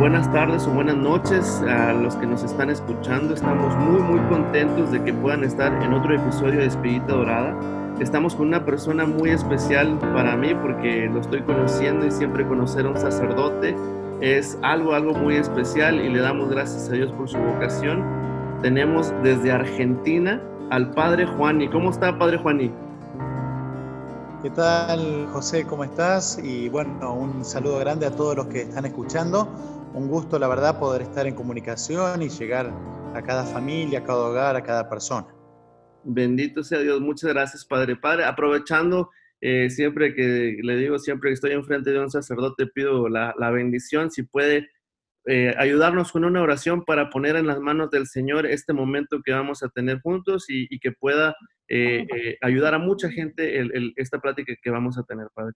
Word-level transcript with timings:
buenas 0.00 0.32
tardes 0.32 0.66
o 0.66 0.70
buenas 0.70 0.96
noches 0.96 1.60
a 1.68 1.92
los 1.92 2.16
que 2.16 2.26
nos 2.26 2.42
están 2.42 2.70
escuchando. 2.70 3.34
Estamos 3.34 3.76
muy, 3.76 4.00
muy 4.00 4.18
contentos 4.30 4.90
de 4.90 5.04
que 5.04 5.12
puedan 5.12 5.44
estar 5.44 5.70
en 5.82 5.92
otro 5.92 6.16
episodio 6.16 6.60
de 6.60 6.66
Espirita 6.68 7.12
Dorada. 7.12 7.54
Estamos 8.00 8.34
con 8.34 8.48
una 8.48 8.64
persona 8.64 9.04
muy 9.04 9.28
especial 9.28 9.98
para 10.14 10.38
mí 10.38 10.54
porque 10.54 11.06
lo 11.12 11.20
estoy 11.20 11.42
conociendo 11.42 12.06
y 12.06 12.10
siempre 12.10 12.48
conocer 12.48 12.86
a 12.86 12.88
un 12.88 12.96
sacerdote 12.96 13.76
es 14.22 14.56
algo, 14.62 14.94
algo 14.94 15.12
muy 15.12 15.36
especial 15.36 16.00
y 16.00 16.08
le 16.08 16.20
damos 16.20 16.48
gracias 16.48 16.88
a 16.88 16.92
Dios 16.92 17.12
por 17.12 17.28
su 17.28 17.36
vocación. 17.36 18.02
Tenemos 18.62 19.12
desde 19.22 19.52
Argentina 19.52 20.40
al 20.70 20.92
Padre 20.92 21.26
Juani. 21.26 21.68
¿Cómo 21.68 21.90
está, 21.90 22.18
Padre 22.18 22.38
Juani? 22.38 22.70
¿Qué 24.42 24.48
tal, 24.48 25.26
José? 25.30 25.66
¿Cómo 25.66 25.84
estás? 25.84 26.40
Y 26.42 26.70
bueno, 26.70 27.12
un 27.12 27.44
saludo 27.44 27.78
grande 27.80 28.06
a 28.06 28.10
todos 28.10 28.34
los 28.34 28.46
que 28.46 28.62
están 28.62 28.86
escuchando. 28.86 29.46
Un 29.94 30.08
gusto, 30.08 30.38
la 30.38 30.48
verdad, 30.48 30.78
poder 30.78 31.02
estar 31.02 31.26
en 31.26 31.34
comunicación 31.34 32.22
y 32.22 32.28
llegar 32.28 32.72
a 33.14 33.22
cada 33.22 33.44
familia, 33.44 34.00
a 34.00 34.04
cada 34.04 34.18
hogar, 34.20 34.56
a 34.56 34.62
cada 34.62 34.88
persona. 34.88 35.26
Bendito 36.04 36.62
sea 36.62 36.80
Dios. 36.80 37.00
Muchas 37.00 37.32
gracias, 37.32 37.64
Padre. 37.64 37.96
Padre, 37.96 38.24
aprovechando, 38.24 39.10
eh, 39.40 39.68
siempre 39.70 40.14
que 40.14 40.58
le 40.62 40.76
digo, 40.76 40.98
siempre 40.98 41.30
que 41.30 41.34
estoy 41.34 41.52
enfrente 41.52 41.90
de 41.90 42.00
un 42.00 42.10
sacerdote, 42.10 42.66
pido 42.66 43.08
la, 43.08 43.50
bendición, 43.50 44.10
si 44.10 44.22
puede 44.22 44.68
eh, 45.26 45.54
ayudarnos 45.58 46.12
con 46.12 46.24
una 46.24 46.42
oración 46.42 46.84
para 46.84 47.10
poner 47.10 47.36
en 47.36 47.46
las 47.46 47.60
manos 47.60 47.90
del 47.90 48.06
Señor 48.06 48.46
este 48.46 48.72
momento 48.72 49.20
que 49.24 49.32
vamos 49.32 49.62
a 49.62 49.68
tener 49.68 50.00
juntos 50.00 50.46
y 50.48 50.78
que 50.78 50.92
pueda 50.92 51.34
eh, 51.72 52.04
eh, 52.16 52.36
ayudar 52.40 52.74
a 52.74 52.80
mucha 52.80 53.08
gente 53.08 53.62
esta 53.94 54.18
plática 54.18 54.52
que 54.60 54.70
vamos 54.70 54.98
a 54.98 55.04
tener, 55.04 55.28
Padre. 55.32 55.52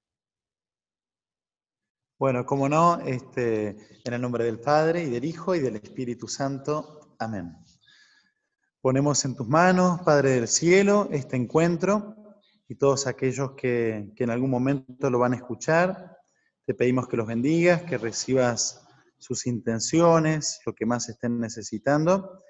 Bueno, 2.19 2.47
como 2.47 2.69
no, 2.69 3.01
este, 3.01 3.77
en 4.05 4.13
el 4.13 4.21
nombre 4.21 4.45
del 4.45 4.61
Padre 4.61 5.03
y 5.05 5.11
del 5.11 5.25
Hijo 5.25 5.55
y 5.55 5.61
del 5.61 5.77
Espíritu 5.77 6.29
Santo. 6.29 7.17
Amén. 7.19 7.57
Ponemos 8.81 9.25
en 9.25 9.35
tus 9.35 9.49
manos, 9.49 10.01
Padre 10.03 10.31
del 10.31 10.49
Cielo, 10.49 11.09
este 11.11 11.37
encuentro 11.37 12.15
y 12.69 12.77
todos 12.77 13.07
aquellos 13.07 13.53
que, 13.53 14.13
que 14.15 14.25
en 14.25 14.31
algún 14.31 14.51
momento 14.51 15.11
lo 15.11 15.19
van 15.19 15.33
a 15.33 15.37
escuchar. 15.37 16.17
Te 16.65 16.75
pedimos 16.75 17.09
que 17.09 17.17
los 17.17 17.27
bendigas, 17.27 17.83
que 17.83 17.99
recibas 17.99 18.87
sus 19.19 19.47
intenciones, 19.47 20.61
lo 20.65 20.75
que 20.75 20.87
más 20.87 21.09
estén 21.09 21.41
necesitando 21.41 22.45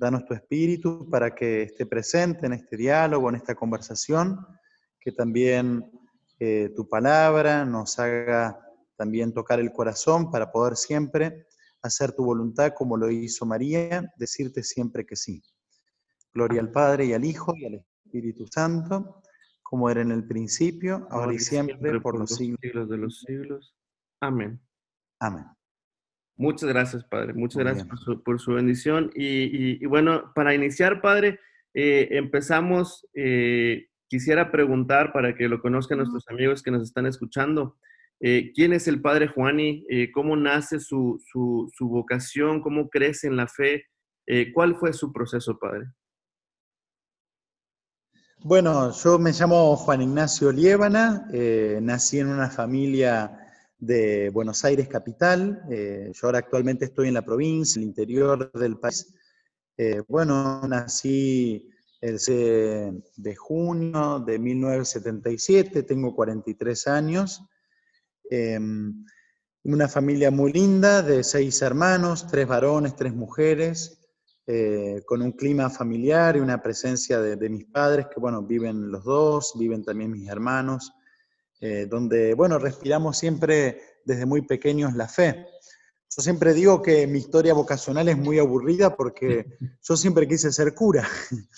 Danos 0.00 0.24
tu 0.24 0.32
espíritu 0.32 1.10
para 1.10 1.34
que 1.34 1.64
esté 1.64 1.84
presente 1.84 2.46
en 2.46 2.54
este 2.54 2.74
diálogo, 2.74 3.28
en 3.28 3.34
esta 3.34 3.54
conversación, 3.54 4.38
que 4.98 5.12
también 5.12 5.84
eh, 6.38 6.72
tu 6.74 6.88
palabra 6.88 7.66
nos 7.66 7.98
haga 7.98 8.58
también 9.00 9.32
tocar 9.32 9.58
el 9.60 9.72
corazón 9.72 10.30
para 10.30 10.52
poder 10.52 10.76
siempre 10.76 11.46
hacer 11.80 12.12
tu 12.12 12.22
voluntad 12.22 12.74
como 12.76 12.98
lo 12.98 13.10
hizo 13.10 13.46
María, 13.46 14.12
decirte 14.16 14.62
siempre 14.62 15.06
que 15.06 15.16
sí. 15.16 15.42
Gloria 16.34 16.60
al 16.60 16.70
Padre 16.70 17.06
y 17.06 17.14
al 17.14 17.24
Hijo 17.24 17.54
y 17.56 17.64
al 17.64 17.82
Espíritu 18.04 18.46
Santo, 18.46 19.22
como 19.62 19.88
era 19.88 20.02
en 20.02 20.10
el 20.10 20.26
principio, 20.26 21.08
ahora, 21.10 21.32
y 21.32 21.38
siempre, 21.38 21.98
por, 21.98 22.18
los 22.18 22.36
siglos 22.36 22.90
de 22.90 22.98
los 22.98 23.20
siglos. 23.20 23.74
Amén. 24.20 24.60
Amén. 25.18 25.46
Muchas 26.36 26.68
gracias, 26.68 27.02
Padre. 27.04 27.32
Muchas 27.32 27.60
gracias 27.60 27.88
por 28.22 28.38
su, 28.38 28.52
bendición. 28.52 29.10
Y, 29.14 29.82
bueno, 29.86 30.30
para 30.34 30.54
iniciar, 30.54 31.00
Padre, 31.00 31.40
eh, 31.72 32.08
empezamos, 32.10 33.08
eh, 33.14 33.88
quisiera 34.08 34.52
preguntar 34.52 35.14
para 35.14 35.34
que 35.34 35.48
lo 35.48 35.62
conozcan 35.62 35.96
nuestros 35.96 36.28
amigos 36.28 36.62
que 36.62 36.70
nos 36.70 36.82
están 36.82 37.06
escuchando, 37.06 37.78
eh, 38.20 38.52
¿quién 38.54 38.72
es 38.72 38.86
el 38.86 39.00
Padre 39.00 39.28
Juani? 39.28 39.86
¿Cómo 40.12 40.36
nace 40.36 40.78
su, 40.80 41.20
su, 41.26 41.88
vocación? 41.88 42.60
¿Cómo 42.60 42.88
crece 42.88 43.26
en 43.26 43.36
la 43.36 43.48
fe? 43.48 43.84
¿Cuál 44.54 44.76
fue 44.76 44.92
su 44.92 45.12
proceso, 45.12 45.58
Padre? 45.58 45.86
Bueno, 48.42 48.92
yo 48.92 49.18
me 49.18 49.32
llamo 49.32 49.74
Juan 49.76 50.02
Ignacio 50.02 50.52
Liébana, 50.52 51.26
nací 51.80 52.20
en 52.20 52.28
una 52.28 52.48
familia 52.48 53.40
de 53.80 54.28
Buenos 54.30 54.64
Aires 54.64 54.86
capital. 54.88 55.62
Eh, 55.70 56.12
yo 56.12 56.26
ahora 56.26 56.38
actualmente 56.38 56.84
estoy 56.84 57.08
en 57.08 57.14
la 57.14 57.22
provincia, 57.22 57.78
en 57.78 57.84
el 57.84 57.88
interior 57.88 58.52
del 58.52 58.78
país. 58.78 59.12
Eh, 59.76 60.02
bueno, 60.06 60.60
nací 60.68 61.68
el 62.00 62.18
6 62.18 62.92
de 63.16 63.36
junio 63.36 64.20
de 64.20 64.38
1977, 64.38 65.82
tengo 65.82 66.14
43 66.14 66.86
años. 66.86 67.42
Em, 68.30 69.04
una 69.64 69.88
familia 69.88 70.30
muy 70.30 70.52
linda 70.52 71.02
de 71.02 71.22
seis 71.22 71.60
hermanos, 71.60 72.26
tres 72.26 72.46
varones, 72.46 72.96
tres 72.96 73.12
mujeres, 73.12 74.00
eh, 74.46 75.02
con 75.04 75.20
un 75.20 75.32
clima 75.32 75.68
familiar 75.68 76.36
y 76.36 76.40
una 76.40 76.62
presencia 76.62 77.20
de, 77.20 77.36
de, 77.36 77.50
mis 77.50 77.66
padres, 77.66 78.06
que 78.06 78.18
bueno, 78.18 78.42
viven 78.42 78.90
los 78.90 79.04
dos, 79.04 79.52
viven 79.58 79.84
también 79.84 80.10
mis 80.10 80.28
hermanos. 80.28 80.92
Eh, 81.62 81.86
donde, 81.86 82.32
bueno, 82.32 82.58
respiramos 82.58 83.18
siempre 83.18 83.82
desde 84.06 84.24
muy 84.24 84.42
pequeños 84.42 84.94
la 84.94 85.08
fe. 85.08 85.46
Yo 86.08 86.22
siempre 86.22 86.54
digo 86.54 86.80
que 86.80 87.06
mi 87.06 87.18
historia 87.18 87.52
vocacional 87.52 88.08
es 88.08 88.16
muy 88.16 88.38
aburrida 88.38 88.96
porque 88.96 89.58
yo 89.82 89.96
siempre 89.96 90.26
quise 90.26 90.52
ser 90.52 90.74
cura. 90.74 91.06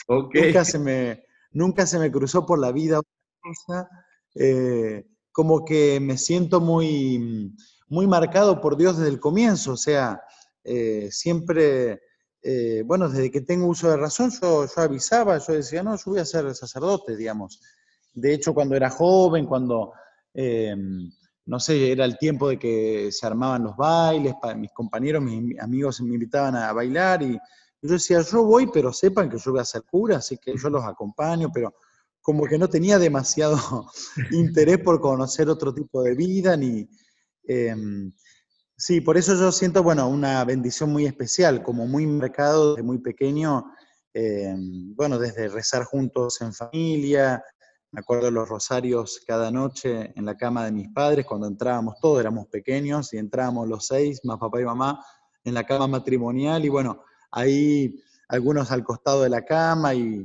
nunca, 0.08 0.64
se 0.64 0.78
me, 0.80 1.24
nunca 1.52 1.86
se 1.86 2.00
me 2.00 2.10
cruzó 2.10 2.44
por 2.44 2.58
la 2.58 2.72
vida 2.72 3.00
cosa. 3.40 3.88
Eh, 4.34 5.06
como 5.32 5.64
que 5.64 5.98
me 6.00 6.18
siento 6.18 6.60
muy, 6.60 7.54
muy 7.88 8.06
marcado 8.06 8.60
por 8.60 8.76
Dios 8.76 8.98
desde 8.98 9.10
el 9.10 9.20
comienzo, 9.20 9.72
o 9.72 9.76
sea, 9.76 10.20
eh, 10.62 11.08
siempre, 11.10 12.00
bueno, 12.84 13.08
desde 13.08 13.30
que 13.30 13.40
tengo 13.40 13.66
uso 13.66 13.88
de 13.88 13.96
razón, 13.96 14.30
yo, 14.30 14.66
yo 14.66 14.82
avisaba, 14.82 15.38
yo 15.38 15.54
decía, 15.54 15.82
no, 15.82 15.96
yo 15.96 16.02
voy 16.06 16.20
a 16.20 16.24
ser 16.24 16.54
sacerdote, 16.54 17.16
digamos. 17.16 17.60
De 18.14 18.34
hecho, 18.34 18.52
cuando 18.52 18.76
era 18.76 18.90
joven, 18.90 19.46
cuando, 19.46 19.92
eh, 20.34 20.76
no 21.46 21.60
sé, 21.60 21.90
era 21.92 22.04
el 22.04 22.18
tiempo 22.18 22.48
de 22.48 22.58
que 22.58 23.10
se 23.10 23.26
armaban 23.26 23.64
los 23.64 23.76
bailes, 23.76 24.34
mis 24.56 24.70
compañeros, 24.72 25.22
mis 25.22 25.58
amigos 25.58 26.00
me 26.02 26.14
invitaban 26.14 26.56
a 26.56 26.72
bailar 26.72 27.22
y 27.22 27.38
yo 27.80 27.94
decía, 27.94 28.20
yo 28.20 28.44
voy, 28.44 28.68
pero 28.72 28.92
sepan 28.92 29.28
que 29.28 29.38
yo 29.38 29.50
voy 29.50 29.60
a 29.60 29.64
ser 29.64 29.82
cura, 29.82 30.18
así 30.18 30.38
que 30.38 30.56
yo 30.56 30.70
los 30.70 30.84
acompaño, 30.84 31.50
pero 31.52 31.74
como 32.22 32.46
que 32.46 32.56
no 32.56 32.68
tenía 32.68 32.98
demasiado 32.98 33.58
interés 34.30 34.78
por 34.78 35.00
conocer 35.00 35.48
otro 35.48 35.74
tipo 35.74 36.02
de 36.02 36.14
vida, 36.14 36.56
ni... 36.56 36.88
Em, 37.44 38.12
sí, 38.76 39.00
por 39.00 39.16
eso 39.16 39.34
yo 39.34 39.50
siento, 39.50 39.82
bueno, 39.82 40.08
una 40.08 40.44
bendición 40.44 40.90
muy 40.90 41.06
especial, 41.06 41.62
como 41.62 41.86
muy 41.86 42.06
marcado 42.06 42.70
desde 42.70 42.84
muy 42.84 42.98
pequeño, 42.98 43.72
em, 44.14 44.94
bueno, 44.94 45.18
desde 45.18 45.48
rezar 45.48 45.84
juntos 45.84 46.40
en 46.40 46.54
familia, 46.54 47.42
me 47.90 48.00
acuerdo 48.00 48.30
los 48.30 48.48
rosarios 48.48 49.20
cada 49.26 49.50
noche 49.50 50.12
en 50.16 50.24
la 50.24 50.36
cama 50.36 50.64
de 50.64 50.72
mis 50.72 50.88
padres, 50.90 51.26
cuando 51.26 51.48
entrábamos 51.48 51.96
todos, 52.00 52.20
éramos 52.20 52.46
pequeños, 52.46 53.12
y 53.12 53.18
entrábamos 53.18 53.68
los 53.68 53.86
seis, 53.86 54.20
más 54.24 54.38
papá 54.38 54.60
y 54.60 54.64
mamá, 54.64 55.04
en 55.42 55.54
la 55.54 55.64
cama 55.64 55.88
matrimonial, 55.88 56.64
y 56.64 56.68
bueno, 56.68 57.02
ahí 57.32 58.00
algunos 58.28 58.70
al 58.70 58.84
costado 58.84 59.22
de 59.22 59.28
la 59.28 59.44
cama, 59.44 59.92
y, 59.94 60.24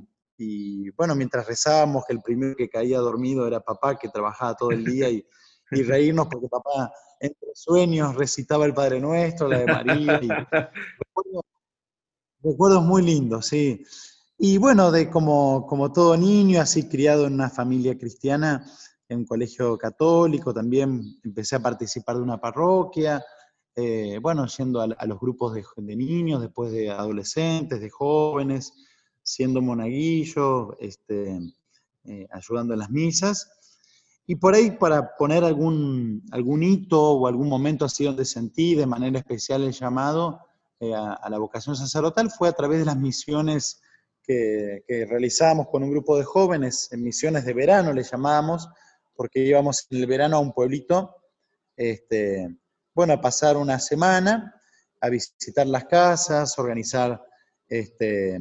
bueno, 0.96 1.16
mientras 1.16 1.48
rezábamos, 1.48 2.06
que 2.06 2.14
el 2.14 2.22
primero 2.22 2.56
que 2.56 2.70
caía 2.70 3.00
dormido 3.00 3.48
era 3.48 3.60
papá, 3.60 3.98
que 3.98 4.10
trabajaba 4.10 4.56
todo 4.56 4.72
el 4.72 4.86
día, 4.86 5.10
y, 5.10 5.26
reírnos 5.70 6.28
porque 6.28 6.48
papá, 6.48 6.92
entre 7.20 7.50
sueños, 7.54 8.16
recitaba 8.16 8.66
el 8.66 8.74
Padre 8.74 9.00
Nuestro, 9.00 9.48
la 9.48 9.60
de 9.60 9.66
María, 9.66 10.20
y 10.22 10.30
recuerdos 12.42 12.84
muy 12.84 13.02
lindos, 13.04 13.48
sí. 13.48 13.84
Y 14.38 14.58
bueno, 14.60 14.92
de 14.92 15.10
como, 15.10 15.66
como 15.66 15.92
todo 15.92 16.16
niño, 16.16 16.62
así 16.62 16.88
criado 16.88 17.26
en 17.26 17.34
una 17.34 17.50
familia 17.50 17.98
cristiana, 17.98 18.66
en 19.10 19.20
un 19.20 19.26
colegio 19.26 19.78
católico, 19.78 20.54
también 20.54 21.02
empecé 21.24 21.56
a 21.56 21.60
participar 21.60 22.18
de 22.18 22.22
una 22.22 22.40
parroquia, 22.40 23.24
eh, 23.80 24.18
bueno, 24.20 24.48
yendo 24.48 24.82
a, 24.82 25.06
los 25.06 25.20
grupos 25.20 25.54
de, 25.54 25.96
niños, 25.96 26.42
después 26.42 26.72
de 26.72 26.90
adolescentes, 26.90 27.80
de 27.80 27.92
jóvenes, 27.92 28.74
siendo 29.28 29.62
monaguillo, 29.62 30.78
este, 30.80 31.38
eh, 32.06 32.28
ayudando 32.32 32.74
en 32.74 32.80
las 32.80 32.90
misas. 32.90 33.52
Y 34.26 34.36
por 34.36 34.56
ahí, 34.56 34.72
para 34.72 35.18
poner 35.18 35.44
algún, 35.44 36.24
algún 36.32 36.64
hito 36.64 37.02
o 37.02 37.28
algún 37.28 37.50
momento 37.50 37.84
así 37.84 38.06
donde 38.06 38.24
sentí 38.24 38.74
de 38.74 38.86
manera 38.86 39.20
especial 39.20 39.64
el 39.64 39.74
llamado 39.74 40.40
eh, 40.80 40.94
a, 40.96 41.28
la 41.30 41.40
vocación 41.40 41.76
sacerdotal, 41.76 42.32
fue 42.32 42.48
a 42.48 42.54
través 42.54 42.80
de 42.80 42.86
las 42.86 42.96
misiones 42.96 43.82
que, 44.24 44.84
realizábamos 45.10 45.68
con 45.68 45.84
un 45.84 45.92
grupo 45.92 46.18
de 46.18 46.24
jóvenes 46.24 46.88
en 46.94 47.04
misiones 47.04 47.44
de 47.44 47.54
verano, 47.54 47.92
le 47.92 48.04
llamábamos, 48.04 48.70
porque 49.14 49.44
íbamos 49.44 49.88
en 49.90 49.98
el 49.98 50.08
verano 50.08 50.38
a 50.38 50.40
un 50.40 50.54
pueblito, 50.54 51.16
este, 51.76 52.58
bueno, 52.96 53.12
a 53.12 53.22
pasar 53.22 53.58
una 53.58 53.78
semana, 53.80 54.62
a 55.02 55.10
visitar 55.10 55.68
las 55.68 55.84
casas, 55.86 56.58
organizar 56.58 57.22
este, 57.68 58.40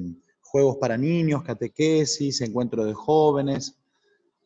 juegos 0.56 0.78
para 0.78 0.96
niños, 0.96 1.42
catequesis, 1.42 2.40
encuentros 2.40 2.86
de 2.86 2.94
jóvenes. 2.94 3.76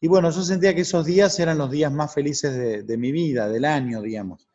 Y 0.01 0.09
bueno, 0.09 0.29
yo 0.33 0.43
sentía 0.43 0.75
que 0.75 0.81
esos 0.81 1.07
días 1.07 1.39
eran 1.39 1.57
los 1.57 1.71
días 1.71 1.93
más 1.93 2.13
felices 2.13 2.85
de, 2.85 2.99
mi 2.99 3.13
vida, 3.13 3.49
del 3.49 3.65
año, 3.65 4.03
digamos. 4.03 4.49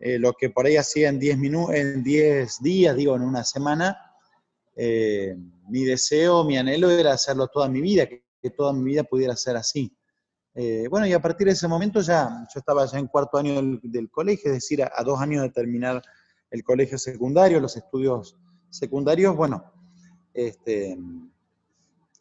eh, 0.00 0.18
lo 0.18 0.32
que 0.32 0.48
por 0.48 0.64
ahí 0.64 0.78
hacía 0.78 1.10
en 1.10 1.18
10 1.18 1.38
en 1.74 2.02
10 2.02 2.62
días, 2.62 2.96
digo, 2.96 3.14
en 3.14 3.20
una 3.20 3.44
semana, 3.44 3.94
eh, 4.74 5.36
mi 5.68 5.84
deseo, 5.84 6.44
mi 6.44 6.56
anhelo 6.56 6.90
era 6.90 7.12
hacerlo 7.12 7.48
toda 7.48 7.68
mi 7.68 7.82
vida, 7.82 8.06
que, 8.06 8.22
toda 8.56 8.72
mi 8.72 8.84
vida 8.84 9.04
pudiera 9.04 9.36
ser 9.36 9.56
así. 9.56 9.94
Eh, 10.54 10.86
bueno, 10.88 11.06
y 11.06 11.12
a 11.12 11.20
partir 11.20 11.46
de 11.46 11.52
ese 11.52 11.68
momento 11.68 12.00
ya, 12.00 12.46
yo 12.52 12.58
estaba 12.58 12.86
ya 12.86 12.98
en 12.98 13.06
cuarto 13.06 13.36
año 13.36 13.60
del, 13.82 14.10
colegio, 14.10 14.50
es 14.50 14.54
decir, 14.54 14.82
a, 14.82 15.02
dos 15.04 15.20
años 15.20 15.42
de 15.42 15.50
terminar 15.50 16.02
el 16.50 16.64
colegio 16.64 16.96
secundario, 16.96 17.60
los 17.60 17.76
estudios 17.76 18.34
secundarios, 18.70 19.36
bueno, 19.36 19.81
este, 20.34 20.98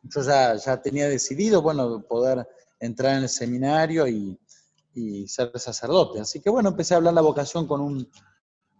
yo 0.04 0.22
ya, 0.22 0.82
tenía 0.82 1.08
decidido, 1.08 1.62
bueno, 1.62 2.02
poder 2.04 2.48
entrar 2.80 3.18
en 3.18 3.24
el 3.24 3.30
seminario 3.30 4.08
y, 4.08 4.38
ser 5.28 5.58
sacerdote. 5.58 6.20
Así 6.20 6.42
que 6.42 6.50
bueno, 6.50 6.70
empecé 6.70 6.94
a 6.94 6.98
hablar 6.98 7.14
la 7.14 7.22
vocación 7.22 7.66
con 7.66 7.80
un, 7.80 8.10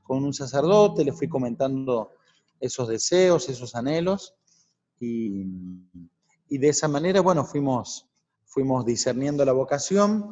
con 0.04 0.26
un 0.26 0.34
sacerdote, 0.34 1.06
le 1.06 1.14
fui 1.14 1.30
comentando 1.30 2.12
esos 2.60 2.88
deseos, 2.90 3.48
esos 3.48 3.76
anhelos, 3.76 4.36
y, 5.00 5.46
y 6.50 6.58
de 6.58 6.68
esa 6.68 6.90
manera, 6.90 7.22
bueno, 7.22 7.46
fuimos, 7.46 8.12
fuimos 8.44 8.86
discerniendo 8.86 9.46
la 9.46 9.54
vocación. 9.54 10.32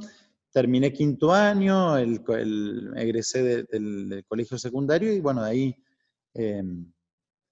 Terminé 0.51 0.91
quinto 0.91 1.31
año, 1.31 1.97
egresé 1.97 3.65
del, 3.71 4.25
colegio 4.27 4.57
secundario 4.57 5.13
y 5.13 5.21
bueno, 5.21 5.43
de 5.43 5.49
ahí 5.49 5.75
em, 6.33 6.91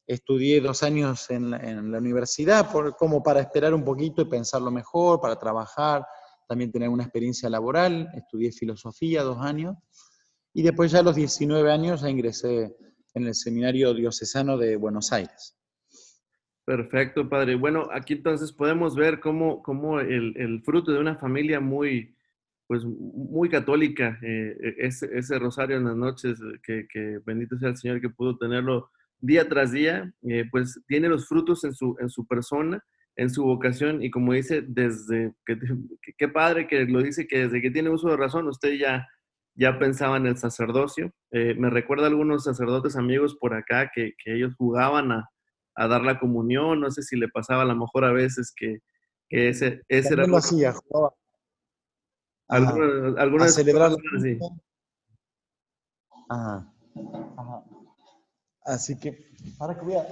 estudié 0.07 0.61
dos 0.61 0.83
años 0.83 1.29
en 1.29 1.51
la, 1.51 1.57
en 1.57 1.91
la 1.91 1.97
universidad 1.97 2.71
por, 2.71 2.95
como 2.95 3.21
para 3.21 3.41
esperar 3.41 3.73
un 3.73 3.83
poquito 3.83 4.21
y 4.21 4.25
pensarlo 4.25 4.71
mejor, 4.71 5.19
para 5.19 5.37
trabajar, 5.37 6.05
también 6.47 6.71
tener 6.71 6.89
una 6.89 7.03
experiencia 7.03 7.49
laboral, 7.49 8.09
estudié 8.15 8.51
filosofía 8.51 9.21
dos 9.21 9.39
años, 9.41 9.75
y 10.53 10.63
después 10.63 10.91
ya 10.91 10.99
a 10.99 11.03
los 11.03 11.15
19 11.15 11.71
años 11.71 12.01
ya 12.01 12.09
ingresé 12.09 12.75
en 13.13 13.27
el 13.27 13.35
Seminario 13.35 13.93
Diocesano 13.93 14.57
de 14.57 14.77
Buenos 14.77 15.11
Aires. 15.11 15.55
Perfecto, 16.65 17.29
padre. 17.29 17.55
Bueno, 17.55 17.87
aquí 17.93 18.13
entonces 18.13 18.51
podemos 18.51 18.95
ver 18.95 19.19
cómo, 19.19 19.61
cómo 19.61 19.99
el, 19.99 20.35
el, 20.37 20.61
fruto 20.63 20.91
de 20.91 20.99
una 20.99 21.15
familia 21.15 21.59
muy, 21.59 22.15
pues, 22.65 22.83
muy 22.85 23.49
católica, 23.49 24.19
eh, 24.21 24.75
ese, 24.77 25.09
ese, 25.17 25.39
rosario 25.39 25.77
en 25.77 25.85
las 25.85 25.95
noches, 25.95 26.39
que, 26.63 26.87
que, 26.91 27.19
bendito 27.25 27.57
sea 27.57 27.69
el 27.69 27.77
Señor 27.77 28.01
que 28.01 28.09
pudo 28.09 28.37
tenerlo 28.37 28.89
día 29.19 29.47
tras 29.47 29.71
día, 29.71 30.11
eh, 30.23 30.45
pues 30.51 30.79
tiene 30.87 31.09
los 31.09 31.27
frutos 31.27 31.63
en 31.63 31.73
su, 31.73 31.95
en 31.99 32.09
su 32.09 32.25
persona 32.25 32.83
en 33.17 33.31
su 33.31 33.43
vocación 33.43 34.03
y 34.03 34.11
como 34.11 34.33
dice, 34.33 34.63
desde 34.65 35.33
que, 35.45 35.57
qué 36.17 36.27
padre 36.27 36.67
que 36.67 36.85
lo 36.85 37.01
dice, 37.01 37.27
que 37.27 37.39
desde 37.39 37.61
que 37.61 37.71
tiene 37.71 37.89
uso 37.89 38.09
de 38.09 38.17
razón, 38.17 38.47
usted 38.47 38.77
ya, 38.77 39.07
ya 39.55 39.79
pensaba 39.79 40.17
en 40.17 40.27
el 40.27 40.37
sacerdocio. 40.37 41.11
Eh, 41.31 41.55
me 41.55 41.71
recuerda 41.71 42.05
a 42.05 42.09
algunos 42.09 42.43
sacerdotes 42.43 42.95
amigos 42.95 43.35
por 43.35 43.55
acá 43.55 43.91
que, 43.93 44.13
que 44.23 44.35
ellos 44.35 44.53
jugaban 44.55 45.11
a, 45.11 45.29
a, 45.75 45.87
dar 45.87 46.03
la 46.03 46.19
comunión, 46.19 46.79
no 46.79 46.91
sé 46.91 47.01
si 47.01 47.17
le 47.17 47.27
pasaba 47.27 47.63
a 47.63 47.65
lo 47.65 47.75
mejor 47.75 48.05
a 48.05 48.11
veces 48.11 48.53
que, 48.55 48.79
que 49.27 49.49
ese, 49.49 49.81
ese 49.87 50.13
era... 50.13 50.27
Lo 50.27 50.37
hacía, 50.37 50.73
jugaba. 50.73 51.13
Algunas, 52.49 53.17
algunas 53.17 53.55
celebrar 53.55 53.91
así. 54.15 54.37
Ajá. 56.29 56.71
Ajá. 57.35 57.63
Así 58.67 58.99
que, 58.99 59.31
para 59.57 59.79
que 59.79 59.85
vea. 59.85 60.05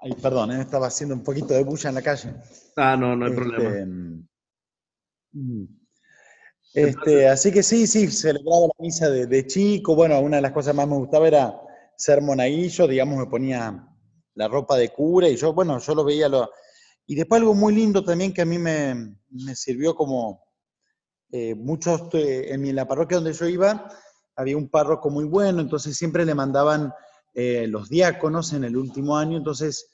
Ay, 0.00 0.12
perdón, 0.22 0.52
¿eh? 0.52 0.60
estaba 0.60 0.86
haciendo 0.86 1.16
un 1.16 1.24
poquito 1.24 1.54
de 1.54 1.64
bulla 1.64 1.88
en 1.88 1.94
la 1.96 2.02
calle. 2.02 2.34
Ah, 2.76 2.96
no, 2.96 3.16
no 3.16 3.26
hay 3.26 3.32
problema. 3.32 3.68
Este, 3.68 3.86
mm, 5.32 5.66
este, 6.72 7.28
así 7.28 7.50
que 7.50 7.64
sí, 7.64 7.88
sí, 7.88 8.06
celebraba 8.12 8.68
la 8.68 8.84
misa 8.84 9.10
de, 9.10 9.46
chico. 9.48 9.96
Bueno, 9.96 10.20
una 10.20 10.36
de 10.36 10.42
las 10.42 10.52
cosas 10.52 10.76
más 10.76 10.86
me 10.86 10.94
gustaba 10.94 11.26
era 11.26 11.60
ser 11.96 12.22
monaguillo, 12.22 12.86
digamos, 12.86 13.18
me 13.18 13.26
ponía 13.26 13.88
la 14.34 14.46
ropa 14.46 14.76
de 14.76 14.90
cura 14.90 15.28
y 15.28 15.34
yo, 15.34 15.52
bueno, 15.52 15.80
yo 15.80 15.94
lo 15.96 16.04
veía. 16.04 16.28
Lo... 16.28 16.48
Y 17.06 17.16
después 17.16 17.40
algo 17.40 17.54
muy 17.54 17.74
lindo 17.74 18.04
también 18.04 18.32
que 18.32 18.42
a 18.42 18.44
mí 18.44 18.56
me, 18.56 19.16
sirvió 19.56 19.96
como 19.96 20.47
eh, 21.30 21.54
muchos, 21.54 22.02
eh, 22.14 22.52
en 22.52 22.74
la 22.74 22.88
parroquia 22.88 23.18
donde 23.18 23.34
yo 23.34 23.46
iba, 23.46 23.90
había 24.34 24.56
un 24.56 24.68
párroco 24.68 25.10
muy 25.10 25.24
bueno, 25.24 25.60
entonces 25.60 25.96
siempre 25.96 26.24
le 26.24 26.34
mandaban 26.34 26.92
eh, 27.34 27.66
los 27.66 27.88
diáconos 27.88 28.52
en 28.52 28.64
el 28.64 28.76
último 28.76 29.16
año, 29.16 29.36
entonces 29.36 29.90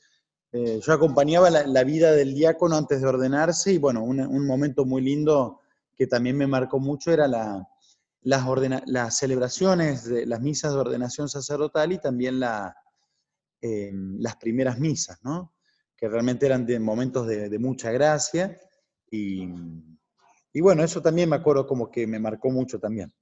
yo 0.86 0.92
acompañaba 0.92 1.50
la, 1.50 1.82
vida 1.82 2.12
del 2.12 2.32
diácono 2.32 2.76
antes 2.76 3.00
de 3.00 3.08
ordenarse 3.08 3.72
y 3.72 3.78
bueno, 3.78 4.04
un, 4.04 4.46
momento 4.46 4.84
muy 4.84 5.02
lindo 5.02 5.58
que 5.96 6.06
también 6.06 6.36
me 6.36 6.46
marcó 6.46 6.78
mucho 6.78 7.10
era 7.10 7.26
la, 7.26 7.68
las, 8.22 9.18
celebraciones, 9.18 10.04
de, 10.04 10.26
las 10.26 10.40
misas 10.40 10.72
de 10.72 10.78
ordenación 10.78 11.28
sacerdotal 11.28 11.90
y 11.90 11.98
también 11.98 12.40
em, 13.60 14.16
las 14.20 14.36
primeras 14.36 14.78
misas, 14.78 15.18
¿no? 15.24 15.54
que 15.96 16.08
realmente 16.08 16.46
eran 16.46 16.64
de 16.64 16.78
momentos 16.78 17.26
de, 17.26 17.58
mucha 17.58 17.90
gracia 17.90 18.56
y, 19.10 19.48
y 20.54 20.60
bueno, 20.60 20.84
eso 20.84 21.02
también 21.02 21.28
me 21.28 21.36
acuerdo 21.36 21.66
como 21.66 21.90
que 21.90 22.06
me 22.06 22.20
marcó 22.20 22.48
mucho 22.48 22.78
también. 22.78 23.12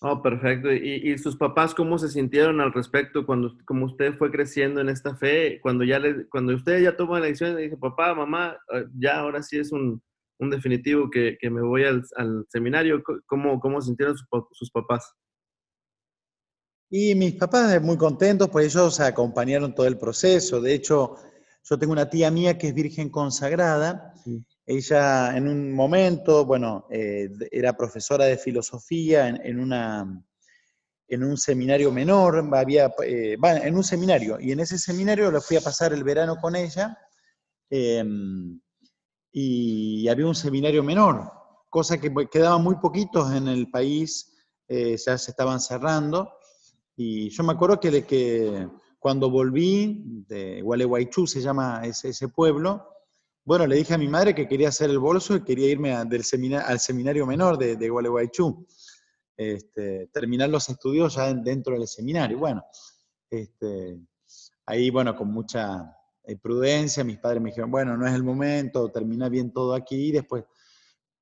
Oh, 0.00 0.22
perfecto. 0.22 0.72
¿Y, 0.72 1.18
sus 1.18 1.36
papás 1.36 1.74
cómo 1.74 1.98
se 1.98 2.08
sintieron 2.08 2.60
al 2.60 2.72
respecto 2.72 3.26
cuando 3.26 3.56
como 3.64 3.84
usted 3.84 4.14
fue 4.16 4.30
creciendo 4.30 4.80
en 4.80 4.88
esta 4.88 5.14
fe? 5.16 5.60
Cuando 5.60 5.84
ya 5.84 5.98
le, 5.98 6.26
cuando 6.28 6.54
usted 6.54 6.80
ya 6.80 6.96
tomó 6.96 7.18
la 7.18 7.26
decisión 7.26 7.58
y 7.58 7.64
dijo, 7.64 7.78
papá, 7.78 8.14
mamá, 8.14 8.56
eh, 8.72 8.86
ya 8.98 9.18
ahora 9.18 9.42
sí 9.42 9.58
es 9.58 9.70
un, 9.70 10.00
un 10.38 10.50
definitivo 10.50 11.10
que, 11.10 11.36
que, 11.38 11.50
me 11.50 11.60
voy 11.60 11.84
al, 11.84 12.04
al 12.16 12.46
seminario, 12.48 13.02
¿cómo, 13.26 13.60
cómo 13.60 13.82
sintieron 13.82 14.16
sus, 14.52 14.70
papás? 14.70 15.12
Y 16.88 17.14
mis 17.14 17.34
papás 17.34 17.82
muy 17.82 17.98
contentos, 17.98 18.48
pues 18.48 18.74
ellos 18.74 18.98
acompañaron 19.00 19.74
todo 19.74 19.86
el 19.86 19.98
proceso. 19.98 20.60
De 20.60 20.72
hecho, 20.72 21.16
yo 21.64 21.78
tengo 21.78 21.92
una 21.92 22.08
tía 22.08 22.30
mía 22.30 22.56
que 22.56 22.68
es 22.68 22.74
virgen 22.74 23.10
consagrada. 23.10 24.14
Ella 24.70 25.34
en 25.34 25.48
un 25.48 25.72
momento, 25.72 26.44
bueno, 26.44 26.86
eh, 26.90 27.30
era 27.50 27.74
profesora 27.74 28.26
de 28.26 28.36
filosofía 28.36 29.26
en, 29.26 29.60
una, 29.60 30.22
en 31.08 31.24
un 31.24 31.38
seminario 31.38 31.90
menor, 31.90 32.46
había, 32.52 32.92
eh, 33.02 33.38
en 33.42 33.74
un 33.74 33.82
seminario, 33.82 34.38
y 34.38 34.52
en 34.52 34.60
ese 34.60 34.76
seminario 34.76 35.30
lo 35.30 35.40
fui 35.40 35.56
a 35.56 35.62
pasar 35.62 35.94
el 35.94 36.04
verano 36.04 36.36
con 36.36 36.54
ella, 36.54 36.98
em, 37.70 38.60
y 39.32 40.06
había 40.06 40.26
un 40.26 40.34
seminario 40.34 40.82
menor, 40.82 41.32
cosa 41.70 41.98
que 41.98 42.12
quedaban 42.30 42.62
muy 42.62 42.76
poquitos 42.76 43.32
en 43.32 43.48
el 43.48 43.70
país, 43.70 44.36
eh, 44.68 44.98
ya 44.98 45.16
se 45.16 45.30
estaban 45.30 45.60
cerrando, 45.60 46.30
y 46.94 47.30
yo 47.30 47.42
me 47.42 47.54
acuerdo 47.54 47.80
que, 47.80 48.04
que 48.04 48.68
cuando 48.98 49.30
volví 49.30 50.24
de 50.28 50.60
Gualeguaychú, 50.60 51.26
se 51.26 51.40
llama 51.40 51.80
ese 51.86 52.28
pueblo, 52.28 52.97
bueno, 53.48 53.66
le 53.66 53.76
dije 53.76 53.94
a 53.94 53.98
mi 53.98 54.08
madre 54.08 54.34
que 54.34 54.46
quería 54.46 54.68
hacer 54.68 54.90
el 54.90 54.98
bolso 54.98 55.34
y 55.34 55.42
quería 55.42 55.70
irme 55.70 56.04
del 56.04 56.22
al 56.66 56.78
seminario 56.78 57.24
menor 57.24 57.56
de, 57.56 57.76
de 57.76 57.88
Gualeguaychú. 57.88 58.66
Este, 59.34 60.10
terminar 60.12 60.50
los 60.50 60.68
estudios 60.68 61.14
ya 61.14 61.32
dentro 61.32 61.72
del 61.72 61.88
seminario. 61.88 62.36
Bueno, 62.36 62.62
este, 63.30 64.00
ahí, 64.66 64.90
bueno, 64.90 65.16
con 65.16 65.32
mucha 65.32 65.96
eh, 66.24 66.36
prudencia, 66.36 67.02
mis 67.04 67.16
padres 67.16 67.40
me 67.40 67.48
dijeron, 67.48 67.70
bueno, 67.70 67.96
no 67.96 68.06
es 68.06 68.12
el 68.12 68.22
momento, 68.22 68.90
termina 68.90 69.30
bien 69.30 69.50
todo 69.50 69.72
aquí 69.72 70.08
y 70.08 70.12
después. 70.12 70.44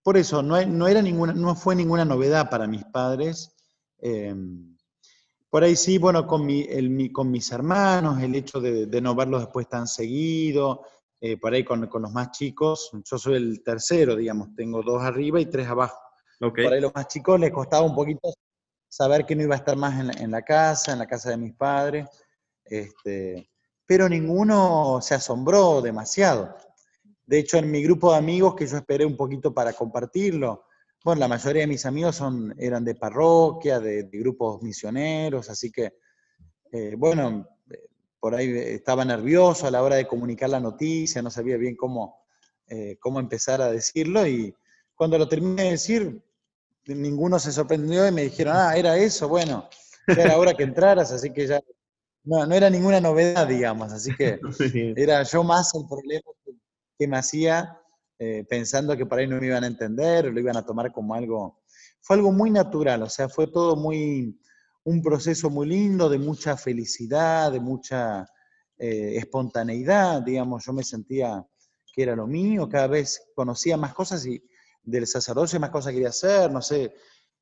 Por 0.02 0.16
eso, 0.16 0.42
no, 0.42 0.61
no, 0.66 0.88
era 0.88 1.00
ninguna, 1.02 1.33
no 1.33 1.54
fue 1.54 1.76
ninguna 1.76 2.04
novedad 2.04 2.50
para 2.50 2.66
mis 2.66 2.85
padres. 2.87 3.54
Em, 3.99 4.76
por 5.49 5.62
ahí 5.62 5.76
sí, 5.76 5.99
bueno, 5.99 6.26
con, 6.26 6.45
mi, 6.45 6.62
el, 6.62 7.12
con 7.12 7.30
mis 7.30 7.52
hermanos, 7.52 8.21
el 8.21 8.35
hecho 8.35 8.61
de, 8.61 8.87
de 8.87 9.00
no 9.00 9.14
verlos 9.14 9.42
después 9.42 9.68
tan 9.68 9.87
seguido, 9.87 10.83
eh, 11.20 11.37
por 11.38 11.54
ahí 11.54 11.64
con, 11.64 11.80
los 11.80 12.12
más 12.12 12.30
chicos, 12.32 12.90
yo 13.04 13.18
soy 13.18 13.37
el 13.37 13.62
tercero, 13.62 14.16
digamos, 14.16 14.54
tengo 14.54 14.82
dos 14.82 15.02
arriba 15.02 15.40
y 15.40 15.46
tres 15.46 15.66
abajo. 15.66 15.99
Por 16.38 16.58
ahí 16.58 16.80
los 16.80 16.94
más 16.94 17.08
chicos 17.08 17.40
les 17.40 17.50
costaba 17.50 17.87
un 17.87 17.94
poquito 17.94 18.32
saber 18.88 19.25
que 19.25 19.35
no 19.35 19.42
iba 19.42 19.54
a 19.54 19.58
estar 19.58 19.76
más 19.76 19.99
en 19.99 20.30
la, 20.30 20.42
casa, 20.42 20.92
en 20.92 20.99
la 20.99 21.06
casa 21.06 21.30
de 21.30 21.37
mis 21.38 21.54
padres, 21.54 22.08
este, 22.64 23.50
pero 23.87 24.08
ninguno 24.08 25.00
se 25.00 25.14
asombró 25.14 25.80
demasiado. 25.80 26.54
De 27.25 27.38
hecho, 27.38 27.56
en 27.58 27.70
mi 27.70 27.82
grupo 27.82 28.12
de 28.12 28.18
amigos, 28.18 28.54
que 28.54 28.66
yo 28.66 28.76
esperé 28.76 29.04
un 29.04 29.16
poquito 29.16 29.52
para 29.52 29.73
compartirlo, 29.73 30.64
bueno, 31.04 31.20
la 31.20 31.28
mayoría 31.28 31.62
de 31.62 31.68
mis 31.68 31.87
amigos 31.87 32.16
son, 32.16 32.54
eran 32.58 32.85
de 32.85 32.94
parroquia, 32.94 33.80
de, 33.80 34.04
grupos 34.04 34.62
misioneros, 34.62 35.49
así 35.50 35.70
que, 35.70 35.94
eh, 36.73 36.94
bueno, 36.96 37.46
por 38.20 38.35
ahí 38.35 38.50
estaba 38.56 39.04
nervioso 39.04 39.66
a 39.66 39.70
la 39.70 39.82
hora 39.82 39.96
de 39.96 40.06
comunicar 40.06 40.50
la 40.50 40.61
noticia, 40.61 41.23
no 41.23 41.30
sabía 41.30 41.56
bien 41.56 41.76
cómo, 41.76 42.25
eh, 42.68 42.96
cómo 43.00 43.20
empezar 43.20 43.61
a 43.61 43.70
decirlo 43.70 44.26
y 44.26 44.54
cuando 44.94 45.18
lo 45.18 45.28
terminé 45.28 45.64
de 45.64 45.70
decir, 45.73 46.23
ninguno 46.87 47.38
se 47.38 47.52
sorprendió 47.52 48.06
y 48.06 48.12
me 48.12 48.23
dijeron, 48.23 48.56
ah, 48.56 48.75
era 48.76 48.96
eso, 48.96 49.28
bueno, 49.28 49.68
ya 50.08 50.23
era 50.23 50.38
hora 50.38 50.54
que 50.54 50.62
entraras, 50.62 51.12
así 51.12 51.32
que 51.32 51.46
ya 51.46 51.61
no, 52.25 52.46
no 52.46 52.54
era 52.54 52.70
ninguna 52.70 53.00
novedad, 53.00 53.46
digamos, 53.46 53.92
así 53.92 54.14
que 54.16 54.40
era 54.96 55.23
yo 55.23 55.44
más 55.44 55.75
el 55.75 55.87
problema 55.87 56.30
que, 56.99 57.06
me 57.06 57.18
hacía 57.18 57.78
eh, 58.18 58.44
pensando 58.49 58.96
que 58.96 59.04
por 59.04 59.18
ahí 59.18 59.26
no 59.26 59.38
me 59.38 59.46
iban 59.46 59.64
a 59.64 59.66
entender 59.66 60.32
lo 60.32 60.40
iban 60.40 60.56
a 60.56 60.64
tomar 60.64 60.92
como 60.92 61.14
algo... 61.14 61.61
Fue 62.00 62.16
algo 62.16 62.30
muy 62.30 62.50
natural, 62.50 63.02
o 63.02 63.08
sea, 63.08 63.28
fue 63.28 63.49
todo 63.49 63.75
muy, 63.75 64.38
un 64.87 65.02
proceso 65.02 65.50
muy 65.50 65.66
lindo, 65.66 66.09
de 66.09 66.19
mucha 66.19 66.57
felicidad, 66.57 67.50
de 67.50 67.59
mucha 67.59 68.25
eh, 68.78 69.16
espontaneidad, 69.16 70.23
digamos, 70.23 70.64
yo 70.64 70.73
me 70.73 70.85
sentía 70.85 71.45
que 71.93 72.02
era 72.02 72.14
lo 72.14 72.28
mío, 72.28 72.69
cada 72.69 72.87
vez 72.87 73.21
conocía 73.35 73.76
más 73.76 73.93
cosas 73.95 74.25
y 74.26 74.40
del 74.85 75.09
sacerdocio 75.09 75.59
más 75.59 75.71
cosas 75.71 75.93
quería 75.93 76.11
hacer, 76.11 76.52
no 76.52 76.62
sé, 76.62 76.95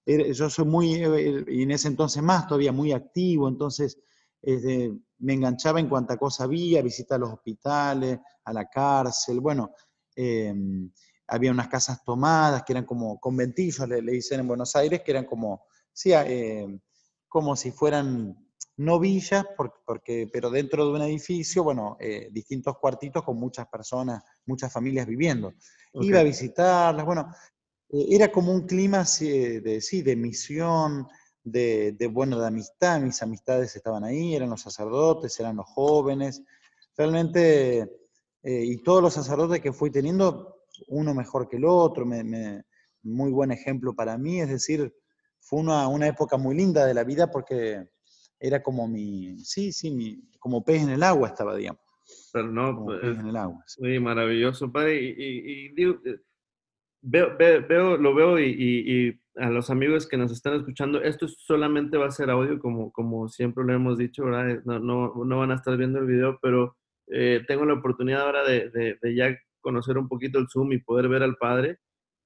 yo 0.07 0.49
soy 0.49 0.65
muy, 0.65 0.95
eh, 0.95 1.45
y 1.49 1.63
en 1.65 1.73
ese 1.73 1.89
entonces 1.89 2.23
más, 2.23 2.47
todavía 2.47 2.73
muy 2.73 2.93
activo, 2.93 3.47
entonces 3.47 3.99
me 4.43 5.35
enganchaba 5.35 5.81
en 5.81 5.89
cuanta 5.89 6.17
cosa 6.17 6.45
había, 6.45 6.81
visitar 6.81 7.21
los 7.21 7.31
hospitales, 7.31 8.21
a 8.45 8.53
la 8.55 8.67
cárcel, 8.71 9.41
bueno, 9.41 9.75
em, 10.17 10.91
había 11.27 11.51
unas 11.51 11.69
casas 11.69 12.03
tomadas 12.05 12.63
que 12.63 12.73
eran 12.73 12.87
como 12.87 13.19
conventillos, 13.21 13.87
le, 13.87 14.01
le, 14.01 14.13
dicen 14.13 14.41
en 14.41 14.49
Buenos 14.49 14.75
Aires, 14.77 15.03
que 15.03 15.11
eran 15.11 15.27
como, 15.27 15.67
sí, 15.93 16.13
em, 16.13 16.81
como 17.35 17.57
si 17.57 17.73
fueran 17.73 18.37
no 18.77 19.01
villas, 19.01 19.45
porque, 19.87 20.31
pero 20.33 20.51
dentro 20.51 20.87
de 20.87 20.93
un 20.93 21.03
edificio, 21.03 21.65
bueno, 21.65 21.97
eh, 21.99 22.29
distintos 22.31 22.79
cuartitos 22.79 23.25
con 23.25 23.41
muchas 23.41 23.67
personas, 23.67 24.23
muchas 24.47 24.73
familias 24.73 25.09
viviendo. 25.09 25.53
Iba 25.95 26.21
a 26.21 26.23
visitarlas, 26.23 27.05
bueno, 27.05 27.29
eh, 27.89 28.07
era 28.11 28.31
como 28.31 28.53
un 28.53 28.69
clima 28.69 28.99
de, 28.99 29.81
sí, 29.81 30.03
de 30.03 30.15
misión, 30.15 31.09
de, 31.43 32.09
bueno, 32.09 32.39
de 32.39 32.47
amistad, 32.47 33.01
mis 33.01 33.21
amistades 33.21 33.75
estaban 33.75 34.05
ahí, 34.05 34.37
eran 34.37 34.51
los 34.51 34.61
sacerdotes, 34.61 35.41
eran 35.41 35.57
los 35.57 35.67
jóvenes, 35.67 36.41
realmente, 36.97 37.81
eh, 38.45 38.65
y 38.65 38.77
todos 38.77 39.03
los 39.03 39.13
sacerdotes 39.13 39.61
que 39.61 39.73
fui 39.73 39.91
teniendo, 39.91 40.67
uno 40.87 41.15
mejor 41.15 41.49
que 41.49 41.57
el 41.57 41.65
otro, 41.65 42.07
muy 43.03 43.33
buen 43.33 43.51
ejemplo 43.51 43.93
para 43.93 44.17
mí, 44.19 44.41
es 44.41 44.51
decir, 44.51 44.95
fue 45.45 45.61
una, 45.61 45.89
una, 45.89 46.09
época 46.09 46.37
muy 46.37 46.57
linda 46.57 46.87
de 46.87 46.95
la 46.95 47.05
vida 47.05 47.31
porque 47.31 47.87
era 48.41 48.63
como 48.63 48.89
mi, 48.89 49.39
sí, 49.39 49.73
sí, 49.73 49.91
mi, 49.91 50.31
como 50.39 50.65
pez 50.65 50.83
en 50.83 50.91
el 50.91 51.03
agua 51.03 51.29
estaba, 51.29 51.55
digamos. 51.57 51.81
Pero 52.33 52.49
no, 52.49 52.75
como 52.75 52.99
pez 53.01 53.19
en 53.19 53.29
el 53.29 53.37
agua. 53.37 53.63
Sí, 53.67 53.99
maravilloso, 53.99 54.71
padre, 54.71 55.01
y, 55.01 55.73
y, 55.77 55.83
eh, 55.83 56.21
veo, 57.03 57.37
veo, 57.37 57.97
lo 57.97 58.15
veo 58.15 58.39
y, 58.41 59.21
a 59.37 59.51
los 59.51 59.69
amigos 59.69 60.07
que 60.07 60.17
nos 60.17 60.31
están 60.31 60.55
escuchando, 60.55 61.03
esto 61.03 61.27
solamente 61.27 61.97
va 61.97 62.07
a 62.07 62.11
ser 62.13 62.31
audio, 62.31 62.59
como, 62.61 62.93
como 62.93 63.29
siempre 63.29 63.65
lo 63.65 63.73
hemos 63.73 63.99
dicho, 63.99 64.25
¿verdad? 64.25 64.51
Eh, 64.51 64.61
no, 64.65 64.79
no, 64.79 65.13
no 65.25 65.39
van 65.39 65.51
a 65.51 65.57
estar 65.57 65.77
viendo 65.77 65.99
el 65.99 66.07
video, 66.07 66.39
pero 66.41 66.77
eh, 67.09 67.43
tengo 67.47 67.65
la 67.65 67.75
oportunidad 67.75 68.23
ahora 68.23 68.45
de, 68.45 68.71
de, 68.71 69.15
ya 69.15 69.37
conocer 69.61 69.99
un 69.99 70.09
poquito 70.09 70.39
el 70.39 70.49
Zoom 70.49 70.73
y 70.73 70.79
poder 70.79 71.09
ver 71.09 71.23
al 71.23 71.37
Padre. 71.37 71.79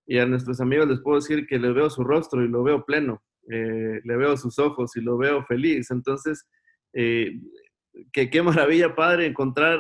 Y 0.09 0.19
a 0.19 0.27
nuestros 0.27 0.61
amigos 0.61 0.89
les 0.89 1.01
puedo 1.01 1.21
decir 1.21 1.47
que 1.47 1.61
les 1.61 1.73
veo 1.73 1.89
su 1.91 2.03
rostro 2.03 2.43
y 2.43 2.49
lo 2.49 2.65
veo 2.65 2.85
pleno, 2.85 3.23
eh, 3.49 4.01
le 4.03 4.17
veo 4.17 4.37
sus 4.37 4.59
ojos 4.59 4.97
y 4.97 5.01
lo 5.03 5.17
veo 5.19 5.45
feliz. 5.45 5.91
Entonces, 5.91 6.49
que, 6.93 8.31
qué 8.31 8.43
maravilla, 8.43 8.97
Padre, 8.97 9.27
encontrar 9.27 9.79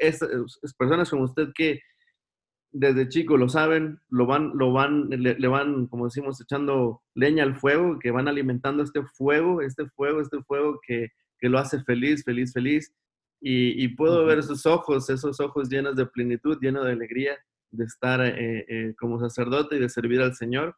esas 0.00 0.30
personas 0.78 1.10
como 1.10 1.24
usted 1.24 1.48
que 1.54 1.80
desde 2.72 3.08
chico 3.08 3.36
lo 3.36 3.48
saben, 3.48 4.00
lo 4.08 4.26
van, 4.26 4.52
lo 4.54 4.72
van, 4.72 5.10
le, 5.10 5.48
van, 5.48 5.86
como 5.86 6.06
decimos, 6.06 6.40
echando 6.40 7.02
leña 7.14 7.44
al 7.44 7.54
fuego, 7.54 7.98
que 7.98 8.10
van 8.10 8.28
alimentando 8.28 8.82
este 8.82 9.02
fuego, 9.02 9.60
este 9.60 9.86
fuego, 9.90 10.20
este 10.22 10.42
fuego 10.42 10.80
que, 10.86 11.10
que 11.38 11.50
lo 11.50 11.58
hace 11.58 11.82
feliz, 11.84 12.24
feliz, 12.24 12.52
feliz. 12.52 12.92
Y, 13.44 13.88
puedo 13.96 14.24
ver 14.24 14.42
sus 14.42 14.64
ojos, 14.66 15.10
esos 15.10 15.40
ojos 15.40 15.68
llenos 15.68 15.96
de 15.96 16.06
plenitud, 16.06 16.58
llenos 16.60 16.86
de 16.86 16.92
alegría 16.92 17.36
de 17.72 17.84
estar 17.84 18.20
eh, 18.20 18.64
eh, 18.68 18.94
como 18.98 19.18
sacerdote 19.18 19.76
y 19.76 19.80
de 19.80 19.88
servir 19.88 20.20
al 20.20 20.34
Señor. 20.34 20.76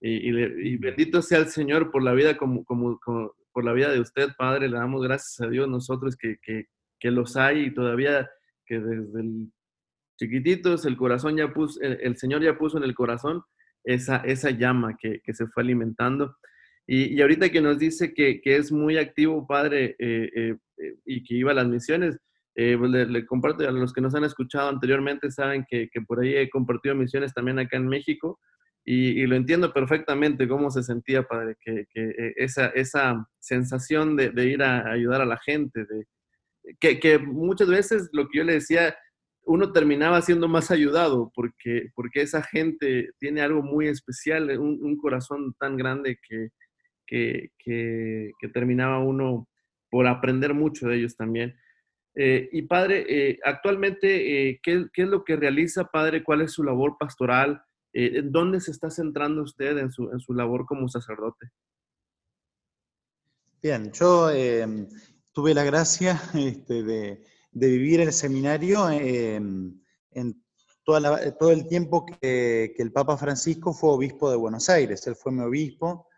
Y, 0.00 0.28
y, 0.28 0.76
bendito 0.76 1.22
sea 1.22 1.38
el 1.38 1.48
Señor 1.48 1.90
por 1.90 2.02
la 2.02 2.12
vida 2.12 2.36
como, 2.36 2.64
por 2.64 3.64
la 3.64 3.72
vida 3.72 3.90
de 3.90 4.00
usted, 4.00 4.28
Padre. 4.36 4.68
Le 4.68 4.76
damos 4.76 5.02
gracias 5.02 5.40
a 5.40 5.50
Dios 5.50 5.68
nosotros 5.68 6.16
que, 6.16 6.36
que, 6.42 6.66
que 7.00 7.10
los 7.10 7.36
hay 7.36 7.66
y 7.66 7.74
todavía 7.74 8.30
que 8.66 8.78
desde 8.80 9.20
el 9.20 9.48
chiquititos, 10.16 10.86
el 10.86 10.96
corazón 10.96 11.36
ya 11.36 11.52
puso, 11.52 11.80
el, 11.80 12.16
Señor 12.16 12.42
ya 12.42 12.56
puso 12.56 12.78
en 12.78 12.84
el 12.84 12.94
corazón 12.94 13.42
esa, 13.82 14.18
esa 14.18 14.50
llama 14.50 14.96
que, 15.00 15.20
se 15.32 15.46
fue 15.48 15.62
alimentando. 15.62 16.36
Y, 16.86 17.20
ahorita 17.20 17.50
que 17.50 17.60
nos 17.60 17.78
dice 17.78 18.14
que, 18.14 18.40
es 18.44 18.70
muy 18.70 18.98
activo, 18.98 19.46
Padre, 19.46 19.96
eh, 19.98 20.56
y 21.04 21.24
que 21.24 21.34
iba 21.34 21.52
a 21.52 21.54
las 21.54 21.66
misiones, 21.66 22.18
pues 22.54 22.90
le, 22.90 23.26
comparto 23.26 23.68
a 23.68 23.72
los 23.72 23.92
que 23.92 24.00
nos 24.00 24.14
han 24.14 24.24
escuchado 24.24 24.68
anteriormente, 24.68 25.30
saben 25.30 25.64
que, 25.68 25.88
por 26.06 26.20
ahí 26.20 26.36
he 26.36 26.50
compartido 26.50 26.94
misiones 26.94 27.34
también 27.34 27.58
acá 27.58 27.76
en 27.76 27.88
México, 27.88 28.38
y, 28.84 29.26
lo 29.26 29.34
entiendo 29.36 29.72
perfectamente 29.72 30.46
cómo 30.46 30.70
se 30.70 30.82
sentía, 30.82 31.22
Padre, 31.22 31.56
que, 31.60 31.86
esa, 32.36 32.66
esa 32.68 33.26
sensación 33.38 34.16
de, 34.16 34.32
ir 34.46 34.62
a 34.62 34.90
ayudar 34.92 35.20
a 35.22 35.26
la 35.26 35.38
gente, 35.38 35.84
de, 35.84 36.06
que, 36.80 37.00
que 37.00 37.18
muchas 37.18 37.68
veces 37.68 38.08
lo 38.12 38.28
que 38.28 38.38
yo 38.38 38.44
le 38.44 38.54
decía, 38.54 38.94
uno 39.46 39.72
terminaba 39.72 40.22
siendo 40.22 40.48
más 40.48 40.70
ayudado 40.70 41.30
porque, 41.34 41.90
porque 41.94 42.22
esa 42.22 42.42
gente 42.42 43.10
tiene 43.18 43.42
algo 43.42 43.62
muy 43.62 43.88
especial, 43.88 44.58
un, 44.58 44.96
corazón 44.96 45.54
tan 45.58 45.76
grande 45.76 46.18
que, 46.26 46.48
que, 47.06 47.50
terminaba 48.52 48.98
uno 49.00 49.48
por 49.90 50.06
aprender 50.06 50.54
mucho 50.54 50.88
de 50.88 50.96
ellos 50.96 51.16
también. 51.16 51.54
Eh, 52.16 52.48
y 52.52 52.62
padre, 52.62 53.04
eh, 53.08 53.40
actualmente, 53.42 54.50
eh, 54.50 54.60
¿qué, 54.62 54.86
es 54.94 55.08
lo 55.08 55.24
que 55.24 55.36
realiza, 55.36 55.84
padre? 55.84 56.22
¿Cuál 56.22 56.42
es 56.42 56.52
su 56.52 56.62
labor 56.62 56.96
pastoral? 56.98 57.62
¿En 57.92 58.32
dónde 58.32 58.60
se 58.60 58.72
está 58.72 58.90
centrando 58.90 59.42
usted 59.42 59.78
en 59.78 59.90
su, 59.90 60.10
en 60.10 60.18
su 60.18 60.34
labor 60.34 60.66
como 60.66 60.88
sacerdote? 60.88 61.50
Bien, 63.62 63.92
yo 63.92 64.30
tuve 65.32 65.54
la 65.54 65.62
gracia 65.62 66.20
este, 66.34 66.82
de, 66.82 67.22
de 67.52 67.68
vivir 67.68 68.00
el 68.00 68.12
seminario 68.12 68.90
en, 68.90 69.80
todo 70.84 71.50
el 71.52 71.68
tiempo 71.68 72.04
que, 72.04 72.74
el 72.76 72.92
Papa 72.92 73.16
Francisco 73.16 73.72
fue 73.72 73.90
obispo 73.90 74.28
de 74.28 74.36
Buenos 74.36 74.68
Aires. 74.68 75.06
Él 75.06 75.14
fue 75.14 75.30
mi 75.30 75.42
obispo, 75.42 76.08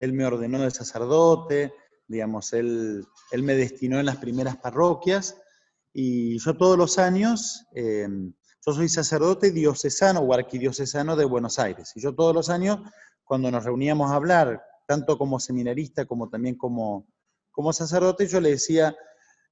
él 0.00 0.12
me 0.12 0.26
ordenó 0.26 0.60
de 0.60 0.70
sacerdote, 0.70 1.72
digamos, 2.06 2.52
él, 2.52 3.06
él 3.30 3.42
me 3.42 3.54
destinó 3.54 3.98
en 3.98 4.06
las 4.06 4.18
primeras 4.18 4.58
parroquias 4.58 5.41
y 5.92 6.38
yo 6.38 6.56
todos 6.56 6.78
los 6.78 6.98
años, 6.98 7.66
em, 7.72 8.32
yo 8.64 8.72
soy 8.72 8.88
sacerdote 8.88 9.50
diocesano 9.50 10.20
o 10.20 10.32
arquidiocesano 10.32 11.16
de 11.16 11.24
Buenos 11.24 11.58
Aires 11.58 11.92
y 11.94 12.00
yo 12.00 12.14
todos 12.14 12.34
los 12.34 12.48
años, 12.48 12.78
cuando 13.24 13.50
nos 13.50 13.64
reuníamos 13.64 14.10
a 14.10 14.16
hablar, 14.16 14.62
tanto 14.86 15.18
como 15.18 15.40
seminarista 15.40 16.06
como 16.06 16.28
también 16.28 16.56
como, 16.56 17.06
como 17.50 17.72
sacerdote, 17.72 18.26
yo 18.26 18.40
le 18.40 18.50
decía, 18.50 18.94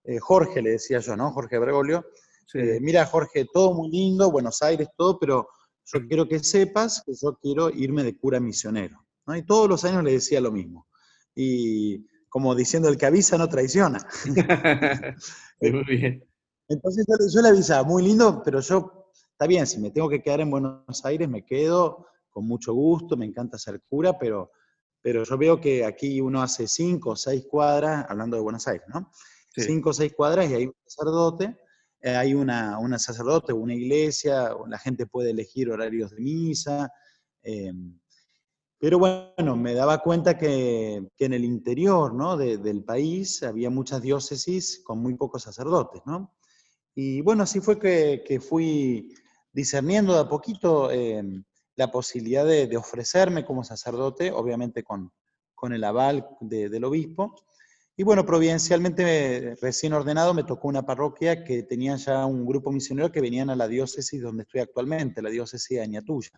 eh, 0.05 0.19
Jorge, 0.19 0.63
le 0.63 0.71
decía 0.71 1.01
yo, 1.01 1.17
¿no? 1.17 1.33
Jorge 1.33 1.59
Bregolio. 1.59 2.07
Eh, 2.55 2.79
mira, 2.81 3.07
Jorge, 3.07 3.47
todo 3.53 3.75
muy 3.75 3.91
lindo, 3.91 4.31
Buenos 4.31 4.61
Aires, 4.63 4.89
todo, 4.97 5.19
pero 5.19 5.49
yo 5.85 6.07
quiero 6.07 6.29
que 6.29 6.41
sepas 6.41 7.03
que 7.05 7.13
yo 7.15 7.39
quiero 7.41 7.71
irme 7.71 8.03
de 8.03 8.17
cura 8.17 8.41
misionero. 8.41 9.07
Y 9.37 9.45
todos 9.45 9.69
los 9.69 9.85
años 9.85 10.03
le 10.03 10.13
decía 10.13 10.41
lo 10.41 10.51
mismo. 10.51 10.89
Y 11.35 12.07
como 12.29 12.55
diciendo, 12.55 12.89
el 12.89 12.97
que 12.97 13.07
avisa 13.07 13.39
no 13.39 13.49
traiciona. 13.49 14.05
muy 15.61 15.85
bien. 15.85 16.30
Entonces 16.71 17.05
yo, 17.35 17.43
le 17.43 17.49
avisaba, 17.49 17.83
muy 17.83 18.05
lindo, 18.05 18.43
pero 18.45 18.61
yo, 18.61 19.11
está 19.33 19.49
bien, 19.49 19.67
si 19.67 19.81
me 19.81 19.91
tengo 19.91 20.09
que 20.09 20.23
quedar 20.23 20.41
en 20.41 20.53
Buenos 20.53 21.05
Aires, 21.05 21.29
me 21.29 21.45
quedo 21.45 22.07
con 22.31 22.47
mucho 22.47 22.73
gusto, 22.73 23.17
me 23.17 23.27
encanta 23.27 23.59
ser 23.59 23.83
cura, 23.89 24.17
pero, 24.17 24.53
pero 25.03 25.25
yo 25.25 25.37
veo 25.37 25.61
que 25.61 25.85
aquí 25.85 26.21
uno 26.21 26.41
hace 26.41 26.69
cinco 26.69 27.11
o 27.11 27.17
seis 27.17 27.45
cuadras, 27.51 28.07
hablando 28.09 28.37
de 28.37 28.43
Buenos 28.45 28.69
Aires, 28.69 28.87
¿no? 28.87 29.11
cinco 29.53 29.91
o 29.91 29.93
seis 29.93 30.15
cuadras 30.17 30.49
y 30.49 30.55
hay 30.55 30.67
un 30.67 30.75
sacerdote, 30.87 31.59
eh, 32.03 32.15
hay 32.15 32.35
una, 32.35 32.79
una 32.79 33.01
sacerdote, 33.01 33.53
una 33.53 33.75
iglesia, 33.75 34.55
la 34.69 34.79
gente 34.79 35.07
puede 35.07 35.31
elegir 35.31 35.71
horarios 35.71 36.13
de 36.13 36.21
misa. 36.21 36.89
Em, 37.43 37.99
pero 38.79 39.01
bueno, 39.01 39.57
me 39.57 39.75
daba 39.75 39.99
cuenta 39.99 40.39
que, 40.39 41.11
en 41.19 41.33
el 41.33 41.45
interior 41.45 42.15
¿no? 42.15 42.37
del 42.37 42.85
país 42.85 43.43
había 43.43 43.71
muchas 43.71 44.01
diócesis 44.03 44.83
con 44.85 45.01
muy 45.01 45.15
pocos 45.15 45.43
sacerdotes. 45.43 46.01
¿no? 46.07 46.33
Y 46.95 47.21
bueno, 47.21 47.45
así 47.45 47.61
fue 47.61 47.79
que, 47.79 48.41
fui 48.41 49.15
discerniendo 49.53 50.15
de 50.15 50.21
a 50.21 50.29
poquito 50.29 50.91
em, 50.91 51.45
la 51.77 51.91
posibilidad 51.91 52.45
de, 52.45 52.77
ofrecerme 52.77 53.45
como 53.45 53.65
sacerdote, 53.65 54.33
obviamente 54.33 54.83
con, 54.83 55.13
con 55.55 55.73
el 55.73 55.85
aval 55.85 56.27
del 56.41 56.85
obispo. 56.85 57.35
Y 57.97 58.03
bueno, 58.03 58.25
providencialmente, 58.25 59.57
recién 59.61 59.93
ordenado, 59.93 60.33
me 60.33 60.45
tocó 60.45 60.69
una 60.69 60.87
parroquia 60.87 61.45
que 61.45 61.65
tenía 61.65 61.97
ya 61.97 62.25
un 62.25 62.47
grupo 62.47 62.73
misionero 62.73 63.13
que 63.13 63.21
venían 63.21 63.51
a 63.51 63.57
la 63.57 63.69
diócesis 63.69 64.23
donde 64.23 64.45
estoy 64.45 64.63
actualmente, 64.63 65.21
la 65.21 65.29
diócesis 65.29 65.77
de 65.77 65.83
Añatuya. 65.83 66.31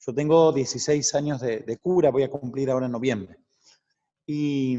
Yo 0.00 0.14
tengo 0.14 0.52
16 0.52 1.14
años 1.14 1.40
de, 1.40 1.78
cura, 1.82 2.10
voy 2.10 2.22
a 2.22 2.30
cumplir 2.30 2.70
ahora 2.70 2.86
en 2.86 2.92
noviembre. 2.92 3.36
Y, 4.24 4.78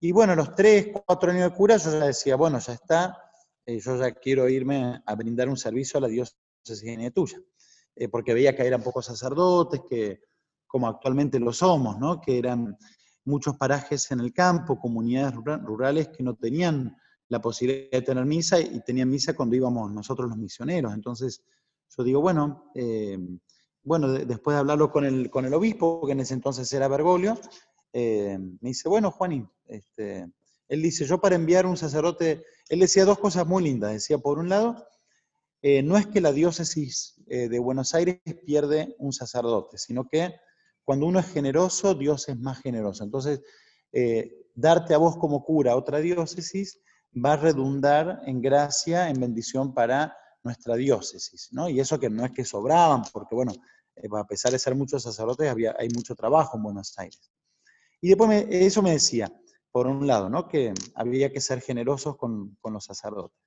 y, 0.00 0.10
bueno, 0.10 0.34
los 0.34 0.54
3, 0.54 0.88
4 1.06 1.30
años 1.30 1.50
de 1.50 1.56
cura 1.56 1.76
yo 1.76 1.92
ya 1.92 2.06
decía, 2.06 2.34
bueno, 2.34 2.58
ya 2.58 2.72
está, 2.72 3.27
yo 3.76 3.96
ya 3.98 4.12
quiero 4.12 4.48
irme 4.48 5.02
a 5.04 5.14
brindar 5.14 5.48
un 5.48 5.56
servicio 5.56 5.98
a 5.98 6.00
la 6.00 6.08
diócesis 6.08 6.38
diócesis 6.64 7.12
tuya, 7.12 7.40
eh, 7.94 8.08
porque 8.08 8.34
veía 8.34 8.54
que 8.54 8.66
eran 8.66 8.82
pocos 8.82 9.06
sacerdotes, 9.06 9.82
que 9.88 10.20
como 10.66 10.86
actualmente 10.88 11.38
lo 11.38 11.52
somos, 11.52 11.98
¿no? 11.98 12.20
que 12.20 12.38
eran 12.38 12.76
muchos 13.24 13.56
parajes 13.56 14.10
en 14.10 14.20
el 14.20 14.32
campo, 14.32 14.78
comunidades 14.78 15.34
rurales 15.34 16.08
que 16.08 16.22
no 16.22 16.34
tenían 16.34 16.96
la 17.28 17.40
posibilidad 17.40 17.90
de 17.90 18.02
tener 18.02 18.24
misa 18.24 18.58
y 18.58 18.80
tenían 18.80 19.10
misa 19.10 19.34
cuando 19.34 19.54
íbamos 19.54 19.92
nosotros 19.92 20.28
los 20.28 20.38
misioneros. 20.38 20.94
Entonces 20.94 21.42
yo 21.96 22.02
digo, 22.02 22.20
bueno, 22.20 22.70
eh, 22.74 23.18
bueno 23.82 24.12
después 24.12 24.54
de 24.54 24.60
hablarlo 24.60 24.90
con 24.90 25.04
el, 25.04 25.30
con 25.30 25.44
el 25.44 25.54
obispo, 25.54 26.06
que 26.06 26.12
en 26.12 26.20
ese 26.20 26.34
entonces 26.34 26.72
era 26.72 26.88
Bergoglio, 26.88 27.38
eh, 27.92 28.38
me 28.38 28.68
dice, 28.68 28.88
bueno, 28.88 29.10
Juanín, 29.10 29.48
este, 29.66 30.30
él 30.68 30.82
dice, 30.82 31.06
yo 31.06 31.20
para 31.20 31.36
enviar 31.36 31.66
un 31.66 31.76
sacerdote, 31.76 32.44
él 32.68 32.80
decía 32.80 33.04
dos 33.04 33.18
cosas 33.18 33.46
muy 33.46 33.64
lindas. 33.64 33.92
Decía, 33.92 34.18
por 34.18 34.38
un 34.38 34.48
lado, 34.48 34.86
eh, 35.62 35.82
no 35.82 35.96
es 35.96 36.06
que 36.06 36.20
la 36.20 36.32
diócesis 36.32 37.14
de 37.26 37.58
Buenos 37.58 37.94
Aires 37.94 38.20
pierde 38.46 38.96
un 38.98 39.12
sacerdote, 39.12 39.76
sino 39.76 40.08
que 40.08 40.34
cuando 40.82 41.04
uno 41.04 41.18
es 41.18 41.26
generoso, 41.30 41.94
Dios 41.94 42.26
es 42.30 42.38
más 42.38 42.62
generoso. 42.62 43.04
Entonces, 43.04 43.42
darte 44.54 44.94
a 44.94 44.98
vos 44.98 45.18
como 45.18 45.44
cura 45.44 45.76
otra 45.76 45.98
diócesis 45.98 46.80
va 47.14 47.34
a 47.34 47.36
redundar 47.36 48.20
en 48.26 48.40
gracia, 48.40 49.08
en 49.08 49.20
bendición 49.20 49.74
para 49.74 50.16
nuestra 50.42 50.76
diócesis, 50.76 51.48
¿no? 51.52 51.68
Y 51.68 51.80
eso 51.80 51.98
que 51.98 52.10
no 52.10 52.24
es 52.24 52.32
que 52.32 52.44
sobraban, 52.44 53.02
porque 53.12 53.34
bueno, 53.34 53.52
eh, 53.96 54.08
a 54.12 54.24
pesar 54.24 54.52
de 54.52 54.58
ser 54.58 54.74
muchos 54.74 55.02
sacerdotes, 55.02 55.48
había, 55.48 55.74
hay 55.78 55.88
mucho 55.88 56.14
trabajo 56.14 56.56
en 56.56 56.62
Buenos 56.62 56.98
Aires. 56.98 57.30
Y 58.00 58.08
después 58.08 58.46
eso 58.48 58.82
me 58.82 58.92
decía, 58.92 59.32
por 59.72 59.86
un 59.86 60.06
lado, 60.06 60.28
¿no? 60.28 60.48
Que 60.48 60.72
había 60.94 61.32
que 61.32 61.40
ser 61.40 61.60
generosos 61.60 62.16
con, 62.16 62.56
con 62.60 62.72
los 62.72 62.84
sacerdotes, 62.84 63.38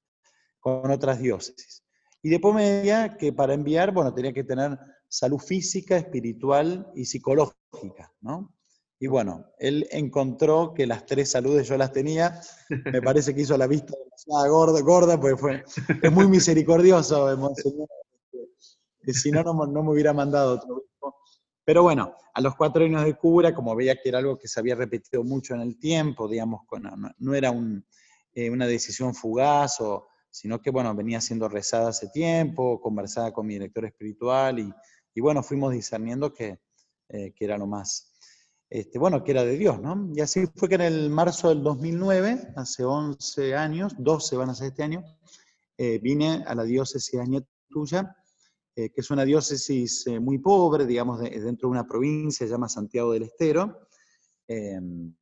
con 0.59 0.89
otras 0.91 1.19
diócesis. 1.19 1.83
Y 2.23 2.29
después 2.29 2.53
me 2.53 2.69
decía 2.69 3.17
que 3.17 3.33
para 3.33 3.53
enviar, 3.53 3.91
bueno, 3.91 4.13
tenía 4.13 4.33
que 4.33 4.43
tener 4.43 4.77
salud 5.07 5.39
física, 5.39 5.97
espiritual 5.97 6.91
y 6.95 7.05
psicológica, 7.05 8.13
¿no? 8.21 8.53
Y 8.99 9.07
bueno, 9.07 9.47
él 9.57 9.87
encontró 9.89 10.75
que 10.75 10.85
las 10.85 11.07
tres 11.07 11.31
saludes 11.31 11.67
yo 11.67 11.75
las 11.75 11.91
tenía. 11.91 12.39
Me 12.69 13.01
parece 13.01 13.33
que 13.33 13.41
hizo 13.41 13.57
la 13.57 13.65
vista 13.65 13.95
demasiado 13.97 14.53
gorda, 14.55 14.81
gorda 14.81 15.19
porque 15.19 15.37
fue, 15.37 15.63
es 16.03 16.11
muy 16.11 16.27
misericordioso, 16.27 17.35
Monseñor. 17.35 17.87
Este, 19.01 19.13
si 19.13 19.31
no, 19.31 19.41
no, 19.43 19.83
me 19.83 19.91
hubiera 19.91 20.13
mandado 20.13 20.53
otro 20.53 20.85
Pero 21.63 21.83
bueno, 21.83 22.15
a 22.33 22.41
los 22.41 22.55
cuatro 22.55 22.83
años 22.83 23.03
de 23.03 23.15
cura, 23.15 23.53
como 23.53 23.75
veía 23.75 23.95
que 23.95 24.09
era 24.09 24.19
algo 24.19 24.37
que 24.37 24.47
se 24.47 24.59
había 24.59 24.75
repetido 24.75 25.23
mucho 25.23 25.53
en 25.53 25.61
el 25.61 25.77
tiempo, 25.77 26.27
digamos, 26.27 26.61
no, 27.19 27.33
era 27.33 27.53
eh, 28.33 28.49
una 28.49 28.65
decisión 28.65 29.13
fugaz, 29.13 29.77
sino 30.29 30.61
que 30.61 30.71
bueno, 30.71 30.95
venía 30.95 31.21
siendo 31.21 31.47
rezada 31.49 31.89
hace 31.89 32.07
tiempo, 32.09 32.79
conversada 32.81 33.31
con 33.31 33.45
mi 33.45 33.53
director 33.53 33.85
espiritual 33.85 34.59
y, 35.13 35.21
bueno, 35.21 35.43
fuimos 35.43 35.73
discerniendo 35.73 36.33
que, 36.33 36.59
eh, 37.09 37.33
que 37.35 37.45
era 37.45 37.57
lo 37.57 37.67
más, 37.67 38.13
este, 38.69 38.97
bueno, 38.97 39.23
que 39.23 39.31
era 39.31 39.43
de 39.43 39.57
Dios, 39.57 39.79
¿no? 39.81 40.09
Y 40.15 40.21
así 40.21 40.47
fue 40.55 40.69
que 40.69 40.75
en 40.75 40.81
el 40.81 41.09
marzo 41.09 41.49
del 41.49 41.61
2009, 41.61 42.53
hace 42.55 42.85
11 42.85 43.55
años, 43.55 43.93
12 43.97 44.37
van 44.37 44.49
a 44.49 44.55
ser 44.55 44.67
este 44.67 44.83
año, 44.83 45.03
eh, 45.77 45.99
vine 45.99 46.43
a 46.47 46.55
la 46.55 46.63
diócesis 46.63 47.19
Añetuya, 47.19 48.15
eh, 48.75 48.89
que 48.89 49.01
es 49.01 49.11
una 49.11 49.25
diócesis 49.25 50.07
eh, 50.07 50.19
muy 50.19 50.37
pobre, 50.37 50.85
digamos, 50.85 51.19
dentro 51.19 51.67
de 51.67 51.71
una 51.71 51.87
provincia, 51.87 52.45
se 52.45 52.51
llama 52.51 52.69
Santiago 52.69 53.13
del 53.13 53.23
Estero, 53.23 53.87
em, 54.47 55.13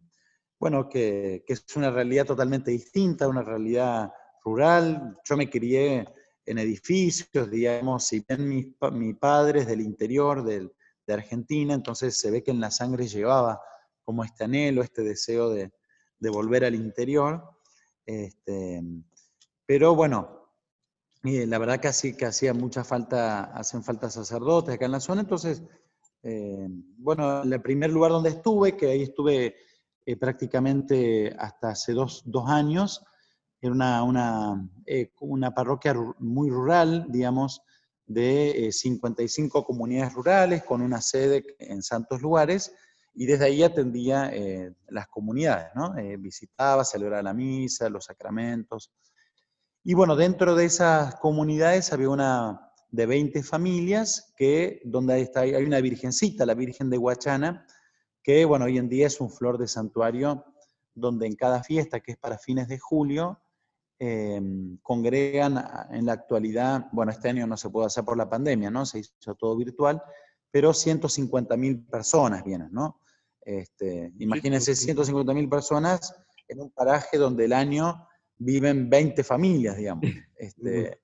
bueno, 0.60 0.90
que, 0.90 1.44
es 1.48 1.66
una 1.76 1.90
realidad 1.90 2.26
totalmente 2.26 2.72
distinta, 2.72 3.28
una 3.28 3.42
realidad 3.42 4.12
rural. 4.44 5.18
Yo 5.24 5.38
me 5.38 5.50
crié 5.50 6.06
en 6.46 6.58
edificios, 6.58 7.50
digamos, 7.50 8.06
si 8.06 8.24
bien 8.28 8.48
mis, 8.48 8.68
mi 8.92 9.14
padre 9.14 9.62
es 9.62 9.68
del 9.68 9.82
interior 9.82 10.44
de 10.44 10.70
Argentina, 11.08 11.74
entonces 11.74 12.20
se 12.20 12.30
ve 12.30 12.44
que 12.44 12.52
en 12.52 12.60
la 12.60 12.72
sangre 12.72 13.08
llevaba 13.08 13.62
como 14.10 14.24
este 14.24 14.44
anhelo, 14.44 14.82
este 14.82 15.04
deseo 15.04 15.52
de, 15.52 15.72
volver 16.32 16.66
al 16.66 16.74
interior. 16.74 17.44
Este, 18.04 18.82
pero 19.68 19.94
bueno, 19.94 20.39
la 21.24 21.58
verdad 21.58 21.80
que, 21.80 22.16
que 22.16 22.26
hacía 22.26 22.54
mucha 22.54 22.84
falta, 22.84 23.46
hacen 23.46 23.84
falta 23.84 24.10
sacerdotes 24.10 24.76
acá 24.76 24.86
en 24.86 24.92
la 24.94 25.00
zona, 25.00 25.22
entonces, 25.22 25.64
eh, 26.24 26.68
bueno, 26.98 27.44
el 27.44 27.62
primer 27.62 27.92
lugar 27.92 28.12
donde 28.12 28.30
estuve, 28.30 28.78
que 28.78 28.88
ahí 28.88 29.04
estuve 29.04 29.56
eh, 30.06 30.16
prácticamente 30.16 31.36
hasta 31.38 31.70
hace 31.70 31.94
dos, 31.94 32.24
años, 32.48 33.04
era 33.62 33.74
una, 33.74 34.04
una, 34.04 34.70
eh, 34.86 35.12
una 35.20 35.54
parroquia 35.54 35.94
muy 36.20 36.50
rural, 36.50 37.06
digamos, 37.10 37.62
de 38.10 38.70
55 38.72 39.60
eh, 39.60 39.64
comunidades 39.64 40.14
rurales 40.14 40.64
con 40.64 40.82
una 40.82 41.00
sede 41.00 41.56
en 41.60 41.84
santos 41.84 42.22
lugares 42.22 42.74
y 43.14 43.26
desde 43.26 43.46
ahí 43.46 43.64
atendía 43.64 44.32
eh, 44.34 44.74
las 44.88 45.08
comunidades, 45.08 45.70
¿no? 45.76 45.96
Eh, 45.98 46.18
visitaba, 46.18 46.84
celebraba 46.84 47.22
la 47.22 47.34
misa, 47.34 47.90
los 47.90 48.06
sacramentos. 48.06 48.92
Y 49.84 49.94
bueno, 49.94 50.16
dentro 50.16 50.56
de 50.56 50.66
esas 50.66 51.16
comunidades 51.16 51.92
había 51.94 52.10
una 52.10 52.72
de 52.92 53.06
20 53.06 53.44
familias 53.44 54.34
que, 54.36 54.82
donde 54.84 55.22
está, 55.22 55.42
hay 55.42 55.64
una 55.64 55.82
virgencita, 55.82 56.46
la 56.46 56.54
Virgen 56.54 56.90
de 56.90 56.98
Huachana, 56.98 57.66
que 58.24 58.46
bueno, 58.46 58.66
hoy 58.66 58.78
en 58.78 58.90
día 58.90 59.08
es 59.08 59.22
un 59.22 59.32
flor 59.32 59.58
de 59.58 59.68
santuario 59.68 60.46
donde 60.94 61.28
en 61.28 61.36
cada 61.36 61.64
fiesta, 61.64 62.00
que 62.00 62.14
es 62.14 62.18
para 62.18 62.38
fines 62.38 62.68
de 62.68 62.78
julio, 62.80 63.40
Em, 64.02 64.78
congregan 64.82 65.62
en 65.92 66.06
la 66.06 66.14
actualidad, 66.14 66.86
bueno, 66.94 67.12
este 67.12 67.28
año 67.28 67.46
no 67.46 67.58
se 67.58 67.70
puede 67.70 67.88
hacer 67.88 68.06
por 68.06 68.18
la 68.18 68.30
pandemia, 68.30 68.72
¿no? 68.72 68.86
Se 68.86 69.00
hizo 69.00 69.36
todo 69.36 69.58
virtual, 69.58 70.02
pero 70.50 70.74
150 70.74 71.58
mil 71.58 71.86
personas 71.86 72.46
vienen, 72.46 72.70
¿no? 72.72 73.02
Este, 73.42 74.14
imagínense 74.20 74.74
150 74.74 75.34
mil 75.34 75.50
personas 75.50 76.16
en 76.48 76.62
un 76.62 76.72
paraje 76.72 77.18
donde 77.18 77.44
el 77.44 77.52
año 77.52 78.08
viven 78.40 78.90
20 78.90 79.24
familias, 79.24 79.78
digamos. 79.78 80.06
Este, 80.36 81.02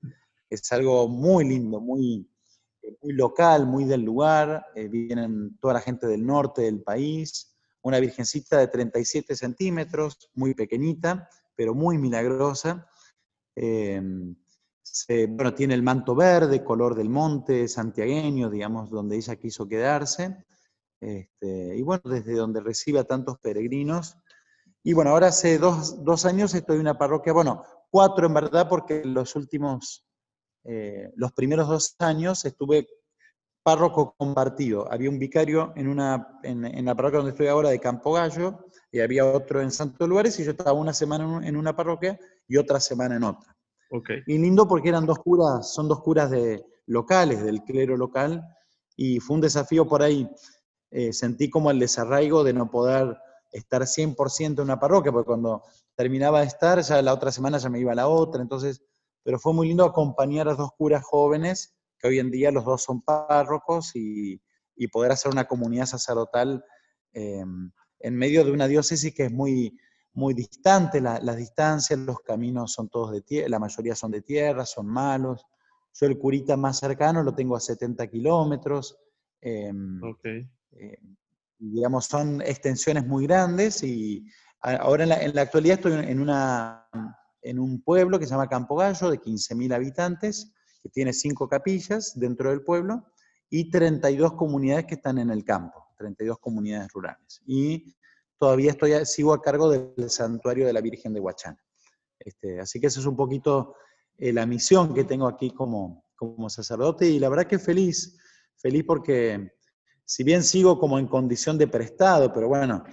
es 0.49 0.71
algo 0.71 1.09
muy 1.09 1.43
lindo, 1.43 1.81
muy, 1.81 2.25
muy 3.01 3.13
local, 3.13 3.67
muy 3.67 3.83
del 3.83 4.01
lugar. 4.01 4.65
Eh, 4.73 4.87
vienen 4.87 5.57
toda 5.59 5.75
la 5.75 5.81
gente 5.81 6.07
del 6.07 6.25
norte 6.25 6.61
del 6.61 6.81
país. 6.81 7.53
Una 7.81 7.99
virgencita 7.99 8.57
de 8.57 8.69
37 8.69 9.35
centímetros, 9.35 10.31
muy 10.33 10.53
pequeñita, 10.53 11.29
pero 11.55 11.75
muy 11.75 11.97
milagrosa. 11.97 12.87
Em, 13.55 14.35
bueno, 15.29 15.53
tiene 15.53 15.73
el 15.73 15.83
manto 15.83 16.15
verde, 16.15 16.63
color 16.63 16.95
del 16.95 17.09
monte, 17.09 17.67
santiagueño, 17.67 18.49
digamos, 18.49 18.89
donde 18.89 19.17
ella 19.17 19.35
quiso 19.35 19.67
quedarse. 19.67 20.45
Este, 21.01 21.75
y 21.75 21.81
bueno, 21.81 22.03
desde 22.05 22.33
donde 22.33 22.61
recibe 22.61 22.99
a 22.99 23.03
tantos 23.03 23.37
peregrinos. 23.39 24.17
Y 24.87 24.93
bueno, 24.93 25.09
ahora 25.09 25.27
hace 25.27 25.57
dos, 25.57 26.25
años 26.25 26.53
estoy 26.53 26.75
en 26.75 26.81
una 26.81 26.95
parroquia, 26.95 27.33
bueno, 27.33 27.63
cuatro 27.89 28.27
en 28.27 28.35
verdad, 28.35 28.69
porque 28.69 29.03
los 29.03 29.35
últimos, 29.35 30.05
eh, 30.63 31.11
los 31.15 31.33
primeros 31.33 31.67
dos 31.67 31.95
años 31.97 32.45
estuve 32.45 32.87
párroco 33.63 34.13
compartido. 34.15 34.87
Había 34.91 35.09
un 35.09 35.17
vicario 35.17 35.73
en, 35.75 35.87
una, 35.87 36.39
en, 36.43 36.85
la 36.85 36.93
parroquia 36.93 37.17
donde 37.17 37.31
estoy 37.31 37.47
ahora 37.47 37.69
de 37.69 37.79
Campo 37.79 38.13
Gallo, 38.13 38.67
y 38.91 38.99
había 38.99 39.25
otro 39.25 39.59
en 39.59 39.71
Santos 39.71 40.07
Lugares, 40.07 40.39
y 40.39 40.43
yo 40.43 40.51
estaba 40.51 40.73
una 40.73 40.93
semana 40.93 41.41
en 41.43 41.57
una 41.57 41.75
parroquia 41.75 42.19
y 42.47 42.57
otra 42.57 42.79
semana 42.79 43.15
en 43.15 43.23
otra. 43.23 43.57
Okay. 43.89 44.21
Y 44.27 44.37
lindo 44.37 44.67
porque 44.67 44.89
eran 44.89 45.07
dos 45.07 45.17
curas, 45.17 45.73
son 45.73 45.87
dos 45.87 46.01
curas 46.01 46.29
de, 46.29 46.63
locales, 46.85 47.43
del 47.43 47.63
clero 47.63 47.97
local, 47.97 48.43
y 48.95 49.19
fue 49.19 49.33
un 49.33 49.41
desafío 49.41 49.87
por 49.87 50.03
ahí. 50.03 50.29
Eh, 50.91 51.11
sentí 51.11 51.49
como 51.49 51.71
el 51.71 51.79
desarraigo 51.79 52.43
de 52.43 52.53
no 52.53 52.69
poder 52.69 53.17
estar 53.55 53.81
100% 53.83 54.59
en 54.59 54.61
una 54.61 54.79
parroquia, 54.79 55.11
porque 55.11 55.27
cuando 55.27 55.63
terminaba 55.95 56.41
de 56.41 56.47
estar, 56.47 56.81
ya 56.81 57.01
la 57.01 57.13
otra 57.13 57.31
semana 57.31 57.57
ya 57.57 57.69
me 57.69 57.79
iba 57.79 57.91
a 57.91 57.95
la 57.95 58.07
otra, 58.07 58.41
entonces, 58.41 58.83
pero 59.23 59.39
fue 59.39 59.53
muy 59.53 59.67
lindo 59.67 59.85
acompañar 59.85 60.47
a 60.49 60.55
dos 60.55 60.71
curas 60.77 61.03
jóvenes 61.03 61.73
que 61.97 62.07
hoy 62.07 62.19
en 62.19 62.31
día 62.31 62.51
los 62.51 62.65
dos 62.65 62.83
son 62.83 63.01
párrocos 63.01 63.91
y, 63.95 64.41
poder 64.91 65.13
hacer 65.13 65.31
una 65.31 65.45
comunidad 65.45 65.85
sacerdotal 65.85 66.63
em, 67.13 67.71
en 67.99 68.15
medio 68.15 68.43
de 68.43 68.51
una 68.51 68.67
diócesis 68.67 69.15
que 69.15 69.25
es 69.25 69.31
muy, 69.31 69.77
muy 70.13 70.33
distante, 70.33 70.99
las 70.99 71.37
distancias, 71.37 71.97
los 71.97 72.19
caminos 72.19 72.73
son 72.73 72.89
todos 72.89 73.11
de 73.11 73.21
tierra, 73.21 73.49
la 73.49 73.59
mayoría 73.59 73.95
son 73.95 74.11
de 74.11 74.21
tierra, 74.21 74.65
son 74.65 74.87
malos. 74.87 75.45
Yo 75.93 76.07
el 76.07 76.19
curita 76.19 76.57
más 76.57 76.79
cercano 76.79 77.23
lo 77.23 77.33
tengo 77.33 77.55
a 77.55 77.61
70 77.61 78.07
kilómetros. 78.07 78.97
Em, 79.41 80.01
eh, 80.23 80.99
digamos, 81.57 82.05
son 82.05 82.41
extensiones 82.41 83.05
muy 83.05 83.25
grandes 83.27 83.83
y 83.83 84.25
ahora 84.61 85.03
en 85.03 85.09
la, 85.09 85.21
en 85.21 85.35
la, 85.35 85.41
actualidad 85.43 85.77
estoy 85.77 85.93
en, 85.93 86.19
una, 86.19 86.87
en 87.41 87.59
un 87.59 87.81
pueblo 87.81 88.19
que 88.19 88.25
se 88.25 88.31
llama 88.31 88.47
Campo 88.47 88.75
Gallo, 88.75 89.11
de 89.11 89.19
15.000 89.19 89.73
habitantes, 89.73 90.53
que 90.81 90.89
tiene 90.89 91.13
cinco 91.13 91.47
capillas 91.47 92.13
dentro 92.15 92.49
del 92.49 92.63
pueblo 92.63 93.05
y 93.49 93.69
32 93.69 94.33
comunidades 94.33 94.85
que 94.85 94.95
están 94.95 95.17
en 95.17 95.29
el 95.29 95.43
campo, 95.43 95.87
32 95.97 96.39
comunidades 96.39 96.91
rurales. 96.91 97.41
Y 97.45 97.95
todavía 98.37 98.71
estoy, 98.71 98.93
sigo 99.05 99.33
a 99.33 99.41
cargo 99.41 99.69
del 99.69 100.09
santuario 100.09 100.65
de 100.65 100.73
la 100.73 100.81
Virgen 100.81 101.13
de 101.13 101.19
Huachana. 101.19 101.63
Este, 102.19 102.59
así 102.59 102.79
que 102.79 102.87
esa 102.87 102.99
es 102.99 103.05
un 103.05 103.15
poquito 103.15 103.75
eh, 104.17 104.33
la 104.33 104.45
misión 104.45 104.93
que 104.93 105.03
tengo 105.03 105.27
aquí 105.27 105.51
como, 105.51 106.05
como 106.15 106.49
sacerdote 106.49 107.07
y 107.07 107.19
la 107.19 107.29
verdad 107.29 107.47
que 107.47 107.59
feliz, 107.59 108.17
feliz 108.55 108.83
porque 108.85 109.51
si 110.05 110.23
bien 110.23 110.43
sigo 110.43 110.79
como 110.79 110.99
en 110.99 111.07
condición 111.07 111.57
de 111.57 111.67
prestado, 111.67 112.31
pero 112.31 112.47
bueno, 112.47 112.83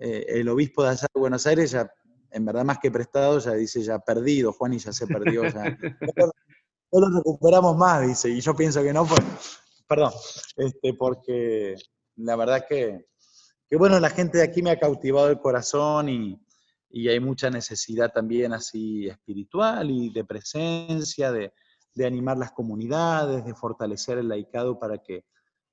eh, 0.00 0.24
el 0.28 0.48
obispo 0.48 0.82
de 0.82 0.90
allá 0.90 1.06
de 1.14 1.20
Buenos 1.20 1.46
Aires 1.46 1.70
ya, 1.70 1.90
en 2.30 2.44
verdad 2.44 2.64
más 2.64 2.78
que 2.78 2.90
prestado, 2.90 3.38
ya 3.38 3.52
dice 3.52 3.82
ya 3.82 3.98
perdido, 3.98 4.52
Juan 4.52 4.72
y 4.72 4.78
ya 4.78 4.92
se 4.92 5.06
perdió, 5.06 5.44
ya. 5.44 5.64
no 6.92 7.00
lo 7.00 7.18
recuperamos 7.18 7.76
más, 7.76 8.06
dice, 8.06 8.30
y 8.30 8.40
yo 8.40 8.56
pienso 8.56 8.82
que 8.82 8.92
no, 8.92 9.04
pues, 9.06 9.20
perdón, 9.86 10.12
este, 10.56 10.94
porque 10.94 11.76
la 12.16 12.36
verdad 12.36 12.64
que, 12.66 13.06
que, 13.68 13.76
bueno, 13.76 14.00
la 14.00 14.10
gente 14.10 14.38
de 14.38 14.44
aquí 14.44 14.62
me 14.62 14.70
ha 14.70 14.78
cautivado 14.78 15.28
el 15.28 15.40
corazón 15.40 16.08
y, 16.08 16.40
y 16.88 17.08
hay 17.08 17.20
mucha 17.20 17.50
necesidad 17.50 18.10
también 18.12 18.54
así 18.54 19.06
espiritual 19.06 19.90
y 19.90 20.10
de 20.10 20.24
presencia, 20.24 21.30
de, 21.30 21.52
de 21.94 22.06
animar 22.06 22.38
las 22.38 22.52
comunidades, 22.52 23.44
de 23.44 23.54
fortalecer 23.54 24.18
el 24.18 24.28
laicado 24.28 24.78
para 24.78 24.98
que, 24.98 25.24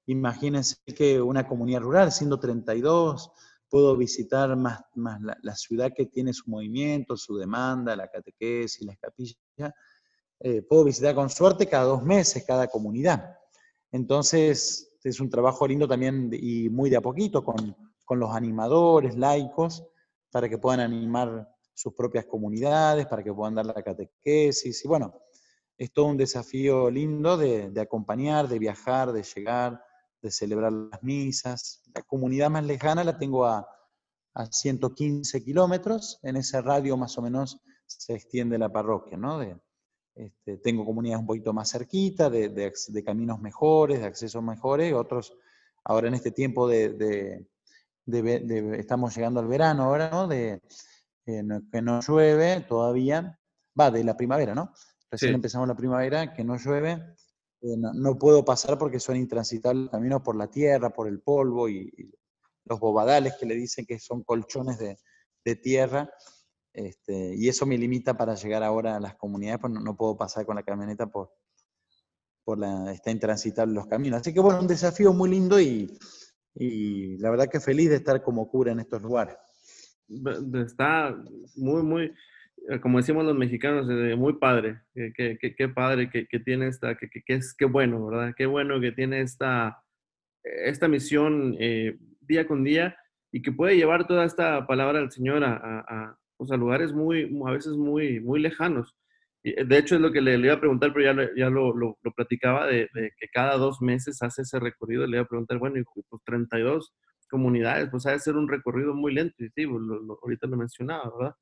imagínense 0.05 0.77
que 0.95 1.21
una 1.21 1.47
comunidad 1.47 1.81
rural, 1.81 2.11
siendo 2.11 2.39
32, 2.39 3.31
puedo 3.71 3.95
visitar 3.95 4.55
más, 4.57 4.81
más 4.95 5.21
la, 5.21 5.55
ciudad 5.55 5.93
que 5.95 6.05
tiene 6.05 6.33
su 6.33 6.49
movimiento, 6.49 7.15
su 7.15 7.37
demanda, 7.37 7.95
la 7.95 8.09
catequesis, 8.09 8.85
la 8.85 8.97
capillas, 8.97 9.37
eh, 10.41 10.61
puedo 10.61 10.83
visitar 10.83 11.15
con 11.15 11.29
suerte 11.29 11.67
cada 11.67 11.85
dos 11.85 12.03
meses 12.03 12.43
cada 12.45 12.67
comunidad. 12.67 13.37
Entonces, 13.91 14.91
es 15.01 15.19
un 15.21 15.29
trabajo 15.29 15.65
lindo 15.65 15.87
también 15.87 16.29
y 16.33 16.69
muy 16.69 16.89
de 16.89 16.97
a 16.97 17.01
poquito 17.01 17.45
con, 17.45 17.75
con 18.03 18.19
los 18.19 18.35
animadores, 18.35 19.15
laicos, 19.15 19.85
para 20.29 20.49
que 20.49 20.57
puedan 20.57 20.81
animar 20.81 21.47
sus 21.73 21.93
propias 21.93 22.25
comunidades, 22.25 23.07
para 23.07 23.23
que 23.23 23.33
puedan 23.33 23.55
dar 23.55 23.65
la 23.65 23.81
catequesis. 23.81 24.83
Y 24.83 24.87
bueno, 24.89 25.13
es 25.77 25.93
todo 25.93 26.07
un 26.07 26.17
desafío 26.17 26.89
lindo 26.91 27.37
de 27.37 27.79
acompañar, 27.79 28.49
de 28.49 28.59
viajar, 28.59 29.13
de 29.13 29.23
llegar, 29.23 29.81
de 30.21 30.31
celebrar 30.31 30.71
las 30.71 31.01
misas. 31.03 31.83
La 31.93 32.01
comunidad 32.03 32.49
más 32.49 32.65
lejana 32.65 33.03
la 33.03 33.17
tengo 33.17 33.45
a, 33.45 33.67
a 34.33 34.45
115 34.45 35.43
kilómetros. 35.43 36.19
En 36.23 36.37
ese 36.37 36.61
radio 36.61 36.97
más 36.97 37.17
o 37.17 37.21
menos 37.21 37.59
se 37.85 38.13
extiende 38.13 38.57
la 38.57 38.69
parroquia, 38.69 39.17
¿no? 39.17 39.39
De, 39.39 39.57
este, 40.15 40.57
tengo 40.57 40.85
comunidades 40.85 41.21
un 41.21 41.27
poquito 41.27 41.53
más 41.53 41.71
cerquita, 41.71 42.29
de, 42.29 42.49
de, 42.49 43.03
caminos 43.03 43.39
mejores, 43.39 43.99
de 43.99 44.05
accesos 44.05 44.43
mejores, 44.43 44.93
otros, 44.93 45.33
ahora 45.83 46.09
en 46.09 46.15
este 46.15 46.31
tiempo 46.31 46.67
de, 46.67 47.45
estamos 48.77 49.15
llegando 49.15 49.39
al 49.39 49.47
verano 49.47 49.83
ahora, 49.83 50.09
¿no? 50.09 50.27
De, 50.27 50.61
eh, 51.25 51.43
que 51.71 51.81
no 51.81 52.01
llueve 52.01 52.61
todavía, 52.61 53.39
va, 53.79 53.89
de 53.89 54.03
la 54.03 54.17
primavera, 54.17 54.53
¿no? 54.53 54.73
Recién 55.09 55.33
empezamos 55.33 55.67
la 55.67 55.75
primavera, 55.75 56.33
que 56.33 56.43
no 56.43 56.57
llueve, 56.57 57.03
eh, 57.61 57.77
no, 57.77 58.17
puedo 58.17 58.43
pasar 58.43 58.77
porque 58.77 58.99
son 58.99 59.17
intransitables 59.17 59.89
caminos 59.89 60.21
por 60.21 60.35
la 60.35 60.47
tierra, 60.47 60.89
por 60.89 61.07
el 61.07 61.21
polvo 61.21 61.69
y, 61.69 61.91
los 62.65 62.79
bobadales 62.79 63.33
que 63.39 63.45
le 63.47 63.55
dicen 63.55 63.85
que 63.85 63.99
son 63.99 64.23
colchones 64.23 64.77
de, 64.77 65.55
tierra. 65.55 66.09
Este, 66.73 67.35
y 67.35 67.49
eso 67.49 67.65
me 67.65 67.77
limita 67.77 68.15
para 68.15 68.35
llegar 68.35 68.63
ahora 68.63 68.95
a 68.95 68.99
las 68.99 69.15
comunidades, 69.15 69.59
pues 69.59 69.73
no, 69.73 69.97
puedo 69.97 70.15
pasar 70.15 70.45
con 70.45 70.55
la 70.55 70.63
camioneta 70.63 71.07
por, 71.07 71.33
por 72.43 72.59
la, 72.59 72.93
está 72.93 73.11
intransitable 73.11 73.73
los 73.73 73.87
caminos. 73.87 74.21
Así 74.21 74.33
que 74.33 74.39
bueno, 74.39 74.59
un 74.59 74.67
desafío 74.67 75.11
muy 75.11 75.29
lindo 75.31 75.59
y, 75.59 75.97
y 76.55 77.17
la 77.17 77.31
verdad 77.31 77.49
que 77.49 77.59
feliz 77.59 77.89
de 77.89 77.97
estar 77.97 78.21
como 78.23 78.47
cura 78.49 78.71
en 78.71 78.79
estos 78.79 79.01
lugares. 79.01 79.35
Está 80.65 81.15
muy, 81.55 81.83
muy, 81.83 82.13
como 82.81 82.97
decimos 82.97 83.25
los 83.25 83.35
mexicanos, 83.35 83.87
eh, 83.89 84.15
muy 84.15 84.33
padre, 84.33 84.81
qué, 84.93 85.37
qué, 85.39 85.69
padre 85.69 86.09
que, 86.09 86.27
que, 86.27 86.39
tiene 86.39 86.67
esta, 86.67 86.95
que, 86.95 87.09
que, 87.09 87.33
es, 87.33 87.53
qué 87.57 87.65
bueno, 87.65 88.05
¿verdad? 88.05 88.33
Qué 88.37 88.45
bueno 88.45 88.79
que 88.79 88.91
tiene 88.91 89.21
esta, 89.21 89.83
esta 90.43 90.87
misión 90.87 91.55
eh, 91.59 91.97
día 92.21 92.47
con 92.47 92.63
día 92.63 92.95
y 93.31 93.41
que 93.41 93.51
puede 93.51 93.75
llevar 93.75 94.07
toda 94.07 94.25
esta 94.25 94.65
palabra 94.67 94.99
del 94.99 95.11
Señor 95.11 95.43
a, 95.43 95.55
a, 95.55 96.17
pues, 96.37 96.51
a 96.51 96.57
lugares 96.57 96.93
muy, 96.93 97.31
a 97.47 97.51
veces 97.51 97.73
muy, 97.73 98.19
muy 98.19 98.39
lejanos. 98.39 98.95
De 99.43 99.77
hecho, 99.77 99.95
es 99.95 100.01
lo 100.01 100.11
que 100.11 100.21
le, 100.21 100.37
iba 100.37 100.53
a 100.53 100.59
preguntar, 100.59 100.93
pero 100.93 101.05
ya, 101.05 101.13
lo, 101.13 101.35
ya 101.35 101.49
lo, 101.49 101.75
lo, 101.75 101.97
platicaba, 102.15 102.67
de, 102.67 102.89
que 102.93 103.27
cada 103.33 103.57
dos 103.57 103.81
meses 103.81 104.21
hace 104.21 104.43
ese 104.43 104.59
recorrido. 104.59 105.07
Le 105.07 105.17
iba 105.17 105.23
a 105.23 105.27
preguntar, 105.27 105.57
bueno, 105.57 105.79
y 105.79 105.83
pues 105.83 106.21
32 106.25 106.93
comunidades, 107.27 107.89
pues 107.89 108.05
ha 108.05 108.11
de 108.11 108.19
ser 108.19 108.35
un 108.35 108.47
recorrido 108.47 108.93
muy 108.93 109.13
lento. 109.13 109.43
Y 109.43 109.49
sí, 109.49 109.65
pues, 109.65 109.81
ahorita 110.21 110.45
lo 110.45 110.57
mencionaba, 110.57 111.11
¿verdad? 111.17 111.35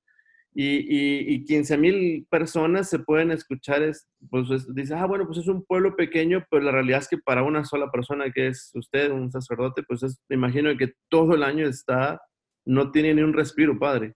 Y, 0.54 1.34
y, 1.36 1.46
15 1.46 1.78
mil 1.78 2.28
personas 2.30 2.90
se 2.90 3.00
pueden 3.00 3.32
escuchar, 3.32 3.84
es, 3.84 4.08
pues 4.30 4.48
dice, 4.74 4.96
ah, 4.96 5.06
bueno, 5.06 5.26
pues 5.26 5.38
es 5.40 5.48
un 5.48 5.64
pueblo 5.64 5.96
pequeño, 5.96 6.44
pero 6.50 6.64
la 6.64 6.72
realidad 6.72 7.00
es 7.00 7.08
que 7.08 7.20
para 7.20 7.44
una 7.44 7.64
sola 7.64 7.92
persona 7.92 8.32
que 8.32 8.48
es 8.48 8.72
usted, 8.74 9.12
un 9.12 9.32
sacerdote, 9.32 9.84
pues 9.84 10.04
es, 10.04 10.20
me 10.28 10.36
imagino 10.36 10.76
que 10.76 10.94
todo 11.10 11.36
el 11.36 11.44
año 11.44 11.68
está, 11.68 12.22
no 12.66 12.92
tiene 12.92 13.14
ni 13.14 13.22
un 13.22 13.34
respiro, 13.34 13.78
padre. 13.78 14.16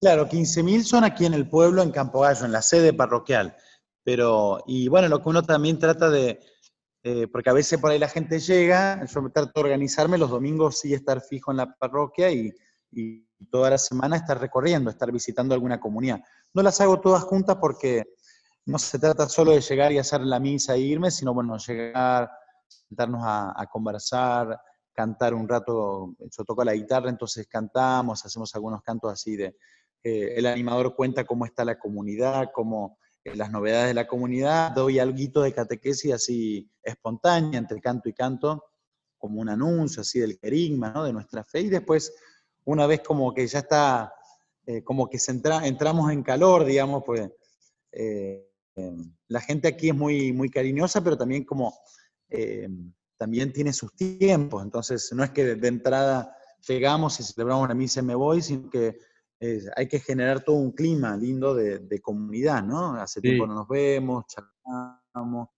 Claro, 0.00 0.28
15 0.28 0.62
mil 0.62 0.84
son 0.84 1.04
aquí 1.04 1.26
en 1.26 1.34
el 1.34 1.48
pueblo, 1.48 1.82
en 1.82 1.90
Campo 1.90 2.20
Gallo, 2.20 2.46
en 2.46 2.52
la 2.52 2.62
sede 2.62 2.92
parroquial. 2.92 3.56
Pero, 4.04 4.62
y 4.66 4.88
bueno, 4.88 5.08
lo 5.08 5.22
que 5.22 5.28
uno 5.28 5.42
también 5.42 5.78
trata 5.78 6.08
de, 6.08 6.40
eh, 7.10 7.26
porque 7.26 7.48
a 7.48 7.54
veces 7.54 7.80
por 7.80 7.90
ahí 7.90 7.98
la 7.98 8.08
gente 8.08 8.38
llega, 8.38 9.02
yo 9.06 9.30
trato 9.30 9.50
de 9.54 9.60
organizarme 9.60 10.18
los 10.18 10.28
domingos 10.28 10.78
sí 10.78 10.92
estar 10.92 11.22
fijo 11.22 11.50
en 11.50 11.56
la 11.56 11.74
parroquia 11.74 12.30
y, 12.30 12.52
toda 13.50 13.70
la 13.70 13.78
semana 13.78 14.16
estar 14.16 14.38
recorriendo, 14.40 14.90
estar 14.90 15.12
visitando 15.12 15.54
alguna 15.54 15.78
comunidad. 15.78 16.20
No 16.52 16.62
las 16.62 16.80
hago 16.80 17.00
todas 17.00 17.22
juntas 17.22 17.56
porque 17.60 18.14
no 18.66 18.78
se 18.78 18.98
trata 18.98 19.28
solo 19.28 19.52
de 19.52 19.60
llegar 19.60 19.92
y 19.92 19.98
hacer 19.98 20.22
la 20.22 20.40
misa 20.40 20.74
e 20.74 20.80
irme, 20.80 21.10
sino 21.10 21.32
bueno, 21.32 21.56
llegar, 21.56 22.28
sentarnos 22.66 23.22
a, 23.24 23.66
conversar, 23.70 24.60
cantar 24.92 25.34
un 25.34 25.48
rato, 25.48 26.14
yo 26.18 26.44
toco 26.44 26.64
la 26.64 26.74
guitarra, 26.74 27.10
entonces 27.10 27.46
cantamos, 27.46 28.26
hacemos 28.26 28.52
algunos 28.54 28.82
cantos 28.82 29.12
así 29.12 29.36
de, 29.36 29.56
eh, 30.02 30.34
el 30.36 30.46
animador 30.46 30.96
cuenta 30.96 31.24
cómo 31.24 31.46
está 31.46 31.64
la 31.64 31.78
comunidad, 31.78 32.50
cómo 32.52 32.98
las 33.34 33.50
novedades 33.50 33.88
de 33.88 33.94
la 33.94 34.06
comunidad, 34.06 34.72
doy 34.72 34.98
algo 34.98 35.42
de 35.42 35.52
catequesis 35.52 36.12
así 36.12 36.70
espontánea 36.82 37.58
entre 37.58 37.80
canto 37.80 38.08
y 38.08 38.12
canto, 38.12 38.64
como 39.16 39.40
un 39.40 39.48
anuncio 39.48 40.02
así 40.02 40.20
del 40.20 40.38
querigma, 40.38 40.90
¿no? 40.90 41.04
de 41.04 41.12
nuestra 41.12 41.44
fe, 41.44 41.60
y 41.60 41.68
después, 41.68 42.12
una 42.64 42.86
vez 42.86 43.00
como 43.00 43.32
que 43.34 43.46
ya 43.46 43.60
está, 43.60 44.12
eh, 44.66 44.82
como 44.84 45.08
que 45.08 45.18
se 45.18 45.32
entramos 45.32 46.12
en 46.12 46.22
calor, 46.22 46.64
digamos, 46.64 47.02
pues 47.04 47.28
eh, 47.92 48.48
em, 48.76 49.14
la 49.28 49.40
gente 49.40 49.68
aquí 49.68 49.88
es 49.88 49.94
muy, 49.94 50.32
muy 50.32 50.50
cariñosa, 50.50 51.02
pero 51.02 51.16
también 51.16 51.44
como, 51.44 51.74
em, 52.28 52.92
también 53.16 53.52
tiene 53.52 53.72
sus 53.72 53.94
tiempos, 53.94 54.62
entonces 54.62 55.10
no 55.12 55.24
es 55.24 55.30
que 55.30 55.56
de 55.56 55.68
entrada 55.68 56.34
llegamos 56.66 57.18
y 57.20 57.24
celebramos 57.24 57.68
la 57.68 57.74
misa 57.74 58.00
y 58.00 58.04
me 58.04 58.14
voy, 58.14 58.42
sino 58.42 58.70
que 58.70 58.98
hay 59.40 59.86
que 59.86 60.00
generar 60.00 60.42
todo 60.42 60.56
un 60.56 60.72
clima 60.72 61.16
lindo 61.16 61.54
de, 61.54 62.00
comunidad, 62.00 62.62
¿no? 62.62 62.94
Hace 62.94 63.20
tiempo 63.20 63.46
no 63.46 63.54
nos 63.54 63.68
vemos, 63.68 64.24
charlamos, 64.26 65.48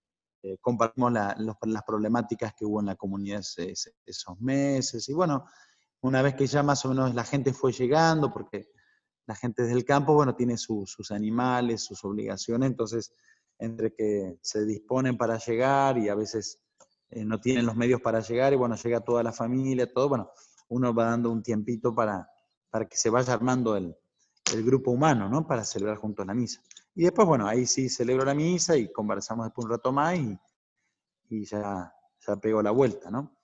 eh, 0.43 0.59
compartimos 0.61 1.13
las 1.13 1.83
problemáticas 1.87 2.55
que 2.55 2.65
hubo 2.65 2.81
en 2.81 2.87
la 2.87 2.97
comunidad 2.97 3.41
esos 3.41 4.41
meses. 4.41 5.09
Y 5.09 5.15
bueno, 5.15 5.47
una 6.03 6.23
vez 6.23 6.35
que 6.35 6.47
ya 6.47 6.63
más 6.63 6.85
o 6.85 6.91
menos 6.91 7.15
la 7.15 7.25
gente 7.25 7.53
fue 7.53 7.73
llegando, 7.73 8.33
porque 8.33 8.71
la 9.27 9.35
gente 9.35 9.63
del 9.63 9.85
campo, 9.85 10.15
bueno, 10.15 10.35
tiene 10.35 10.57
sus 10.57 11.11
animales, 11.11 11.83
sus 11.83 12.05
obligaciones, 12.05 12.71
entonces 12.71 13.13
entre 13.59 13.95
que 13.95 14.39
se 14.41 14.65
disponen 14.65 15.17
para 15.17 15.39
llegar 15.39 15.99
y 15.99 16.09
a 16.09 16.15
veces 16.15 16.63
eh, 17.11 17.25
no 17.25 17.41
tienen 17.41 17.67
los 17.67 17.77
medios 17.77 18.01
para 18.01 18.21
llegar 18.21 18.53
y 18.53 18.57
bueno, 18.57 18.75
llega 18.77 19.01
toda 19.01 19.23
la 19.23 19.33
familia, 19.33 19.93
todo, 19.93 20.09
bueno, 20.09 20.31
uno 20.69 20.95
va 20.95 21.07
dando 21.07 21.31
un 21.31 21.43
tiempito 21.43 21.95
para, 21.95 22.27
para 22.71 22.87
que 22.87 22.97
se 22.97 23.11
vaya 23.11 23.33
armando 23.33 23.77
el, 23.77 23.97
grupo 24.65 24.91
humano, 24.91 25.29
¿no? 25.29 25.47
Para 25.47 25.65
celebrar 25.65 25.97
juntos 25.97 26.27
la 26.27 26.35
misa. 26.35 26.61
Y 26.97 27.05
después, 27.05 27.27
bueno, 27.29 27.47
ahí 27.47 27.67
sí 27.67 27.89
celebro 27.89 28.25
la 28.25 28.35
misa 28.35 28.77
y 28.77 28.91
conversamos 28.91 29.47
después 29.47 29.65
un 29.65 29.71
rato 29.71 29.93
más 29.93 30.19
y, 30.19 30.37
y 31.29 31.45
ya, 31.45 31.93
ya 32.27 32.37
pego 32.37 32.61
la 32.61 32.73
vuelta, 32.73 33.11
¿no? 33.11 33.37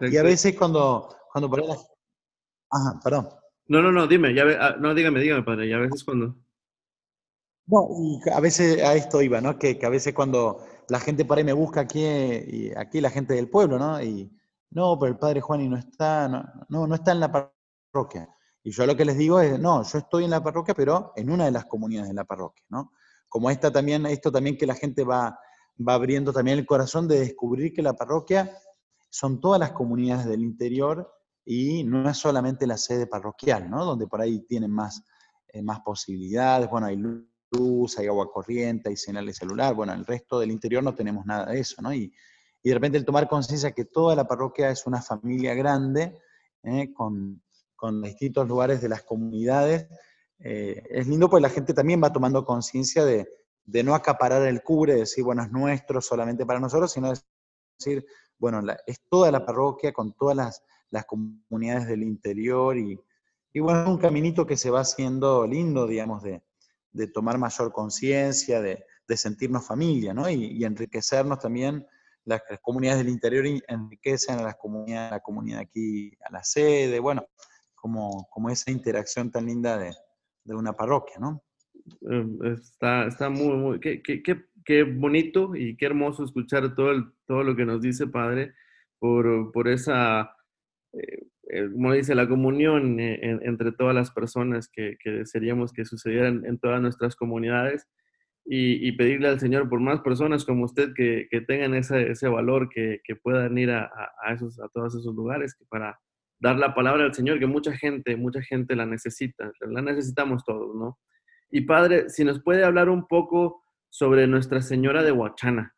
Y 0.00 0.16
a 0.16 0.22
veces 0.22 0.56
cuando, 0.56 1.08
cuando 1.32 1.50
por 1.50 1.60
ahí 1.60 1.66
Ajá, 2.70 3.00
perdón. 3.02 3.28
No, 3.68 3.82
no, 3.82 3.90
no, 3.90 4.06
dime, 4.06 4.34
ya 4.34 4.44
ah, 4.60 4.76
no, 4.78 4.94
dígame, 4.94 5.20
dígame, 5.20 5.42
padre, 5.42 5.66
y 5.66 5.72
a 5.72 5.78
veces 5.78 6.04
cuando... 6.04 6.36
No, 7.66 7.88
y 7.98 8.30
a 8.30 8.38
veces 8.38 8.80
a 8.82 8.94
esto 8.94 9.20
iba, 9.22 9.40
¿no? 9.40 9.58
Que, 9.58 9.78
a 9.82 9.88
veces 9.88 10.14
cuando 10.14 10.64
la 10.88 11.00
gente 11.00 11.24
por 11.24 11.38
ahí 11.38 11.44
me 11.44 11.52
busca 11.52 11.80
aquí, 11.80 12.04
y 12.04 12.72
aquí 12.76 13.00
la 13.00 13.10
gente 13.10 13.34
del 13.34 13.50
pueblo, 13.50 13.78
¿no? 13.78 14.00
Y 14.00 14.30
no, 14.70 14.96
pero 14.98 15.12
el 15.12 15.18
padre 15.18 15.40
Juan 15.40 15.62
y 15.62 15.68
no 15.68 15.76
está, 15.76 16.28
no, 16.28 16.44
no, 16.68 16.86
no 16.86 16.94
está 16.94 17.10
en 17.12 17.20
la 17.20 17.50
parroquia. 17.92 18.28
Y 18.66 18.72
yo 18.72 18.84
lo 18.84 18.96
que 18.96 19.04
les 19.04 19.16
digo 19.16 19.38
es, 19.38 19.60
no, 19.60 19.84
yo 19.84 19.98
estoy 19.98 20.24
en 20.24 20.30
la 20.30 20.42
parroquia, 20.42 20.74
pero 20.74 21.12
en 21.14 21.30
una 21.30 21.44
de 21.44 21.52
las 21.52 21.66
comunidades 21.66 22.08
de 22.08 22.16
la 22.16 22.24
parroquia, 22.24 22.64
¿no? 22.68 22.90
Como 23.28 23.48
esta 23.48 23.70
también, 23.70 24.04
esto 24.06 24.32
también 24.32 24.58
que 24.58 24.66
la 24.66 24.74
gente 24.74 25.04
va, 25.04 25.38
va 25.88 25.94
abriendo 25.94 26.32
también 26.32 26.58
el 26.58 26.66
corazón 26.66 27.06
de 27.06 27.20
descubrir 27.20 27.72
que 27.72 27.80
la 27.80 27.92
parroquia 27.92 28.58
son 29.08 29.40
todas 29.40 29.60
las 29.60 29.70
comunidades 29.70 30.26
del 30.26 30.42
interior 30.42 31.08
y 31.44 31.84
no 31.84 32.10
es 32.10 32.16
solamente 32.16 32.66
la 32.66 32.76
sede 32.76 33.06
parroquial, 33.06 33.70
¿no? 33.70 33.84
Donde 33.84 34.08
por 34.08 34.20
ahí 34.20 34.40
tienen 34.48 34.72
más, 34.72 35.00
eh, 35.46 35.62
más 35.62 35.78
posibilidades, 35.82 36.68
bueno, 36.68 36.88
hay 36.88 36.96
luz, 36.96 37.96
hay 38.00 38.08
agua 38.08 38.28
corriente, 38.32 38.88
hay 38.88 38.96
señal 38.96 39.26
de 39.26 39.32
celular. 39.32 39.76
Bueno, 39.76 39.92
el 39.92 40.04
resto 40.04 40.40
del 40.40 40.50
interior 40.50 40.82
no 40.82 40.92
tenemos 40.92 41.24
nada 41.24 41.52
de 41.52 41.60
eso, 41.60 41.80
¿no? 41.82 41.94
Y, 41.94 42.12
y 42.64 42.68
de 42.68 42.74
repente 42.74 42.98
el 42.98 43.04
tomar 43.04 43.28
conciencia 43.28 43.70
que 43.70 43.84
toda 43.84 44.16
la 44.16 44.26
parroquia 44.26 44.70
es 44.70 44.88
una 44.88 45.00
familia 45.02 45.54
grande, 45.54 46.18
¿eh? 46.64 46.92
con, 46.92 47.40
con, 47.76 48.02
distintos 48.02 48.48
lugares 48.48 48.80
de 48.80 48.88
las 48.88 49.02
comunidades, 49.02 49.86
eh, 50.38 50.82
es 50.90 51.06
lindo 51.06 51.30
pues 51.30 51.42
la 51.42 51.48
gente 51.48 51.72
también 51.72 52.02
va 52.02 52.12
tomando 52.12 52.44
conciencia 52.44 53.04
de, 53.04 53.28
de, 53.64 53.82
no 53.82 53.94
acaparar 53.94 54.46
el 54.46 54.62
cubre, 54.62 54.94
de 54.94 55.00
decir, 55.00 55.24
bueno, 55.24 55.42
es 55.42 55.50
nuestro 55.50 56.00
solamente 56.00 56.44
para 56.44 56.60
nosotros, 56.60 56.92
sino 56.92 57.12
decir, 57.78 58.06
bueno, 58.38 58.62
es 58.86 59.00
toda 59.08 59.30
la 59.30 59.44
parroquia 59.44 59.92
con 59.92 60.12
todas 60.12 60.36
las, 60.36 60.62
las 60.90 61.06
comunidades 61.06 61.86
del 61.86 62.02
interior 62.02 62.76
y, 62.76 63.00
y, 63.52 63.60
bueno, 63.60 63.90
un 63.90 63.98
caminito 63.98 64.46
que 64.46 64.56
se 64.56 64.70
va 64.70 64.80
haciendo 64.80 65.46
lindo, 65.46 65.86
digamos, 65.86 66.22
de, 66.22 66.42
de 66.92 67.06
tomar 67.06 67.38
mayor 67.38 67.72
conciencia, 67.72 68.60
de, 68.60 68.84
de, 69.06 69.16
sentirnos 69.16 69.66
familia, 69.66 70.14
¿no? 70.14 70.28
Y, 70.28 70.64
enriquecernos 70.64 71.38
también 71.38 71.86
las, 72.24 72.42
comunidades 72.62 72.98
del 72.98 73.12
interior 73.12 73.46
enriquecen 73.68 74.38
a 74.38 74.42
las 74.42 74.56
comunidades, 74.56 75.12
la 75.12 75.20
comunidad 75.20 75.60
aquí, 75.60 76.12
a 76.24 76.32
la 76.32 76.42
sede, 76.42 76.98
bueno, 76.98 77.26
como, 77.86 78.26
como 78.30 78.50
esa 78.50 78.72
interacción 78.72 79.30
tan 79.30 79.46
linda 79.46 79.78
de, 79.78 79.92
de 80.44 80.54
una 80.56 80.72
parroquia, 80.72 81.18
¿no? 81.20 81.44
Em, 82.00 82.36
está, 82.52 83.06
está 83.06 83.30
muy, 83.30 83.56
muy, 83.56 83.78
qué, 83.78 84.02
qué, 84.02 84.22
qué, 84.64 84.82
bonito 84.82 85.54
y 85.54 85.76
qué 85.76 85.86
hermoso 85.86 86.24
escuchar 86.24 86.74
todo, 86.74 86.90
el, 86.90 87.04
todo 87.26 87.44
lo 87.44 87.54
que 87.54 87.64
nos 87.64 87.80
dice 87.80 88.08
Padre 88.08 88.54
por, 88.98 89.52
por 89.52 89.68
esa, 89.68 90.34
eh, 90.94 91.28
eh, 91.48 91.68
como 91.72 91.92
dice, 91.92 92.16
la 92.16 92.28
comunión 92.28 92.98
eh, 92.98 93.20
entre 93.42 93.70
todas 93.70 93.94
las 93.94 94.10
personas 94.10 94.68
que, 94.68 94.96
que 94.98 95.10
desearíamos 95.10 95.72
que 95.72 95.84
sucedieran 95.84 96.44
en 96.44 96.58
todas 96.58 96.82
nuestras 96.82 97.14
comunidades 97.14 97.86
y, 98.44 98.90
pedirle 98.92 99.28
al 99.28 99.38
Señor 99.38 99.68
por 99.68 99.80
más 99.80 100.00
personas 100.00 100.44
como 100.44 100.64
usted 100.64 100.92
que, 100.94 101.28
que 101.30 101.40
tengan 101.40 101.74
ese, 101.74 102.10
ese 102.10 102.26
valor, 102.26 102.68
que, 102.68 103.00
que, 103.04 103.14
puedan 103.14 103.56
ir 103.58 103.70
a, 103.70 103.90
a, 104.24 104.32
esos, 104.32 104.58
a 104.60 104.68
todos 104.70 104.96
esos 104.96 105.14
lugares 105.14 105.54
que 105.54 105.64
para 105.66 106.00
dar 106.38 106.56
la 106.56 106.74
palabra 106.74 107.04
al 107.04 107.14
Señor, 107.14 107.38
que 107.38 107.46
mucha 107.46 107.72
gente, 107.76 108.16
mucha 108.16 108.42
gente 108.42 108.76
la 108.76 108.86
necesita, 108.86 109.50
la 109.60 109.82
necesitamos 109.82 110.44
todos, 110.44 110.74
¿no? 110.74 110.98
Y 111.50 111.62
Padre, 111.62 112.10
si 112.10 112.24
nos 112.24 112.42
puede 112.42 112.64
hablar 112.64 112.88
un 112.88 113.06
poco 113.06 113.62
sobre 113.88 114.26
Nuestra 114.26 114.60
Señora 114.60 115.02
de 115.02 115.12
Huachana, 115.12 115.74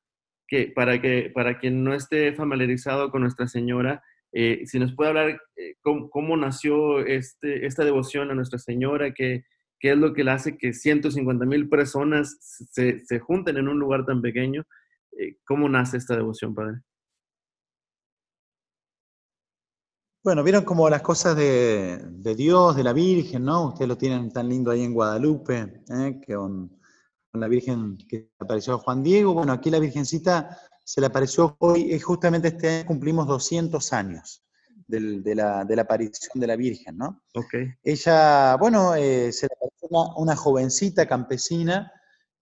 que 0.47 0.73
para, 0.75 1.01
que, 1.01 1.31
para 1.35 1.59
quien 1.59 1.85
no 1.85 1.95
esté 1.95 2.33
familiarizado 2.33 3.11
con 3.11 3.23
Nuestra 3.23 3.47
Señora, 3.47 4.03
eh, 4.33 4.63
si 4.65 4.79
nos 4.79 4.95
puede 4.95 5.11
hablar 5.11 5.41
eh, 5.57 5.75
cómo, 5.81 6.11
cómo, 6.11 6.37
nació 6.37 7.01
este, 7.01 7.67
esta 7.67 7.85
devoción 7.85 8.31
a 8.31 8.35
Nuestra 8.35 8.59
Señora, 8.59 9.13
que 9.13 9.45
qué 9.81 9.93
es 9.93 9.99
lo 9.99 10.13
que 10.13 10.25
le 10.25 10.33
hace 10.33 10.57
que 10.57 10.73
150 10.73 11.45
mil 11.47 11.69
personas 11.69 12.37
se, 12.41 13.01
se, 13.05 13.19
junten 13.21 13.57
en 13.57 13.69
un 13.69 13.79
lugar 13.79 14.05
tan 14.05 14.21
pequeño. 14.21 14.65
Eh, 15.19 15.37
¿Cómo 15.45 15.69
nace 15.69 15.97
esta 15.97 16.17
devoción, 16.17 16.55
Padre? 16.55 16.81
Bueno, 20.29 20.45
vieron 20.45 20.63
como 20.63 20.91
las 20.91 21.01
cosas 21.01 21.35
de, 21.37 21.97
de, 22.07 22.35
Dios, 22.35 22.77
de 22.77 22.85
la 22.85 22.93
Virgen, 22.93 23.47
¿no? 23.47 23.69
Ustedes 23.69 23.89
lo 23.89 23.97
tienen 23.97 24.31
tan 24.31 24.47
lindo 24.47 24.71
ahí 24.71 24.83
en 24.83 24.93
Guadalupe, 24.93 25.83
¿eh? 25.89 26.21
que 26.21 26.35
con, 26.35 26.69
con, 27.33 27.41
la 27.41 27.49
Virgen 27.49 27.97
que 28.07 28.29
apareció 28.39 28.75
a 28.75 28.79
Juan 28.79 29.03
Diego. 29.03 29.33
Bueno, 29.33 29.55
aquí 29.55 29.71
la 29.71 29.79
Virgencita 29.79 30.61
se 30.85 31.01
le 31.01 31.07
apareció 31.07 31.57
hoy, 31.61 31.95
y 31.95 31.99
justamente 31.99 32.49
este 32.49 32.69
año 32.69 32.87
cumplimos 32.87 33.27
200 33.27 33.91
años 33.95 34.45
del, 34.87 35.23
de, 35.23 35.35
la, 35.35 35.65
de, 35.65 35.75
la, 35.75 35.81
aparición 35.81 36.39
de 36.39 36.47
la 36.47 36.57
Virgen, 36.57 36.99
¿no? 36.99 37.23
Okay. 37.35 37.71
Ella, 37.83 38.59
bueno, 38.59 38.95
eh, 38.97 39.33
se 39.33 39.47
le 39.47 39.55
apareció 39.57 39.89
una, 39.89 40.15
una, 40.17 40.37
jovencita 40.37 41.09
campesina 41.09 41.91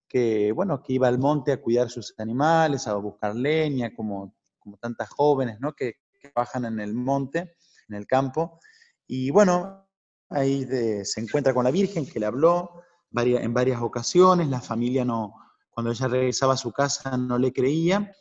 que, 0.09 0.51
bueno, 0.51 0.83
que 0.83 0.91
iba 0.91 1.07
al 1.07 1.19
monte 1.19 1.53
a 1.53 1.61
cuidar 1.61 1.89
sus 1.89 2.13
animales, 2.17 2.85
a 2.85 2.95
buscar 2.95 3.33
leña, 3.33 3.95
como, 3.95 4.35
como 4.59 4.75
tantas 4.75 5.07
jóvenes, 5.07 5.61
¿no? 5.61 5.71
Que, 5.71 5.93
que 6.19 6.33
bajan 6.35 6.65
en 6.65 6.81
el 6.81 6.93
monte, 6.93 7.55
en 7.89 7.95
el 7.95 8.07
campo. 8.07 8.59
Y 9.05 9.31
bueno, 9.31 9.87
ahí 10.29 10.65
se 11.03 11.21
encuentra 11.21 11.53
con 11.53 11.63
la 11.63 11.71
Virgen 11.71 12.05
que 12.05 12.19
le 12.19 12.25
habló 12.25 12.83
en 13.11 13.53
varias 13.53 13.81
ocasiones, 13.81 14.47
la 14.47 14.61
familia 14.61 15.03
no, 15.05 15.33
cuando 15.69 15.91
ella 15.91 16.07
regresaba 16.07 16.53
a 16.53 16.57
su 16.57 16.71
casa 16.71 17.17
no 17.17 17.37
le 17.37 17.53
creía, 17.53 18.11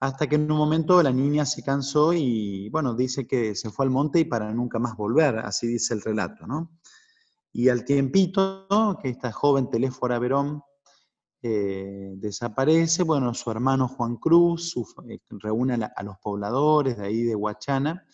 hasta 0.00 0.26
que 0.26 0.36
en 0.36 0.50
un 0.50 0.58
momento 0.58 1.02
la 1.02 1.12
niña 1.12 1.44
se 1.46 1.62
cansó 1.62 2.12
y, 2.12 2.68
bueno, 2.70 2.94
dice 2.94 3.26
que 3.26 3.54
se 3.54 3.70
fue 3.70 3.86
al 3.86 3.90
monte 3.90 4.20
y 4.20 4.24
para 4.24 4.52
nunca 4.52 4.78
más 4.78 4.96
volver, 4.96 5.38
así 5.38 5.66
dice 5.66 5.94
el 5.94 6.02
relato, 6.02 6.46
¿no? 6.46 6.78
Y 7.52 7.68
al 7.68 7.84
tiempito, 7.84 8.66
que 9.00 9.10
esta 9.10 9.30
joven 9.30 9.70
Teléfora 9.70 10.18
Verón 10.18 10.62
eh, 11.42 12.14
desaparece, 12.16 13.02
bueno, 13.02 13.34
su 13.34 13.50
hermano 13.50 13.86
Juan 13.88 14.16
Cruz 14.16 14.74
eh, 15.08 15.18
reúne 15.28 15.74
a, 15.74 15.92
a, 15.94 16.02
los 16.02 16.16
pobladores 16.18 16.96
de 16.96 17.06
ahí 17.06 17.22
de 17.22 17.36
Huachana, 17.36 18.06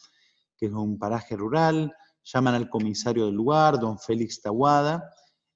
que 0.59 0.67
es 0.67 0.73
un 0.73 0.99
paraje 0.99 1.37
rural, 1.37 1.95
llaman 2.25 2.55
al 2.55 2.69
comisario 2.69 3.27
del 3.27 3.35
lugar, 3.35 3.79
don 3.79 3.99
Félix 3.99 4.43
Tahuada, 4.43 5.11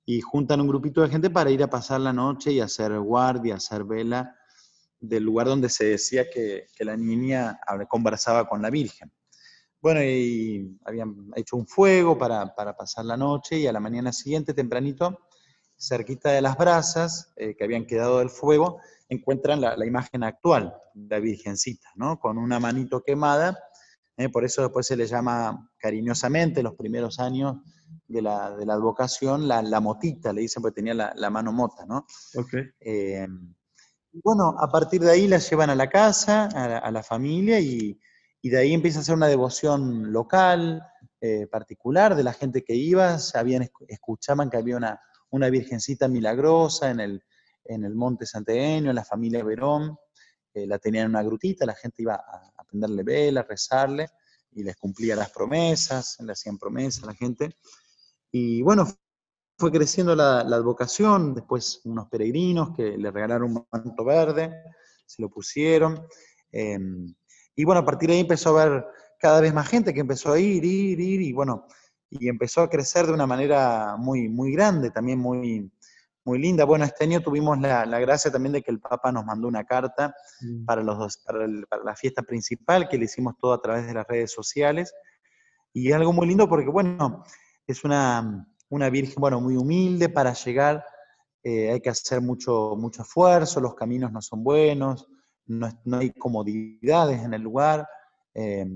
y 0.05 0.21
juntan 0.21 0.61
un 0.61 0.69
grupito 0.69 1.03
de 1.03 1.09
gente 1.09 1.31
para 1.31 1.51
ir 1.51 1.62
a 1.62 1.71
pasar 1.71 2.01
la 2.01 2.12
noche 2.12 2.53
y 2.53 2.61
hacer 2.61 2.99
guardia, 2.99 3.57
hacer 3.57 3.85
vela, 3.85 4.35
del 5.01 5.25
lugar 5.25 5.49
donde 5.49 5.69
se 5.69 5.85
decía 5.85 6.31
que, 6.31 6.67
que, 6.77 6.85
la 6.85 6.97
niña 6.97 7.59
conversaba 7.88 8.49
con 8.49 8.62
la 8.62 8.71
Virgen. 8.71 9.12
Bueno, 9.81 10.01
y 10.03 10.79
habían 10.85 11.33
hecho 11.35 11.57
un 11.57 11.67
fuego 11.67 12.17
para, 12.17 12.55
para, 12.55 12.77
pasar 12.77 13.05
la 13.05 13.17
noche 13.17 13.59
y 13.59 13.67
a 13.67 13.73
la 13.73 13.81
mañana 13.81 14.12
siguiente, 14.12 14.55
tempranito, 14.55 15.19
cerquita 15.77 16.31
de 16.31 16.41
las 16.41 16.57
brasas 16.57 17.33
eh, 17.37 17.57
que 17.57 17.65
habían 17.65 17.85
quedado 17.85 18.21
del 18.21 18.31
fuego, 18.31 18.79
encuentran 19.09 19.61
la, 19.61 19.85
imagen 19.85 20.23
actual 20.23 20.75
de 20.95 21.17
la 21.17 21.21
Virgencita, 21.21 21.88
¿no? 21.97 22.21
Con 22.21 22.38
una 22.38 22.61
manito 22.61 23.03
quemada, 23.03 23.59
eh, 24.16 24.29
por 24.29 24.44
eso 24.44 24.62
después 24.62 24.87
se 24.87 24.96
le 24.96 25.07
llama 25.07 25.70
cariñosamente, 25.79 26.62
los 26.62 26.75
primeros 26.75 27.18
años 27.18 27.57
de 28.07 28.20
la, 28.20 28.55
de 28.55 28.66
la 28.66 28.75
advocación, 28.75 29.48
la, 29.48 29.62
la, 29.62 29.81
motita, 29.81 30.33
le 30.33 30.42
dicen 30.42 30.62
porque 30.62 30.77
tenía 30.77 30.94
la, 30.94 31.12
la 31.16 31.31
mano 31.31 31.53
mota, 31.53 31.87
¿no? 31.87 32.07
Okay. 32.35 32.64
Eh, 32.81 33.27
bueno, 34.22 34.55
a 34.59 34.70
partir 34.70 35.01
de 35.01 35.11
ahí 35.11 35.27
la 35.27 35.38
llevan 35.38 35.70
a 35.70 35.75
la 35.75 35.88
casa, 35.88 36.44
a 36.44 36.90
la, 36.90 37.01
a 37.01 37.03
familia, 37.03 37.59
y, 37.61 37.98
y, 38.42 38.51
de 38.51 38.59
ahí 38.59 38.75
empieza 38.75 39.01
a 39.01 39.03
ser 39.03 39.14
una 39.14 39.29
devoción 39.29 40.12
local, 40.12 40.83
eh, 41.22 41.46
particular, 41.46 42.14
de 42.14 42.25
la 42.25 42.35
gente 42.35 42.62
que 42.62 42.75
iba, 42.75 43.18
sabían, 43.18 43.70
escuchaban 43.88 44.51
que 44.51 44.59
había 44.59 44.77
una, 44.77 45.01
una 45.31 45.48
virgencita 45.48 46.09
milagrosa 46.09 46.90
en 46.90 47.01
el, 47.01 47.25
en 47.64 47.85
el 47.85 47.94
monte 47.94 48.27
santeño, 48.27 48.90
en 48.90 48.96
la 48.96 49.05
familia 49.05 49.42
Verón, 49.42 49.96
la 50.55 50.79
tenían 50.79 51.07
en 51.07 51.11
una 51.12 51.22
grutita, 51.22 51.64
la 51.64 51.75
gente 51.75 52.03
iba 52.03 52.14
a 52.14 52.52
prenderle 52.73 53.03
vela, 53.03 53.41
a 53.41 53.45
rezarle, 53.45 54.09
y 54.53 54.63
les 54.63 54.77
cumplía 54.77 55.15
las 55.15 55.31
promesas, 55.31 56.19
le 56.21 56.33
hacían 56.33 56.59
promesas 56.59 57.05
a 57.05 57.07
la 57.07 57.15
gente. 57.15 57.57
Y 58.31 58.63
bueno, 58.63 58.89
fue 59.59 59.71
creciendo 59.71 60.17
la, 60.17 60.43
la, 60.43 60.57
advocación, 60.57 61.35
después 61.35 61.81
unos 61.85 62.09
peregrinos 62.09 62.75
que 62.75 62.97
le 62.97 63.11
regalaron 63.11 63.57
un 63.57 63.67
manto 63.71 64.05
verde, 64.05 64.53
se 65.07 65.23
lo 65.23 65.29
pusieron. 65.29 66.07
Eh, 66.51 66.79
y 67.55 67.65
bueno, 67.65 67.81
a 67.81 67.85
partir 67.85 68.09
de 68.09 68.17
ahí 68.17 68.21
empezó 68.21 68.57
a 68.59 68.63
haber 68.63 68.87
cada 69.19 69.41
vez 69.41 69.55
más 69.55 69.69
gente 69.69 69.95
que 69.95 70.01
empezó 70.01 70.33
a 70.33 70.41
ir, 70.41 70.65
ir, 70.65 70.99
ir, 70.99 71.23
y 71.23 71.33
bueno, 71.33 71.67
y 72.11 72.29
empezó 72.29 72.63
a 72.63 72.71
crecer 72.71 73.07
de 73.07 73.13
una 73.13 73.27
manera 73.27 73.97
muy, 73.97 74.29
muy 74.29 74.53
grande, 74.53 74.91
también 74.91 75.19
muy, 75.19 75.71
muy 76.25 76.39
linda. 76.39 76.65
Bueno, 76.65 76.85
este 76.85 77.05
año 77.05 77.21
tuvimos 77.21 77.59
la, 77.61 77.85
la 77.87 77.99
gracia 77.99 78.31
también 78.31 78.53
de 78.53 78.63
que 78.63 78.71
el 78.71 78.81
Papa 78.81 79.11
nos 79.11 79.25
mandó 79.25 79.49
una 79.49 79.65
carta 79.65 80.15
mm. 80.41 80.65
para, 80.65 80.83
los 80.83 80.99
dos, 80.99 81.19
para, 81.19 81.45
el, 81.45 81.67
para 81.67 81.83
la 81.85 81.97
fiesta 81.97 82.23
principal, 82.23 82.89
que 82.89 82.99
le 82.99 83.07
hicimos 83.07 83.35
todo 83.39 83.53
a 83.53 83.61
través 83.61 83.87
de 83.87 83.95
las 83.95 84.07
redes 84.07 84.33
sociales. 84.33 84.95
Y 85.73 85.89
es 85.89 85.95
algo 85.95 86.13
muy 86.13 86.27
lindo 86.27 86.49
porque, 86.49 86.69
bueno, 86.69 87.25
es 87.67 87.85
una, 87.85 88.47
una 88.69 88.91
virgen, 88.91 89.17
bueno, 89.19 89.41
muy 89.41 89.57
humilde 89.57 90.09
para 90.09 90.33
llegar, 90.33 90.85
eh, 91.43 91.73
hay 91.73 91.81
que 91.81 91.91
hacer 91.91 92.21
mucho, 92.21 92.75
mucho 92.77 93.03
esfuerzo, 93.03 93.61
los 93.61 93.75
caminos 93.75 94.13
no 94.13 94.23
son 94.23 94.45
buenos, 94.45 95.09
no, 95.47 95.69
no 95.85 95.99
hay 95.99 96.11
comodidades 96.13 97.23
en 97.23 97.35
el 97.35 97.43
lugar, 97.43 97.87
eh, 98.35 98.67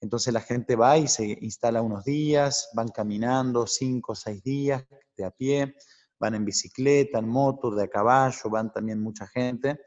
entonces 0.00 0.32
la 0.32 0.40
gente 0.40 0.76
va 0.76 0.98
y 0.98 1.08
se 1.08 1.38
instala 1.40 1.82
unos 1.82 2.04
días, 2.04 2.68
van 2.74 2.88
caminando 2.88 3.66
cinco 3.66 4.12
o 4.12 4.14
seis 4.14 4.42
días 4.42 4.84
de 5.16 5.24
a 5.24 5.30
pie, 5.30 5.74
van 6.18 6.34
en 6.34 6.44
bicicleta, 6.44 7.18
en 7.18 7.28
moto, 7.28 7.74
de 7.74 7.84
a 7.84 7.88
caballo, 7.88 8.50
van 8.50 8.72
también 8.72 9.00
mucha 9.00 9.26
gente, 9.26 9.80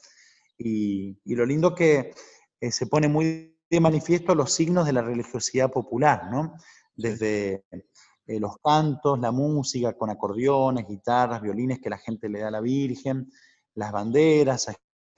y, 0.57 1.17
y 1.23 1.35
lo 1.35 1.45
lindo 1.45 1.73
que 1.73 2.11
eh, 2.59 2.71
se 2.71 2.87
pone 2.87 3.07
muy 3.07 3.57
de 3.69 3.79
manifiesto 3.79 4.33
los 4.35 4.51
signos 4.51 4.85
de 4.85 4.93
la 4.93 5.01
religiosidad 5.01 5.71
popular, 5.71 6.29
¿no? 6.31 6.55
Desde 6.95 7.65
eh, 7.71 8.39
los 8.39 8.57
cantos, 8.63 9.19
la 9.19 9.31
música 9.31 9.93
con 9.93 10.09
acordeones, 10.09 10.87
guitarras, 10.87 11.41
violines 11.41 11.79
que 11.79 11.89
la 11.89 11.97
gente 11.97 12.29
le 12.29 12.39
da 12.39 12.49
a 12.49 12.51
la 12.51 12.61
Virgen, 12.61 13.31
las 13.75 13.91
banderas, 13.91 14.67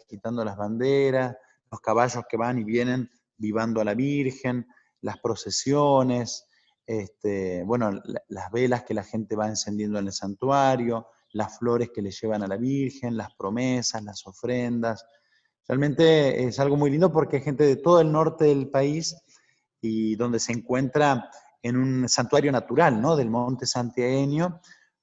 quitando 0.07 0.45
las 0.45 0.57
banderas, 0.57 1.35
los 1.71 1.81
caballos 1.81 2.23
que 2.29 2.37
van 2.37 2.59
y 2.59 2.63
vienen 2.63 3.09
vivando 3.37 3.81
a 3.81 3.85
la 3.85 3.95
Virgen, 3.95 4.67
las 5.01 5.19
procesiones, 5.19 6.45
este, 6.85 7.63
bueno, 7.63 7.91
la, 7.91 8.21
las 8.27 8.51
velas 8.51 8.83
que 8.83 8.93
la 8.93 9.03
gente 9.03 9.35
va 9.35 9.47
encendiendo 9.47 9.99
en 9.99 10.07
el 10.07 10.13
santuario, 10.13 11.07
las 11.33 11.57
flores 11.57 11.89
que 11.93 12.01
le 12.01 12.11
llevan 12.11 12.43
a 12.43 12.47
la 12.47 12.57
Virgen, 12.57 13.17
las 13.17 13.33
promesas, 13.35 14.03
las 14.03 14.25
ofrendas. 14.27 15.05
Realmente 15.67 16.43
es 16.43 16.59
algo 16.59 16.75
muy 16.75 16.91
lindo 16.91 17.11
porque 17.11 17.37
hay 17.37 17.43
gente 17.43 17.63
de 17.63 17.77
todo 17.77 18.01
el 18.01 18.11
norte 18.11 18.45
del 18.45 18.69
país 18.69 19.15
y 19.79 20.15
donde 20.15 20.39
se 20.39 20.51
encuentra 20.51 21.29
en 21.63 21.77
un 21.77 22.09
santuario 22.09 22.51
natural, 22.51 23.01
¿no? 23.01 23.15
Del 23.15 23.29
monte 23.29 23.65
santiagueño, 23.65 24.59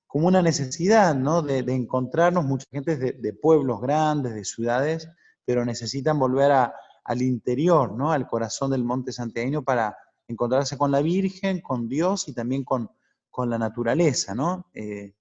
como 0.06 0.26
una 0.26 0.42
necesidad, 0.42 1.14
¿no? 1.14 1.42
De, 1.42 1.58
encontrarnos, 1.72 2.44
mucha 2.44 2.66
gente 2.70 2.96
de, 2.96 3.12
de, 3.12 3.32
pueblos 3.32 3.80
grandes, 3.80 4.34
de 4.34 4.44
ciudades, 4.44 5.08
pero 5.44 5.64
necesitan 5.64 6.18
volver 6.18 6.50
al 6.50 7.22
interior, 7.22 7.92
¿no? 7.92 8.12
Al 8.12 8.26
corazón 8.26 8.70
del 8.70 8.84
monte 8.84 9.12
santiagueño 9.12 9.62
para 9.62 9.96
encontrarse 10.28 10.78
con 10.78 10.92
la 10.92 11.02
Virgen, 11.02 11.60
con 11.60 11.88
Dios 11.88 12.28
y 12.28 12.34
también 12.34 12.62
con, 12.64 12.90
con 13.30 13.50
la 13.50 13.58
naturaleza, 13.58 14.34
¿no? 14.34 14.66
Eh, 14.74 15.14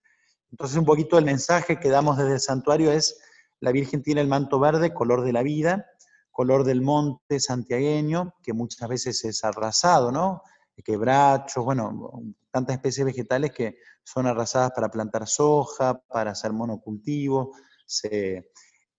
entonces 0.51 0.77
un 0.77 0.85
poquito 0.85 1.17
el 1.17 1.25
mensaje 1.25 1.79
que 1.79 1.89
damos 1.89 2.17
desde 2.17 2.33
el 2.33 2.39
santuario 2.39 2.91
es, 2.91 3.19
la 3.59 3.71
Virgen 3.71 4.03
tiene 4.03 4.21
el 4.21 4.27
manto 4.27 4.59
verde, 4.59 4.93
color 4.93 5.23
de 5.23 5.33
la 5.33 5.43
vida, 5.43 5.87
color 6.31 6.63
del 6.63 6.81
monte 6.81 7.39
santiagueño, 7.39 8.35
que 8.43 8.53
muchas 8.53 8.87
veces 8.87 9.25
es 9.25 9.43
arrasado, 9.43 10.11
¿no? 10.11 10.43
Quebrachos, 10.83 11.65
bueno, 11.65 12.11
tantas 12.51 12.75
especies 12.75 13.05
vegetales 13.05 13.51
que 13.51 13.77
son 14.03 14.27
arrasadas 14.27 14.71
para 14.71 14.89
plantar 14.89 15.27
soja, 15.27 15.99
para 16.07 16.31
hacer 16.31 16.53
monocultivo, 16.53 17.53
se, 17.85 18.51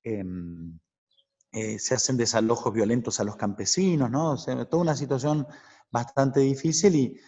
em, 0.02 0.78
eh, 1.52 1.78
se 1.78 1.94
hacen 1.94 2.16
desalojos 2.16 2.72
violentos 2.74 3.20
a 3.20 3.24
los 3.24 3.36
campesinos, 3.36 4.10
¿no? 4.10 4.36
Toda 4.66 4.82
una 4.82 4.96
situación 4.96 5.46
bastante 5.90 6.40
difícil 6.40 6.94
y, 6.94 7.20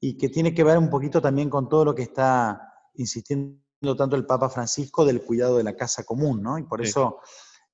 y 0.00 0.16
que 0.16 0.28
tiene 0.28 0.54
que 0.54 0.64
ver 0.64 0.78
un 0.78 0.90
poquito 0.90 1.20
también 1.20 1.48
con 1.48 1.68
todo 1.68 1.84
lo 1.84 1.94
que 1.94 2.02
está 2.02 2.60
insistiendo 2.94 3.58
tanto 3.96 4.16
el 4.16 4.26
Papa 4.26 4.48
Francisco 4.48 5.04
del 5.04 5.22
cuidado 5.22 5.58
de 5.58 5.64
la 5.64 5.76
casa 5.76 6.04
común, 6.04 6.42
¿no? 6.42 6.58
Y 6.58 6.62
por 6.62 6.80
eso 6.80 7.20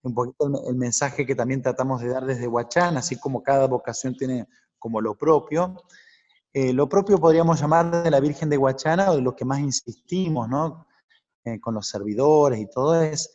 un 0.03 0.15
poquito 0.15 0.51
el, 0.67 0.75
mensaje 0.77 1.27
que 1.27 1.35
también 1.35 1.63
tratamos 1.63 2.01
de 2.01 2.09
dar 2.09 2.25
desde 2.25 2.49
Huachán, 2.49 2.97
así 2.97 3.19
como 3.19 3.43
cada 3.43 3.67
vocación 3.67 4.17
tiene 4.17 4.47
como 4.79 5.01
lo 5.01 5.17
propio. 5.17 5.85
Eh, 6.53 6.73
lo 6.73 6.89
propio 6.89 7.19
podríamos 7.19 7.61
llamar 7.61 8.03
de 8.03 8.11
la 8.11 8.19
Virgen 8.19 8.49
de 8.49 8.59
Huachana 8.59 9.11
o 9.11 9.17
de 9.17 9.23
lo 9.23 9.37
que 9.37 9.45
más 9.45 9.61
insistimos, 9.61 10.49
¿no? 10.49 10.87
Eh, 11.45 11.61
con 11.61 11.75
los 11.75 11.87
servidores 11.87 12.61
y 12.61 12.69
todo 12.69 13.01
es, 13.01 13.35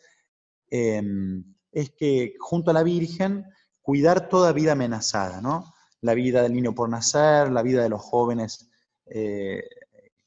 em, 0.69 1.43
es 1.71 1.91
que 1.91 2.35
junto 2.39 2.71
a 2.71 2.73
la 2.73 2.83
Virgen 2.83 3.45
cuidar 3.81 4.27
toda 4.27 4.51
vida 4.51 4.71
amenazada, 4.71 5.41
¿no? 5.41 5.74
La 6.05 6.13
vida 6.13 6.43
del 6.43 6.53
niño 6.53 6.75
por 6.75 6.87
nacer, 6.87 7.51
la 7.51 7.63
vida 7.63 7.81
de 7.81 7.89
los 7.89 8.01
jóvenes 8.01 8.69
eh, 9.07 9.63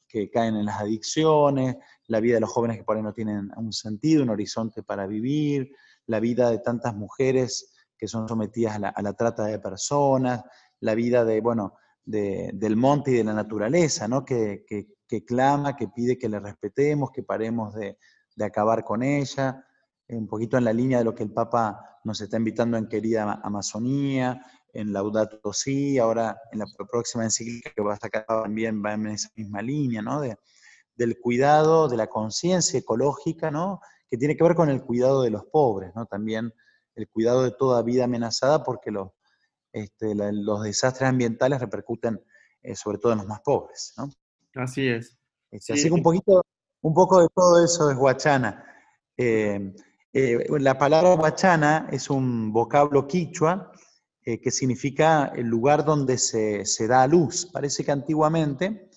que 0.09 0.29
caen 0.29 0.57
en 0.57 0.65
las 0.65 0.81
adicciones, 0.81 1.77
la 2.09 2.19
vida 2.19 2.35
de 2.35 2.41
los 2.41 2.51
jóvenes 2.51 2.79
que 2.79 2.83
por 2.83 2.97
ahí 2.97 3.03
no 3.03 3.13
tienen 3.13 3.49
un 3.57 3.73
sentido, 3.73 4.25
un 4.25 4.31
horizonte 4.31 4.83
para 4.83 5.07
vivir, 5.07 5.71
la 6.07 6.19
vida 6.19 6.51
de 6.51 6.59
tantas 6.59 6.97
mujeres 6.97 7.73
que 7.97 8.09
son 8.09 8.27
sometidas 8.27 8.77
a 8.77 9.03
la, 9.03 9.13
trata 9.13 9.45
de 9.45 9.61
personas, 9.61 10.43
la 10.81 10.97
vida 10.97 11.25
de, 11.25 11.41
bueno, 11.41 11.75
del 12.05 12.77
monte 12.77 13.13
y 13.13 13.15
de 13.15 13.25
la 13.25 13.35
naturaleza, 13.35 14.09
¿no? 14.09 14.25
Que, 14.25 14.65
clama, 15.25 15.77
que 15.77 15.87
pide 15.89 16.19
que 16.19 16.29
le 16.29 16.41
respetemos, 16.41 17.13
que 17.13 17.23
paremos 17.23 17.75
de, 17.75 17.99
acabar 18.41 18.83
con 18.83 19.05
ella, 19.05 19.65
un 20.09 20.27
poquito 20.27 20.57
en 20.57 20.65
la 20.65 20.73
línea 20.73 20.99
de 20.99 21.05
lo 21.05 21.15
que 21.15 21.25
el 21.25 21.33
Papa 21.33 22.01
nos 22.05 22.21
está 22.21 22.37
invitando 22.37 22.77
en 22.77 22.89
Querida 22.89 23.41
Amazonía, 23.43 24.41
en 24.73 24.93
Laudato 24.93 25.53
Si, 25.53 25.99
ahora 25.99 26.41
en 26.53 26.61
la 26.61 26.67
próxima 26.91 27.25
encíclica 27.25 27.71
que 27.75 27.83
va 27.83 27.95
a 27.95 27.99
sacar 27.99 28.27
también 28.27 28.83
va 28.85 28.95
en 28.95 29.09
esa 29.09 29.31
misma 29.35 29.63
línea, 29.63 30.03
¿no? 30.03 30.21
De, 30.21 30.37
del 30.99 31.19
cuidado, 31.19 31.89
de 31.89 31.97
la 31.97 32.09
conciencia 32.09 32.79
ecológica, 32.79 33.51
¿no? 33.51 33.81
que 34.11 34.19
tiene 34.19 34.37
que 34.37 34.43
ver 34.43 34.55
con 34.55 34.69
el 34.69 34.83
cuidado 34.83 35.23
de 35.23 35.31
los 35.31 35.45
pobres, 35.47 35.95
¿no? 35.95 36.07
también 36.07 36.53
el 36.97 37.09
cuidado 37.09 37.45
de 37.45 37.53
toda 37.53 37.83
vida 37.83 38.05
amenazada, 38.05 38.65
porque 38.65 38.91
los, 38.91 39.11
este, 39.73 40.15
los 40.15 40.63
desastres 40.63 41.09
ambientales 41.09 41.61
repercuten 41.61 42.21
eh, 42.63 42.75
sobre 42.75 42.99
todo 42.99 43.13
en 43.13 43.19
los 43.19 43.29
más 43.29 43.41
pobres. 43.43 43.95
¿no? 43.97 44.11
Así 44.57 44.89
es. 44.89 45.17
Este, 45.51 45.75
así 45.75 45.85
que 45.85 45.95
un, 45.95 46.03
poquito, 46.03 46.45
un 46.81 46.95
poco 46.95 47.23
de 47.23 47.29
todo 47.33 47.65
eso 47.65 47.91
es 47.91 47.97
Huachana. 47.97 48.65
Eh, 49.17 49.73
eh, 50.13 50.47
la 50.59 50.77
palabra 50.77 51.15
Huachana 51.15 51.89
es 51.93 52.11
un 52.11 52.53
vocablo 52.53 53.07
quichua 53.07 53.73
que 54.37 54.51
significa 54.51 55.33
el 55.35 55.47
lugar 55.47 55.87
donde 55.87 56.19
se, 56.19 56.67
se 56.67 56.87
da 56.87 57.07
luz. 57.07 57.47
Parece 57.51 57.83
que 57.83 57.93
antiguamente 57.93 58.89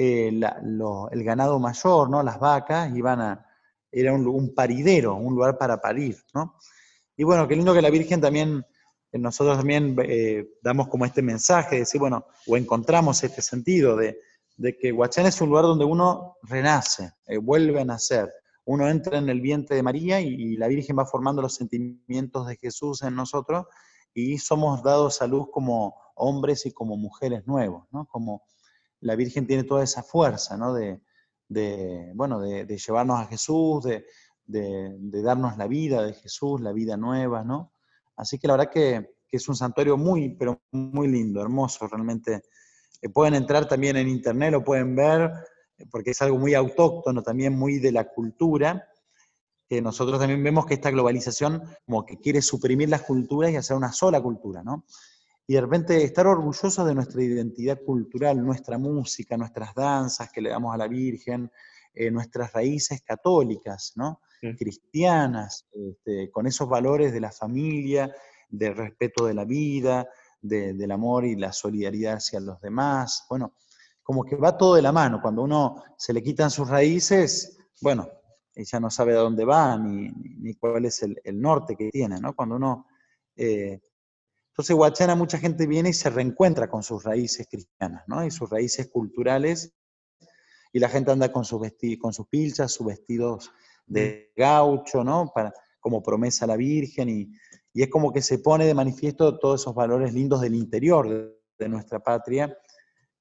eh, 0.00 0.28
el 0.28 1.24
ganado 1.24 1.58
mayor, 1.58 2.08
¿no? 2.08 2.22
las 2.22 2.38
vacas, 2.38 2.94
iban 2.94 3.20
a, 3.20 3.46
era 3.90 4.12
un, 4.12 4.54
paridero, 4.54 5.16
un 5.16 5.34
lugar 5.34 5.58
para 5.58 5.80
parir. 5.80 6.16
¿no? 6.34 6.54
Y 7.16 7.24
bueno, 7.24 7.48
qué 7.48 7.56
lindo 7.56 7.74
que 7.74 7.82
la 7.82 7.90
Virgen 7.90 8.20
también, 8.20 8.64
eh, 9.10 9.18
nosotros 9.18 9.58
también 9.58 9.96
eh, 10.04 10.50
damos 10.62 10.86
como 10.86 11.04
este 11.04 11.20
mensaje, 11.20 11.74
de 11.74 11.80
decir, 11.80 11.98
bueno, 11.98 12.26
o 12.46 12.56
encontramos 12.56 13.24
este 13.24 13.42
sentido 13.42 13.96
de, 13.96 14.20
que 14.80 14.92
Huachán 14.92 15.26
es 15.26 15.40
un 15.40 15.48
lugar 15.48 15.64
donde 15.64 15.84
uno 15.84 16.36
renace, 16.42 17.10
vuelve 17.42 17.80
a 17.80 17.84
nacer. 17.84 18.32
Uno 18.66 18.88
entra 18.88 19.18
en 19.18 19.28
el 19.28 19.40
vientre 19.40 19.74
de 19.74 19.82
María 19.82 20.20
y, 20.20 20.56
la 20.56 20.68
Virgen 20.68 20.96
va 20.96 21.06
formando 21.06 21.42
los 21.42 21.56
sentimientos 21.56 22.46
de 22.46 22.56
Jesús 22.56 23.02
en 23.02 23.16
nosotros 23.16 23.66
y 24.14 24.38
somos 24.38 24.82
dados 24.82 25.22
a 25.22 25.26
luz 25.26 25.48
como 25.50 25.94
hombres 26.14 26.66
y 26.66 26.72
como 26.72 26.96
mujeres 26.96 27.46
nuevos, 27.46 27.84
¿no? 27.90 28.06
Como, 28.06 28.42
la 29.00 29.16
Virgen 29.16 29.46
tiene 29.46 29.64
toda 29.64 29.84
esa 29.84 30.02
fuerza, 30.02 30.56
¿no? 30.56 30.74
De, 30.74 31.00
bueno, 32.14 32.40
de, 32.40 32.66
llevarnos 32.66 33.20
a 33.20 33.26
Jesús, 33.26 33.84
de, 33.84 34.04
darnos 35.22 35.56
la 35.56 35.66
vida 35.66 36.04
de 36.04 36.14
Jesús, 36.14 36.60
la 36.60 36.72
vida 36.72 36.96
nueva, 36.96 37.44
¿no? 37.44 37.72
Así 38.16 38.38
que 38.38 38.48
la 38.48 38.56
verdad 38.56 38.70
que, 38.72 39.18
es 39.30 39.46
un 39.46 39.56
santuario 39.56 39.98
muy, 39.98 40.30
pero 40.30 40.62
muy 40.72 41.06
lindo, 41.06 41.42
hermoso, 41.42 41.86
realmente. 41.86 42.42
Eh, 43.02 43.10
pueden 43.10 43.34
entrar 43.34 43.68
también 43.68 43.98
en 43.98 44.08
internet, 44.08 44.52
lo 44.52 44.64
pueden 44.64 44.96
ver, 44.96 45.30
eh, 45.76 45.84
porque 45.90 46.12
es 46.12 46.22
algo 46.22 46.38
muy 46.38 46.54
autóctono, 46.54 47.22
también 47.22 47.56
muy 47.56 47.78
de 47.78 47.92
la 47.92 48.08
cultura. 48.08 48.88
Que 49.68 49.82
nosotros 49.82 50.18
también 50.18 50.42
vemos 50.42 50.66
que 50.66 50.74
esta 50.74 50.90
globalización 50.90 51.62
como 51.84 52.06
que 52.06 52.18
quiere 52.18 52.40
suprimir 52.42 52.88
las 52.88 53.02
culturas 53.02 53.50
y 53.50 53.56
hacer 53.56 53.76
una 53.76 53.92
sola 53.92 54.20
cultura, 54.20 54.62
¿no? 54.62 54.84
y 55.50 55.54
de 55.54 55.62
repente 55.62 56.04
estar 56.04 56.26
orgullosos 56.26 56.86
de 56.86 56.94
nuestra 56.94 57.22
identidad 57.22 57.80
cultural, 57.82 58.44
nuestra 58.44 58.76
música, 58.76 59.34
nuestras 59.38 59.74
danzas 59.74 60.30
que 60.30 60.42
le 60.42 60.50
damos 60.50 60.74
a 60.74 60.76
la 60.76 60.86
Virgen, 60.86 61.50
eh, 61.94 62.10
nuestras 62.10 62.52
raíces 62.52 63.00
católicas, 63.02 63.94
¿no? 63.96 64.20
cristianas, 64.56 65.66
este, 65.72 66.30
con 66.30 66.46
esos 66.46 66.68
valores 66.68 67.12
de 67.12 67.20
la 67.20 67.32
familia, 67.32 68.14
del 68.48 68.76
respeto 68.76 69.24
de 69.24 69.34
la 69.34 69.44
vida, 69.44 70.06
del 70.40 70.90
amor 70.92 71.24
y 71.24 71.34
la 71.34 71.52
solidaridad 71.52 72.16
hacia 72.16 72.40
los 72.40 72.60
demás. 72.60 73.24
Bueno, 73.28 73.54
como 74.02 74.24
que 74.24 74.36
va 74.36 74.56
todo 74.56 74.74
de 74.74 74.82
la 74.82 74.92
mano. 74.92 75.20
Cuando 75.20 75.42
uno 75.42 75.82
se 75.96 76.12
le 76.12 76.22
quitan 76.22 76.50
sus 76.50 76.68
raíces, 76.68 77.58
bueno, 77.80 78.08
ella 78.60 78.80
no 78.80 78.90
sabe 78.90 79.12
a 79.12 79.20
dónde 79.20 79.44
va 79.44 79.76
ni, 79.78 80.10
ni 80.10 80.54
cuál 80.54 80.84
es 80.84 81.02
el, 81.02 81.40
norte 81.40 81.76
que 81.76 81.90
tiene, 81.90 82.20
¿no? 82.20 82.34
Cuando 82.34 82.56
uno 82.56 82.86
eh, 83.36 83.80
entonces, 84.58 84.74
Huachana, 84.74 85.14
mucha 85.14 85.38
gente 85.38 85.68
viene 85.68 85.90
y 85.90 85.92
se 85.92 86.10
reencuentra 86.10 86.68
con 86.68 86.82
sus 86.82 87.04
raíces 87.04 87.46
cristianas, 87.48 88.02
¿no? 88.08 88.26
Y 88.26 88.32
sus 88.32 88.50
raíces 88.50 88.88
culturales. 88.88 89.72
Y 90.72 90.80
la 90.80 90.88
gente 90.88 91.12
anda 91.12 91.30
con 91.30 91.44
sus, 91.44 91.62
con 92.00 92.12
sus 92.12 92.26
pilchas, 92.26 92.72
sus 92.72 92.88
vestidos 92.88 93.52
de 93.86 94.32
gaucho, 94.34 95.04
¿no? 95.04 95.30
Para, 95.32 95.54
como 95.78 96.02
promesa 96.02 96.44
a 96.44 96.48
la 96.48 96.56
Virgen. 96.56 97.08
Y, 97.08 97.30
es 97.72 97.88
como 97.88 98.12
que 98.12 98.20
se 98.20 98.40
pone 98.40 98.66
de 98.66 98.74
manifiesto 98.74 99.38
todos 99.38 99.60
esos 99.60 99.76
valores 99.76 100.12
lindos 100.12 100.40
del 100.40 100.56
interior 100.56 101.08
de, 101.56 101.68
nuestra 101.68 102.00
patria, 102.00 102.58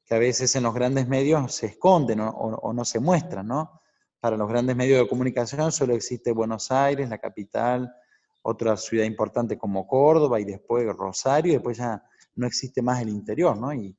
que 0.05 0.15
a 0.15 0.17
veces 0.17 0.55
en 0.55 0.63
los 0.63 0.73
grandes 0.73 1.07
medios 1.07 1.53
se 1.53 1.67
esconden 1.67 2.19
o, 2.21 2.31
o 2.31 2.73
no 2.73 2.83
se 2.83 2.99
muestran, 2.99 3.45
¿no? 3.45 3.79
Para 4.19 4.35
los 4.35 4.49
grandes 4.49 4.75
medios 4.75 4.99
de 4.99 5.07
comunicación 5.07 5.71
solo 5.71 5.93
existe 5.93 6.31
Buenos 6.31 6.71
Aires, 6.71 7.09
la 7.09 7.19
capital, 7.19 7.93
otra 8.41 8.77
ciudad 8.77 9.03
importante 9.03 9.57
como 9.57 9.85
Córdoba 9.87 10.39
y 10.39 10.45
después 10.45 10.85
Rosario, 10.95 11.51
y 11.51 11.55
después 11.55 11.77
ya 11.77 12.01
no 12.35 12.47
existe 12.47 12.81
más 12.81 13.01
el 13.01 13.09
interior, 13.09 13.57
¿no? 13.57 13.73
Y, 13.73 13.95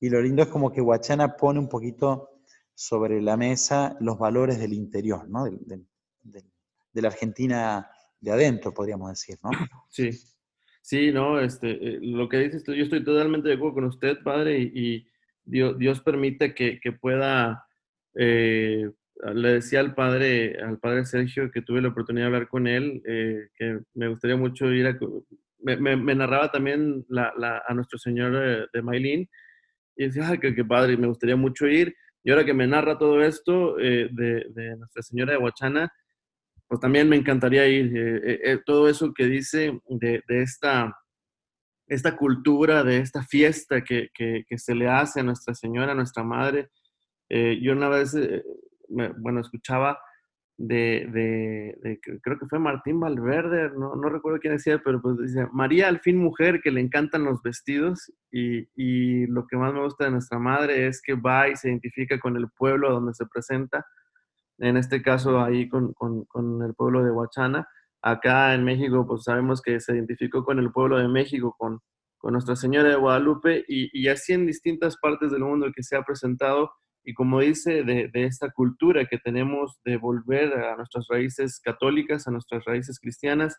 lo 0.00 0.20
lindo 0.20 0.42
es 0.42 0.48
como 0.48 0.70
que 0.70 0.80
Huachana 0.80 1.36
pone 1.36 1.58
un 1.58 1.68
poquito 1.68 2.40
sobre 2.74 3.20
la 3.20 3.36
mesa 3.36 3.96
los 4.00 4.18
valores 4.18 4.58
del 4.58 4.72
interior, 4.72 5.28
¿no? 5.28 5.44
De, 5.44 5.82
la 6.92 7.08
Argentina 7.08 7.90
de 8.20 8.30
adentro, 8.30 8.72
podríamos 8.72 9.10
decir, 9.10 9.38
¿no? 9.42 9.50
Sí, 9.88 10.10
sí, 10.82 11.12
no, 11.12 11.40
este, 11.40 11.70
eh, 11.70 11.98
lo 12.02 12.28
que 12.28 12.38
dices 12.38 12.62
tú, 12.62 12.74
yo 12.74 12.84
estoy 12.84 13.04
totalmente 13.04 13.48
de 13.48 13.54
acuerdo 13.54 13.74
con 13.74 13.84
usted, 13.84 14.22
padre, 14.22 14.58
y, 14.58 15.06
Dios, 15.44 16.00
permite 16.00 16.54
que, 16.54 16.92
pueda 17.00 17.66
eh, 18.14 18.90
le 19.34 19.54
decía 19.54 19.80
al 19.80 19.94
padre, 19.94 20.58
al 20.60 20.78
padre 20.78 21.04
Sergio 21.06 21.50
que 21.50 21.62
tuve 21.62 21.80
la 21.80 21.88
oportunidad 21.88 22.24
de 22.24 22.34
hablar 22.34 22.48
con 22.48 22.66
él, 22.66 23.02
eh, 23.06 23.48
que 23.54 23.80
me 23.94 24.08
gustaría 24.08 24.36
mucho 24.36 24.70
ir 24.72 24.86
a... 24.86 24.98
Me, 25.58 26.14
narraba 26.14 26.50
también 26.52 27.04
a 27.16 27.74
nuestro 27.74 27.98
señor 27.98 28.32
de, 28.32 28.66
de 28.72 28.82
Mailín 28.82 29.28
y 29.96 30.04
decía, 30.04 30.28
ay, 30.28 30.38
qué, 30.38 30.64
padre, 30.64 30.96
me 30.96 31.08
gustaría 31.08 31.34
mucho 31.34 31.66
ir. 31.66 31.96
Y 32.22 32.30
ahora 32.30 32.44
que 32.44 32.54
me 32.54 32.66
narra 32.66 32.98
todo 32.98 33.22
esto 33.22 33.78
eh, 33.80 34.08
de, 34.12 34.76
Nuestra 34.76 35.02
Señora 35.02 35.32
de 35.32 35.38
Huachana, 35.38 35.92
pues 36.68 36.80
también 36.80 37.08
me 37.08 37.16
encantaría 37.16 37.66
ir. 37.66 37.90
Eh, 37.96 38.58
todo 38.64 38.88
eso 38.88 39.12
que 39.12 39.24
dice 39.24 39.80
de, 39.88 40.22
esta, 40.28 40.94
esta 41.88 42.16
cultura, 42.16 42.84
de 42.84 42.98
esta 42.98 43.22
fiesta 43.24 43.82
que, 43.82 44.10
que, 44.14 44.58
se 44.58 44.74
le 44.74 44.88
hace 44.88 45.20
a 45.20 45.24
Nuestra 45.24 45.54
Señora, 45.54 45.92
a 45.92 45.96
nuestra 45.96 46.22
Madre. 46.22 46.68
yo 47.28 47.72
una 47.72 47.88
vez, 47.88 48.14
bueno, 48.88 49.40
escuchaba 49.40 49.98
de, 50.58 51.98
creo 52.22 52.38
que 52.38 52.46
fue 52.46 52.58
Martín 52.58 52.98
Valverde, 52.98 53.70
no, 53.76 53.94
no, 53.94 54.08
recuerdo 54.08 54.38
quién 54.38 54.54
decía, 54.54 54.80
pero 54.82 55.02
pues 55.02 55.18
dice, 55.18 55.46
María 55.52 55.88
al 55.88 56.00
fin 56.00 56.16
mujer 56.16 56.60
que 56.62 56.70
le 56.70 56.80
encantan 56.80 57.24
los 57.24 57.42
vestidos 57.42 58.10
y, 58.30 58.66
y, 58.74 59.26
lo 59.26 59.46
que 59.46 59.56
más 59.56 59.74
me 59.74 59.82
gusta 59.82 60.04
de 60.04 60.12
nuestra 60.12 60.38
madre 60.38 60.86
es 60.86 61.02
que 61.02 61.14
va 61.14 61.48
y 61.48 61.56
se 61.56 61.68
identifica 61.68 62.18
con 62.18 62.36
el 62.36 62.48
pueblo 62.50 62.90
donde 62.90 63.12
se 63.14 63.26
presenta, 63.26 63.86
en 64.58 64.76
este 64.78 65.02
caso 65.02 65.42
ahí 65.42 65.68
con, 65.68 65.92
con, 65.92 66.24
con 66.24 66.62
el 66.62 66.74
pueblo 66.74 67.04
de 67.04 67.10
Huachana. 67.10 67.68
Acá 68.00 68.54
en 68.54 68.64
México 68.64 69.06
pues 69.06 69.24
sabemos 69.24 69.60
que 69.60 69.78
se 69.80 69.94
identificó 69.94 70.44
con 70.44 70.58
el 70.58 70.72
pueblo 70.72 70.98
de 70.98 71.08
México, 71.08 71.54
con, 71.58 71.80
con 72.16 72.32
Nuestra 72.32 72.56
Señora 72.56 72.88
de 72.88 72.96
Guadalupe 72.96 73.64
y, 73.68 73.90
y 73.92 74.08
así 74.08 74.32
en 74.32 74.46
distintas 74.46 74.96
partes 74.96 75.30
del 75.32 75.40
mundo 75.40 75.70
que 75.74 75.82
se 75.82 75.96
ha 75.96 76.02
presentado 76.02 76.70
y 77.06 77.14
como 77.14 77.38
dice, 77.38 77.84
de, 77.84 78.10
esta 78.12 78.50
cultura 78.50 79.06
que 79.06 79.18
tenemos 79.18 79.78
de 79.84 79.96
volver 79.96 80.52
a 80.54 80.74
nuestras 80.74 81.06
raíces 81.08 81.60
católicas, 81.60 82.26
a 82.26 82.32
nuestras 82.32 82.64
raíces 82.64 82.98
cristianas, 82.98 83.56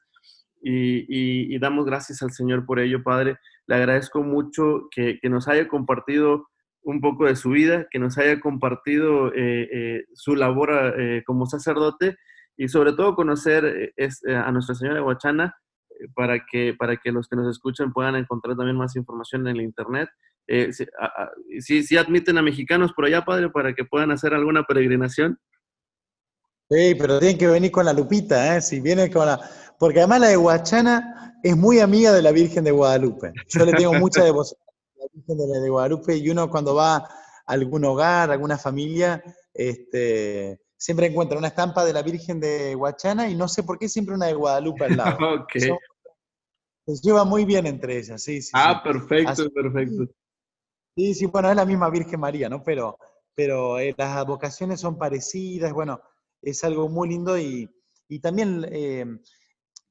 y, 0.61 1.57
damos 1.59 1.85
gracias 1.85 2.21
al 2.21 2.31
Señor 2.31 2.65
por 2.65 2.79
ello, 2.79 3.03
Padre. 3.03 3.37
Le 3.65 3.75
agradezco 3.75 4.21
mucho 4.21 4.89
que, 4.91 5.17
nos 5.23 5.47
haya 5.47 5.69
compartido 5.69 6.49
un 6.83 6.99
poco 6.99 7.25
de 7.25 7.37
su 7.37 7.51
vida, 7.51 7.87
que 7.89 7.99
nos 7.99 8.17
haya 8.17 8.41
compartido 8.41 9.33
eh, 9.33 9.69
eh, 9.71 10.05
su 10.13 10.35
labor 10.35 10.93
eh, 10.99 11.23
como 11.25 11.45
sacerdote 11.45 12.17
y 12.57 12.67
sobre 12.67 12.91
todo 12.93 13.15
conocer 13.15 13.93
a 14.27 14.51
Nuestra 14.51 14.75
Señora 14.75 14.99
Guachana 14.99 15.55
para 16.15 16.45
que, 16.45 16.73
para 16.77 16.97
que 16.97 17.11
los 17.11 17.27
que 17.27 17.35
nos 17.35 17.49
escuchan 17.49 17.91
puedan 17.91 18.15
encontrar 18.15 18.55
también 18.55 18.77
más 18.77 18.95
información 18.95 19.47
en 19.47 19.55
el 19.55 19.61
Internet 19.63 20.09
eh, 20.47 20.71
si, 21.59 21.97
admiten 21.97 22.37
a 22.37 22.41
mexicanos 22.41 22.93
por 22.93 23.05
allá, 23.05 23.25
padre, 23.25 23.49
para 23.49 23.73
que 23.73 23.83
puedan 23.83 24.11
hacer 24.11 24.33
alguna 24.33 24.63
peregrinación. 24.63 25.37
Sí, 26.69 26.95
pero 26.95 27.19
tienen 27.19 27.37
que 27.37 27.47
venir 27.47 27.71
con 27.71 27.85
la 27.85 27.93
lupita, 27.93 28.55
¿eh? 28.55 28.61
Si 28.61 28.79
vienen 28.79 29.11
con 29.11 29.25
la... 29.25 29.39
Porque 29.79 29.99
además 29.99 30.21
la 30.21 30.27
de 30.27 30.37
Huachana 30.37 31.37
es 31.43 31.55
muy 31.55 31.79
amiga 31.79 32.13
de 32.13 32.21
la 32.21 32.31
Virgen 32.31 32.63
de 32.63 32.71
Guadalupe. 32.71 33.31
Yo 33.47 33.65
le 33.65 33.73
tengo 33.73 33.93
mucha 33.93 34.23
devoción 34.23 34.59
a 34.67 35.01
la 35.01 35.07
Virgen 35.13 35.37
de, 35.37 35.69
Guadalupe 35.69 36.15
y 36.15 36.29
uno 36.29 36.49
cuando 36.49 36.75
va 36.75 36.95
a 36.95 37.09
algún 37.45 37.85
hogar, 37.85 38.31
alguna 38.31 38.57
familia, 38.57 39.23
este, 39.53 40.59
siempre 40.77 41.07
encuentra 41.07 41.37
una 41.37 41.47
estampa 41.49 41.85
de 41.85 41.93
la 41.93 42.01
Virgen 42.01 42.39
de 42.39 42.75
Huachana 42.75 43.29
y 43.29 43.35
no 43.35 43.47
sé 43.47 43.63
por 43.63 43.77
qué 43.77 43.87
siempre 43.87 44.15
una 44.15 44.27
de 44.27 44.33
Guadalupe 44.33 44.85
al 44.85 44.97
lado. 44.97 45.47
se 46.95 47.07
lleva 47.07 47.25
muy 47.25 47.45
bien 47.45 47.65
entre 47.65 47.97
ellas, 47.97 48.21
sí. 48.21 48.41
sí 48.41 48.51
ah, 48.53 48.81
perfecto, 48.81 49.49
perfecto. 49.51 50.07
Sí, 50.95 51.13
sí, 51.13 51.25
bueno, 51.25 51.49
es 51.49 51.55
la 51.55 51.65
misma 51.65 51.89
Virgen 51.89 52.19
María, 52.19 52.49
¿no? 52.49 52.63
Pero, 52.63 52.97
pero 53.35 53.77
eh, 53.77 53.93
las 53.97 54.25
vocaciones 54.25 54.79
son 54.79 54.97
parecidas, 54.97 55.73
bueno, 55.73 55.99
es 56.41 56.63
algo 56.63 56.87
muy 56.89 57.09
lindo 57.09 57.37
y, 57.37 57.69
también 58.21 58.65
eh, 58.71 59.05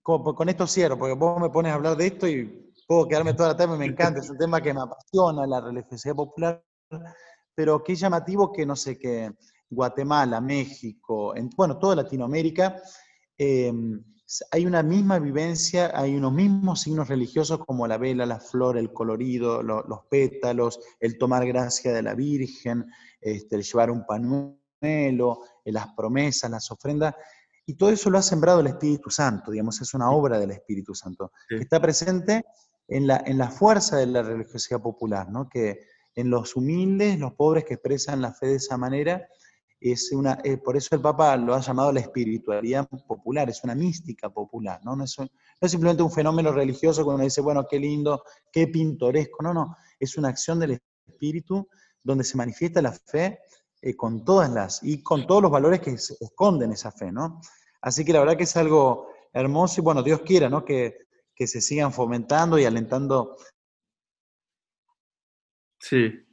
con, 0.02 0.48
esto 0.48 0.66
cierro, 0.66 0.98
porque 0.98 1.14
vos 1.14 1.40
me 1.40 1.50
pones 1.50 1.72
a 1.72 1.74
hablar 1.74 1.96
de 1.96 2.06
esto 2.06 2.26
y 2.26 2.72
puedo 2.88 3.06
quedarme 3.06 3.34
toda 3.34 3.50
la 3.50 3.56
tarde, 3.56 3.76
me 3.76 3.84
encanta, 3.84 4.20
es 4.20 4.30
un 4.30 4.38
tema 4.38 4.60
que 4.60 4.72
me 4.72 4.80
apasiona, 4.80 5.46
la 5.46 5.60
religiosidad 5.60 6.14
popular, 6.14 6.64
pero 7.54 7.84
qué 7.84 7.94
llamativo 7.94 8.50
que, 8.50 8.64
no 8.64 8.74
sé, 8.74 8.98
que 8.98 9.32
Guatemala, 9.68 10.40
México, 10.40 11.36
en, 11.36 11.50
bueno, 11.50 11.78
toda 11.78 11.96
Latinoamérica, 11.96 12.80
eh, 13.36 13.72
hay 14.50 14.66
una 14.66 14.82
misma 14.82 15.18
vivencia, 15.18 15.92
hay 15.94 16.16
unos 16.16 16.32
mismos 16.32 16.80
signos 16.80 17.08
religiosos 17.08 17.64
como 17.64 17.86
la 17.86 17.96
vela, 17.96 18.26
la 18.26 18.40
flor, 18.40 18.76
el 18.76 18.92
colorido, 18.92 19.62
los 19.62 20.00
pétalos, 20.10 20.80
el 20.98 21.16
tomar 21.16 21.46
gracia 21.46 21.92
de 21.92 22.02
la 22.02 22.14
Virgen, 22.14 22.86
este, 23.20 23.56
el 23.56 23.62
llevar 23.62 23.90
un 23.90 24.04
panuelo, 24.04 25.42
eh, 25.64 25.72
las 25.72 25.88
promesas, 25.94 26.50
las 26.50 26.70
ofrendas, 26.70 27.14
y 27.66 27.74
todo 27.74 27.90
eso 27.90 28.10
lo 28.10 28.18
ha 28.18 28.22
sembrado 28.22 28.60
el 28.60 28.68
Espíritu 28.68 29.10
Santo, 29.10 29.50
digamos, 29.50 29.80
es 29.80 29.94
una 29.94 30.10
obra 30.10 30.38
del 30.38 30.50
Espíritu 30.52 30.94
Santo, 30.94 31.32
que 31.48 31.56
está 31.56 31.80
presente 31.80 32.44
en 32.88 33.06
la, 33.06 33.22
en 33.26 33.38
la 33.38 33.50
fuerza 33.50 33.96
de 33.96 34.06
la 34.06 34.22
religiosidad 34.22 34.80
popular, 34.80 35.30
¿no? 35.30 35.48
que 35.48 35.80
en 36.14 36.30
los 36.30 36.56
humildes, 36.56 37.18
los 37.18 37.34
pobres 37.34 37.64
que 37.64 37.74
expresan 37.74 38.22
la 38.22 38.32
fe 38.32 38.46
de 38.46 38.56
esa 38.56 38.76
manera, 38.76 39.28
es 39.80 40.10
una, 40.12 40.38
eh, 40.42 40.56
por 40.56 40.76
eso 40.76 40.94
el 40.94 41.00
Papa 41.00 41.36
lo 41.36 41.54
ha 41.54 41.60
llamado 41.60 41.92
la 41.92 42.00
espiritualidad 42.00 42.88
popular, 43.06 43.48
es 43.50 43.62
una 43.62 43.74
mística 43.74 44.30
popular, 44.30 44.80
¿no? 44.84 44.96
No 44.96 45.04
es, 45.04 45.16
simplemente 45.70 46.02
un 46.02 46.10
fenómeno 46.10 46.52
religioso 46.52 47.04
cuando 47.04 47.16
uno 47.16 47.24
dice, 47.24 47.40
bueno, 47.40 47.66
qué 47.68 47.78
lindo, 47.78 48.22
qué 48.50 48.68
pintoresco, 48.68 49.42
no, 49.42 49.52
no, 49.52 49.76
es 49.98 50.16
una 50.16 50.28
acción 50.28 50.58
del 50.58 50.80
espíritu 51.06 51.68
donde 52.02 52.24
se 52.24 52.36
manifiesta 52.36 52.80
la 52.80 52.92
fe 52.92 53.40
eh, 53.82 53.94
con 53.94 54.24
todas 54.24 54.50
las, 54.50 54.82
y 54.82 55.02
con 55.02 55.26
todos 55.26 55.42
los 55.42 55.50
valores 55.50 55.80
que 55.80 55.90
esconden 55.90 56.72
esa 56.72 56.90
fe, 56.90 57.12
¿no? 57.12 57.40
Así 57.82 58.04
que 58.04 58.12
la 58.12 58.20
verdad 58.20 58.36
que 58.36 58.44
es 58.44 58.56
algo 58.56 59.08
hermoso 59.32 59.80
y 59.80 59.84
bueno, 59.84 60.02
Dios 60.02 60.22
quiera, 60.22 60.48
¿no? 60.48 60.64
Que, 60.64 61.06
que 61.34 61.46
se 61.46 61.60
sigan 61.60 61.92
fomentando 61.92 62.58
y 62.58 62.64
alentando. 62.64 63.36
Sí, 65.78 66.25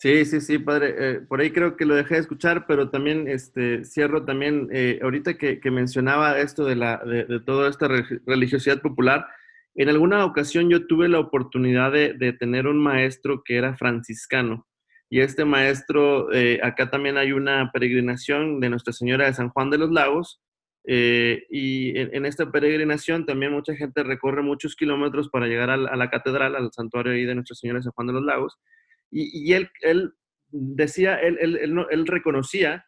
Sí, 0.00 0.24
sí, 0.24 0.40
sí, 0.40 0.58
padre. 0.58 0.94
Eh, 0.98 1.20
por 1.20 1.40
ahí 1.42 1.50
creo 1.50 1.76
que 1.76 1.84
lo 1.84 1.94
dejé 1.94 2.14
de 2.14 2.20
escuchar, 2.22 2.66
pero 2.66 2.88
también 2.88 3.28
este, 3.28 3.84
cierro 3.84 4.24
también, 4.24 4.68
eh, 4.72 4.98
ahorita 5.02 5.34
que, 5.34 5.60
mencionaba 5.70 6.38
esto 6.38 6.64
de, 6.64 6.74
la, 6.74 6.96
de, 7.04 7.38
toda 7.40 7.68
esta 7.68 7.86
religiosidad 8.24 8.80
popular, 8.80 9.26
en 9.74 9.90
alguna 9.90 10.24
ocasión 10.24 10.70
yo 10.70 10.86
tuve 10.86 11.06
la 11.10 11.18
oportunidad 11.20 11.92
de, 11.92 12.32
tener 12.32 12.66
un 12.66 12.78
maestro 12.78 13.42
que 13.44 13.56
era 13.58 13.76
franciscano. 13.76 14.66
Y 15.10 15.20
este 15.20 15.44
maestro, 15.44 16.32
eh, 16.32 16.60
acá 16.62 16.88
también 16.88 17.18
hay 17.18 17.32
una 17.32 17.70
peregrinación 17.70 18.58
de 18.60 18.70
Nuestra 18.70 18.94
Señora 18.94 19.26
de 19.26 19.34
San 19.34 19.50
Juan 19.50 19.68
de 19.68 19.78
los 19.78 19.90
Lagos. 19.90 20.40
y 20.86 21.98
en, 21.98 22.24
esta 22.24 22.50
peregrinación 22.50 23.26
también 23.26 23.52
mucha 23.52 23.74
gente 23.76 24.02
recorre 24.02 24.42
muchos 24.42 24.76
kilómetros 24.76 25.28
para 25.28 25.46
llegar 25.46 25.68
a 25.68 25.76
la, 25.76 25.90
a 25.90 25.96
la 25.96 26.08
catedral, 26.08 26.56
al 26.56 26.72
santuario 26.72 27.12
ahí 27.12 27.26
de 27.26 27.34
Nuestra 27.34 27.54
Señora 27.54 27.80
de 27.80 27.82
San 27.84 27.92
Juan 27.92 28.06
de 28.06 28.14
los 28.14 28.22
Lagos. 28.24 28.58
Y, 29.10 29.52
él, 29.52 29.70
decía, 30.50 31.16
él, 31.16 32.06
reconocía, 32.06 32.84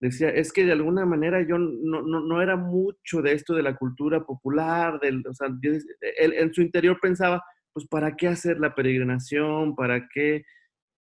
decía, 0.00 0.30
es 0.30 0.52
que 0.52 0.64
de 0.64 0.72
alguna 0.72 1.04
manera 1.04 1.46
yo 1.46 1.58
no, 1.58 2.42
era 2.42 2.56
mucho 2.56 3.22
de 3.22 3.32
esto 3.32 3.54
de 3.54 3.62
la 3.62 3.76
cultura 3.76 4.24
popular, 4.24 4.98
del, 5.00 5.22
o 5.26 5.34
sea, 5.34 5.48
él 6.18 6.32
en 6.32 6.54
su 6.54 6.62
interior 6.62 6.98
pensaba, 7.00 7.44
pues 7.72 7.86
¿para 7.88 8.16
qué 8.16 8.28
hacer 8.28 8.58
la 8.58 8.74
peregrinación? 8.74 9.74
¿Para 9.74 10.08
qué? 10.08 10.44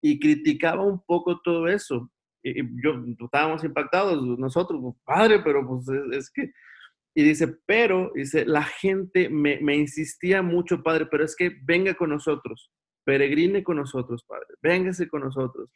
Y 0.03 0.18
criticaba 0.18 0.83
un 0.85 1.03
poco 1.05 1.41
todo 1.43 1.68
eso. 1.68 2.11
Y, 2.43 2.62
yo 2.83 3.05
estábamos 3.20 3.62
impactados 3.62 4.23
nosotros, 4.39 4.81
pues, 4.81 4.97
padre, 5.05 5.41
pero 5.45 5.66
pues 5.66 5.87
es, 6.12 6.31
que... 6.31 6.51
Y 7.14 7.25
dice, 7.25 7.59
pero, 7.66 8.11
dice, 8.14 8.47
la 8.47 8.62
gente 8.62 9.29
me 9.29 9.77
insistía 9.77 10.41
mucho, 10.41 10.83
padre, 10.83 11.07
pero 11.11 11.25
es 11.25 11.37
que 11.37 11.53
venga 11.62 11.93
con 11.93 12.09
nosotros 12.09 12.70
peregrine 13.05 13.62
con 13.62 13.76
nosotros, 13.76 14.24
Padre, 14.24 14.46
véngase 14.62 15.09
con 15.09 15.22
nosotros. 15.22 15.70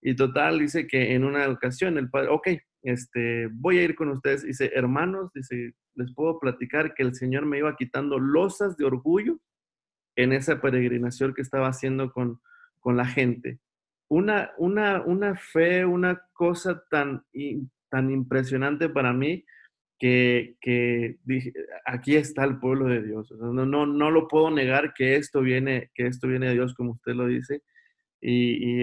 Y 0.00 0.14
total, 0.14 0.58
dice 0.58 0.86
que 0.86 1.14
en 1.14 1.24
una 1.24 1.48
ocasión 1.48 1.96
el 1.96 2.10
Padre, 2.10 2.28
ok, 2.28 2.48
este, 2.82 3.48
voy 3.50 3.78
a 3.78 3.84
ir 3.84 3.94
con 3.94 4.10
ustedes. 4.10 4.42
Dice, 4.42 4.70
hermanos, 4.74 5.30
dice, 5.34 5.74
les 5.94 6.14
puedo 6.14 6.38
platicar 6.38 6.94
que 6.94 7.02
el 7.02 7.14
Señor 7.14 7.46
me 7.46 7.58
iba 7.58 7.76
quitando 7.76 8.18
losas 8.18 8.76
de 8.76 8.84
orgullo 8.84 9.38
en 10.16 10.32
esa 10.32 10.60
peregrinación 10.60 11.32
que 11.34 11.42
estaba 11.42 11.68
haciendo 11.68 12.12
con, 12.12 12.40
con 12.80 12.96
la 12.96 13.06
gente. 13.06 13.60
Una, 14.08 14.52
una, 14.58 15.02
una 15.02 15.34
fe, 15.34 15.86
una 15.86 16.22
cosa 16.34 16.84
tan, 16.90 17.24
tan 17.88 18.10
impresionante 18.10 18.88
para 18.90 19.12
mí 19.12 19.44
que, 19.98 21.18
aquí 21.86 22.16
está 22.16 22.44
el 22.44 22.58
pueblo 22.58 22.86
de 22.86 23.02
Dios. 23.02 23.30
no, 23.32 23.64
no, 23.64 23.86
no 23.86 24.10
lo 24.10 24.28
puedo 24.28 24.50
negar 24.50 24.92
que 24.94 25.16
esto 25.16 25.40
viene, 25.40 25.90
que 25.94 26.06
esto 26.06 26.28
viene 26.28 26.48
de 26.48 26.54
Dios, 26.54 26.74
como 26.74 26.92
usted 26.92 27.12
lo 27.12 27.26
dice. 27.26 27.62
Y, 28.20 28.82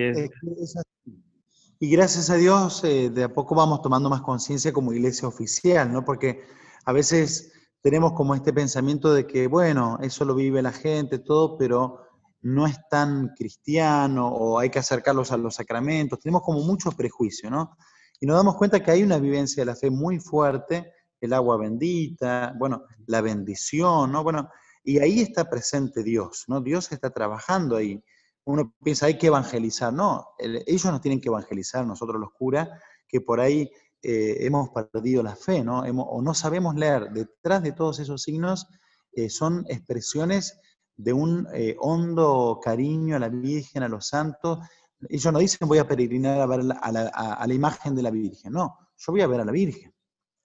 y, 1.79 1.91
gracias 1.91 2.29
a 2.29 2.35
Dios, 2.35 2.83
eh, 2.83 3.09
de 3.09 3.23
a 3.23 3.33
poco 3.33 3.55
vamos 3.55 3.81
tomando 3.81 4.09
más 4.09 4.21
conciencia 4.21 4.71
como 4.71 4.93
iglesia 4.93 5.27
oficial, 5.27 5.91
¿no? 5.91 6.05
Porque 6.05 6.43
a 6.85 6.93
veces 6.93 7.51
tenemos 7.81 8.13
como 8.13 8.35
este 8.35 8.53
pensamiento 8.53 9.13
de 9.13 9.25
que, 9.25 9.47
bueno, 9.47 9.97
eso 10.01 10.25
lo 10.25 10.35
vive 10.35 10.61
la 10.61 10.71
gente, 10.71 11.17
todo, 11.17 11.57
pero 11.57 12.01
no 12.43 12.67
es 12.67 12.77
tan 12.89 13.29
cristiano 13.35 14.27
o 14.27 14.59
hay 14.59 14.69
que 14.69 14.79
acercarlos 14.79 15.31
a 15.31 15.37
los 15.37 15.55
sacramentos. 15.55 16.19
Tenemos 16.19 16.43
como 16.43 16.61
muchos 16.61 16.93
prejuicios, 16.93 17.51
¿no? 17.51 17.75
Y 18.19 18.27
nos 18.27 18.37
damos 18.37 18.55
cuenta 18.55 18.83
que 18.83 18.91
hay 18.91 19.01
una 19.01 19.17
vivencia 19.17 19.61
de 19.61 19.65
la 19.65 19.75
fe 19.75 19.89
muy 19.89 20.19
fuerte 20.19 20.91
el 21.21 21.33
agua 21.33 21.57
bendita, 21.57 22.53
bueno, 22.57 22.83
la 23.07 23.21
bendición, 23.21 24.11
¿no? 24.11 24.23
Bueno, 24.23 24.49
y 24.83 24.99
ahí 24.99 25.21
está 25.21 25.49
presente 25.49 26.03
Dios, 26.03 26.45
¿no? 26.47 26.61
Dios 26.61 26.91
está 26.91 27.11
trabajando 27.11 27.75
ahí. 27.77 28.03
uno 28.43 28.73
piensa, 28.83 29.05
hay 29.05 29.17
que 29.17 29.27
evangelizar. 29.27 29.93
No, 29.93 30.29
ellos 30.39 30.85
nos 30.85 31.01
tienen 31.01 31.21
que 31.21 31.29
evangelizar, 31.29 31.85
nosotros 31.85 32.19
los 32.19 32.31
curas, 32.33 32.67
que 33.07 33.21
por 33.21 33.39
ahí 33.39 33.69
eh, 34.01 34.37
hemos 34.45 34.69
perdido 34.69 35.21
la 35.21 35.35
fe, 35.35 35.63
¿no? 35.63 35.81
o 35.81 36.21
no 36.21 36.33
sabemos 36.33 36.75
leer. 36.75 37.11
Detrás 37.11 37.61
de 37.61 37.71
todos 37.71 37.99
esos 37.99 38.23
signos 38.23 38.67
eh, 39.13 39.29
son 39.29 39.65
expresiones 39.69 40.59
de 40.97 41.13
un 41.13 41.47
eh, 41.53 41.75
hondo 41.79 42.59
cariño 42.63 43.15
a 43.15 43.19
la 43.19 43.29
Virgen, 43.29 43.83
a 43.83 43.89
los 43.89 44.07
santos. 44.07 44.59
Ellos 45.09 45.33
no 45.33 45.39
dicen 45.39 45.67
voy 45.67 45.79
a 45.79 45.87
peregrinar 45.87 46.39
a 46.39 46.45
ver 46.45 46.61
a, 46.81 46.91
la, 46.91 47.53
imagen 47.53 47.95
de 47.95 48.03
la 48.03 48.11
Virgen, 48.11 48.53
no, 48.53 48.77
yo 48.95 49.11
voy 49.11 49.21
a 49.21 49.27
ver 49.27 49.41
a 49.41 49.45
la 49.45 49.51
Virgen. 49.51 49.93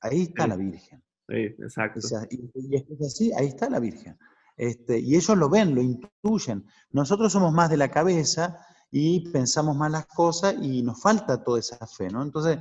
Ahí 0.01 0.23
está 0.23 0.47
la 0.47 0.57
Virgen. 0.57 1.03
Sí, 1.29 1.37
exacto. 1.37 2.01
y, 2.31 2.51
y, 2.55 2.77
es 2.77 3.01
así, 3.01 3.33
ahí 3.33 3.49
está 3.49 3.69
la 3.69 3.81
Virgen. 3.81 4.17
Este, 4.57 4.99
y 4.99 5.17
ellos 5.17 5.37
lo 5.37 5.49
ven, 5.49 5.75
lo 5.75 5.83
intuyen. 5.83 6.65
Nosotros 6.91 7.33
somos 7.33 7.53
más 7.53 7.69
de 7.71 7.77
la 7.77 7.91
cabeza 7.91 8.59
y 8.91 9.29
pensamos 9.31 9.77
más 9.77 9.91
las 9.91 10.07
cosas 10.07 10.55
y 10.63 10.83
nos 10.83 11.01
falta 11.01 11.43
toda 11.43 11.61
esa 11.61 11.87
fe, 11.87 12.09
¿no? 12.09 12.23
Entonces, 12.23 12.59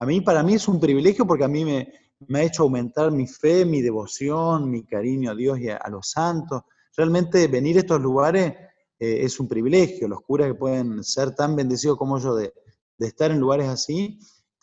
a 0.00 0.06
mí, 0.06 0.20
para 0.20 0.42
mí 0.42 0.54
es 0.54 0.68
un 0.68 0.80
privilegio 0.80 1.26
porque 1.26 1.44
a 1.44 1.48
mí 1.48 1.64
me, 1.64 2.38
ha 2.38 2.42
hecho 2.42 2.64
aumentar 2.64 3.10
mi 3.12 3.26
fe, 3.26 3.64
mi 3.64 3.80
devoción, 3.80 4.70
mi 4.70 4.84
cariño 4.84 5.30
a 5.30 5.34
Dios 5.34 5.58
y 5.60 5.68
a, 5.68 5.80
los 5.90 6.10
santos. 6.10 6.62
Realmente 6.96 7.46
venir 7.46 7.76
a 7.76 7.80
estos 7.80 8.00
lugares 8.00 8.54
eh, 8.98 9.18
es 9.22 9.38
un 9.38 9.48
privilegio. 9.48 10.08
Los 10.08 10.22
curas 10.22 10.48
que 10.48 10.54
pueden 10.54 11.04
ser 11.04 11.34
tan 11.34 11.54
bendecidos 11.54 11.96
como 11.96 12.18
yo 12.18 12.34
de, 12.34 12.52
estar 12.98 13.30
en 13.30 13.38
lugares 13.38 13.68
así, 13.68 14.18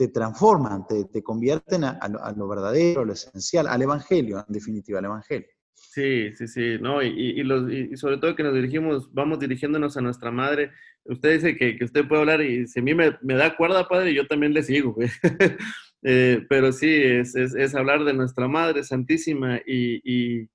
te 0.07 0.13
transforman, 0.13 0.85
te, 0.87 1.23
convierten 1.23 1.83
a, 1.85 2.33
lo 2.35 2.47
verdadero, 2.47 3.01
a 3.01 3.05
lo 3.05 3.13
esencial, 3.13 3.67
al 3.67 3.81
Evangelio, 3.81 4.43
en 4.45 4.53
definitiva, 4.53 4.99
al 4.99 5.05
Evangelio. 5.05 5.47
Sí, 5.73 6.35
sí, 6.35 6.47
sí, 6.47 6.77
no, 6.79 7.01
y, 7.01 7.41
y, 7.41 7.97
sobre 7.97 8.17
todo 8.17 8.35
que 8.35 8.43
nos 8.43 8.53
dirigimos, 8.53 9.13
vamos 9.13 9.39
dirigiéndonos 9.39 9.95
a 9.95 10.01
nuestra 10.01 10.31
madre. 10.31 10.71
Usted 11.05 11.33
dice 11.33 11.55
que, 11.55 11.77
usted 11.83 12.07
puede 12.07 12.21
hablar 12.21 12.41
y 12.41 12.67
si 12.67 12.79
a 12.79 12.83
mí 12.83 12.93
me, 12.93 13.15
da 13.21 13.55
cuerda, 13.55 13.87
padre, 13.87 14.13
yo 14.13 14.27
también 14.27 14.53
le 14.53 14.63
sigo. 14.63 14.95
Eh, 16.05 16.45
pero 16.49 16.73
sí, 16.73 16.93
es, 16.93 17.33
es, 17.33 17.75
hablar 17.75 18.03
de 18.03 18.13
nuestra 18.13 18.49
madre 18.49 18.83
santísima 18.83 19.61
y, 19.65 20.49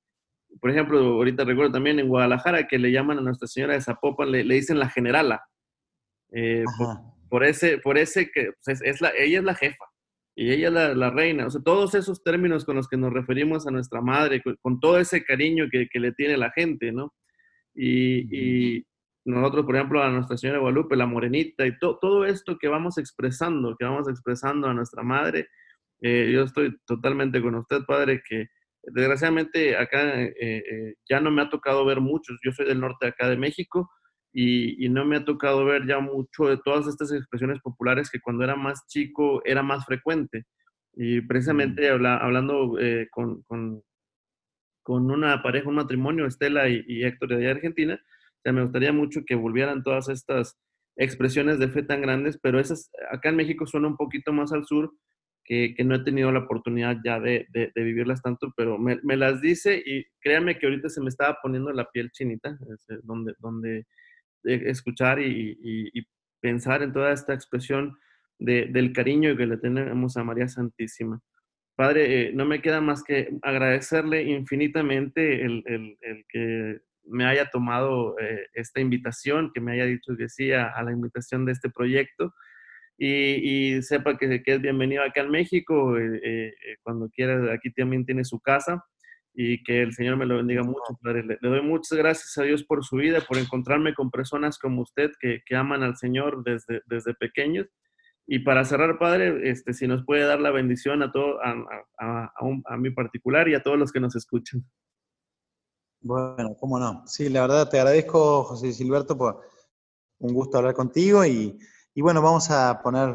por 0.61 0.71
ejemplo, 0.71 0.99
ahorita 0.99 1.45
recuerdo 1.45 1.73
también 1.73 1.99
en 1.99 2.09
Guadalajara 2.09 2.67
que 2.67 2.79
le 2.79 2.93
llaman 2.93 3.17
a 3.17 3.23
Nuestra 3.23 3.49
Señora 3.49 3.73
de 3.73 3.81
Zapopan, 3.81 4.31
le, 4.31 4.45
le 4.45 4.57
dicen 4.57 4.79
la 4.79 4.91
generala. 4.91 5.43
Eh, 6.33 6.65
por, 6.77 7.18
ese, 7.45 7.79
por 7.79 7.99
ese 7.99 8.31
que 8.31 8.53
pues, 8.65 8.81
es, 8.83 9.01
la, 9.01 9.11
ella 9.19 9.39
es 9.39 9.45
la 9.45 9.55
jefa 9.55 9.85
y 10.37 10.53
ella 10.53 10.69
es 10.69 10.97
la, 10.97 11.11
reina. 11.11 11.47
O 11.47 11.51
sea, 11.51 11.61
todos 11.63 11.95
esos 11.95 12.23
términos 12.23 12.65
con 12.65 12.77
los 12.77 12.89
que 12.89 12.97
nos 12.97 13.13
referimos 13.13 13.67
a 13.67 13.71
nuestra 13.71 14.01
madre, 14.01 14.43
con, 14.63 14.79
todo 14.81 14.99
ese 14.99 15.25
cariño 15.25 15.67
que, 15.71 15.89
le 15.99 16.13
tiene 16.13 16.37
la 16.37 16.51
gente, 16.53 16.93
¿no? 16.93 17.13
Y, 17.75 18.85
nosotros, 19.25 19.67
por 19.67 19.77
ejemplo, 19.77 20.03
a 20.03 20.09
Nuestra 20.09 20.39
Señora 20.39 20.61
Guadalupe, 20.61 20.97
la 20.97 21.05
morenita, 21.05 21.67
y 21.67 21.77
todo 21.79 22.25
esto 22.25 22.57
que 22.57 22.69
vamos 22.69 22.97
expresando, 22.97 23.77
que 23.79 23.85
vamos 23.85 24.09
expresando 24.09 24.69
a 24.69 24.73
nuestra 24.73 25.03
madre, 25.03 25.49
eh, 26.01 26.31
yo 26.33 26.45
estoy 26.45 26.79
totalmente 26.87 27.43
con 27.43 27.57
usted, 27.57 27.85
padre, 27.85 28.23
que 28.27 28.47
desgraciadamente 28.85 29.77
acá 29.77 30.23
eh, 30.23 30.33
eh, 30.41 30.95
ya 31.09 31.21
no 31.21 31.31
me 31.31 31.43
ha 31.43 31.51
tocado 31.51 31.85
ver 31.85 32.01
muchos. 32.01 32.39
Yo 32.43 32.53
soy 32.53 32.67
del 32.67 32.81
norte 32.81 33.09
acá 33.09 33.29
de 33.29 33.37
México 33.37 33.91
y, 34.33 34.89
no 34.89 35.05
me 35.05 35.17
ha 35.17 35.25
tocado 35.25 35.65
ver 35.65 35.87
ya 35.87 36.01
mucho 36.01 36.47
de 36.47 36.59
todas 36.59 36.87
estas 36.87 37.13
expresiones 37.13 37.61
populares 37.61 38.11
que 38.11 38.21
cuando 38.21 38.45
era 38.45 38.57
más 38.57 38.87
chico 38.87 39.43
era 39.45 39.63
más 39.63 39.85
frecuente. 39.85 40.45
Y 40.95 41.21
precisamente 41.23 41.91
hablando 41.91 42.79
eh, 42.79 43.09
con, 43.11 43.43
con, 43.43 43.83
con, 44.83 45.11
una 45.11 45.43
pareja, 45.43 45.69
un 45.69 45.77
matrimonio, 45.77 46.27
Estela 46.27 46.69
y, 46.69 47.05
Héctor 47.05 47.37
de 47.37 47.51
Argentina, 47.51 48.01
o 48.45 48.53
me 48.53 48.63
gustaría 48.63 48.93
mucho 48.93 49.23
que 49.27 49.35
volvieran 49.35 49.83
todas 49.83 50.09
estas 50.09 50.59
expresiones 50.97 51.59
de 51.59 51.69
fe 51.69 51.83
tan 51.83 52.03
grandes, 52.03 52.39
pero 52.43 52.59
esas 52.59 52.91
acá 53.11 53.29
en 53.29 53.37
México 53.37 53.67
suena 53.67 53.89
un 53.89 53.97
poquito 53.97 54.33
más 54.33 54.53
al 54.53 54.65
sur, 54.65 54.93
que, 55.45 55.75
que 55.75 55.85
no 55.85 55.95
he 55.95 56.05
tenido 56.05 56.31
la 56.33 56.41
oportunidad 56.41 56.97
ya 57.05 57.21
de, 57.21 57.47
de, 57.53 57.71
vivirlas 57.77 58.21
tanto, 58.21 58.53
pero 58.57 58.77
me, 58.77 58.99
me, 59.03 59.17
las 59.17 59.41
dice 59.41 59.83
y 59.85 60.05
créanme 60.21 60.59
que 60.59 60.67
ahorita 60.67 60.91
se 60.91 61.01
me 61.01 61.09
estaba 61.09 61.39
poniendo 61.43 61.73
la 61.73 61.91
piel 61.91 62.11
chinita, 62.11 62.59
donde, 63.03 63.35
donde 63.39 63.87
escuchar 64.45 65.21
y, 65.21 66.07
pensar 66.41 66.83
en 66.83 66.93
toda 66.93 67.13
esta 67.13 67.35
expresión 67.35 67.99
del 68.39 68.93
cariño 68.93 69.37
que 69.37 69.47
le 69.47 69.57
tenemos 69.57 70.17
a 70.17 70.23
María 70.23 70.49
Santísima. 70.49 71.21
Padre, 71.75 72.29
eh, 72.29 72.33
no 72.33 72.45
me 72.45 72.61
queda 72.61 72.81
más 72.81 73.03
que 73.03 73.31
agradecerle 73.43 74.23
infinitamente 74.23 75.45
el, 75.45 75.97
que 76.29 76.81
me 77.05 77.25
haya 77.25 77.51
tomado 77.51 78.19
eh, 78.19 78.47
esta 78.55 78.81
invitación, 78.81 79.51
que 79.53 79.61
me 79.61 79.73
haya 79.73 79.87
dicho 79.87 80.17
que 80.17 80.29
sí 80.29 80.53
a, 80.53 80.81
la 80.83 80.93
invitación 80.93 81.45
de 81.45 81.53
este 81.53 81.71
proyecto 81.71 82.35
y, 82.97 83.81
sepa 83.83 84.17
que, 84.17 84.43
que, 84.43 84.55
es 84.55 84.61
bienvenido 84.61 85.03
acá 85.03 85.23
en 85.23 85.31
México. 85.31 85.97
Eh, 85.99 86.55
cuando 86.83 87.09
quiera, 87.11 87.53
aquí 87.53 87.71
también 87.73 88.05
tiene 88.05 88.25
su 88.25 88.41
casa 88.41 88.85
y 89.41 89.63
que 89.63 89.83
el 89.83 89.95
Señor 89.95 90.17
me 90.17 90.27
lo 90.27 90.39
bendiga 90.39 90.65
mucho, 90.65 90.99
Padre. 91.01 91.23
Le, 91.23 91.39
doy 91.41 91.63
muchas 91.63 91.97
gracias 91.97 92.37
a 92.39 92.43
Dios 92.43 92.65
por 92.65 92.85
su 92.85 92.97
vida, 92.97 93.21
por 93.21 93.39
encontrarme 93.39 93.95
con 93.95 94.11
personas 94.11 94.59
como 94.59 94.83
usted 94.83 95.13
que, 95.21 95.43
que 95.47 95.55
aman 95.55 95.85
al 95.85 95.97
Señor 95.97 96.43
desde, 96.43 96.83
desde 96.87 97.15
pequeños. 97.15 97.69
Y 98.27 98.41
para 98.41 98.65
cerrar, 98.65 98.99
Padre, 98.99 99.49
este, 99.49 99.75
si 99.75 99.87
nos 99.87 100.05
puede 100.05 100.25
dar 100.25 100.41
la 100.41 100.51
bendición 100.51 101.05
a, 101.05 101.13
todo, 101.13 101.39
a, 101.41 101.55
a, 102.01 102.33
a, 102.65 102.77
mí 102.79 102.91
particular 102.91 103.49
y 103.49 103.55
a 103.55 103.63
todos 103.63 103.79
los 103.79 103.93
que 103.93 104.01
nos 104.01 104.17
escuchan. 104.17 104.69
Bueno, 106.01 106.57
cómo 106.59 106.81
no. 106.81 107.05
Sí, 107.07 107.29
la 107.29 107.43
verdad 107.43 107.71
te 107.71 107.79
agradezco, 107.79 108.43
José 108.43 108.73
Silberto, 108.73 109.17
por 109.17 109.41
un 110.19 110.35
gusto 110.35 110.59
hablar 110.59 110.75
contigo 110.75 111.25
y, 111.25 111.57
y 111.95 112.03
bueno, 112.03 112.21
vamos 112.23 112.51
a 112.51 112.83
poner 112.83 113.15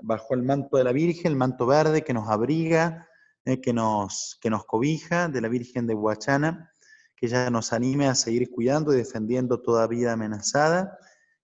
bajo 0.00 0.34
el 0.34 0.44
manto 0.44 0.76
de 0.76 0.84
la 0.84 0.92
Virgen, 0.92 1.32
el 1.32 1.36
manto 1.36 1.66
verde 1.66 2.04
que 2.04 2.14
nos 2.14 2.28
abriga, 2.28 3.08
eh, 3.44 3.60
que, 3.60 3.72
nos, 3.72 4.38
que 4.40 4.50
nos 4.50 4.64
cobija, 4.64 5.28
de 5.28 5.40
la 5.40 5.48
Virgen 5.48 5.86
de 5.86 5.94
Huachana, 5.94 6.72
que 7.16 7.26
ella 7.26 7.50
nos 7.50 7.72
anime 7.72 8.08
a 8.08 8.14
seguir 8.14 8.50
cuidando 8.50 8.92
y 8.92 8.96
defendiendo 8.96 9.60
toda 9.60 9.86
vida 9.86 10.12
amenazada 10.12 10.98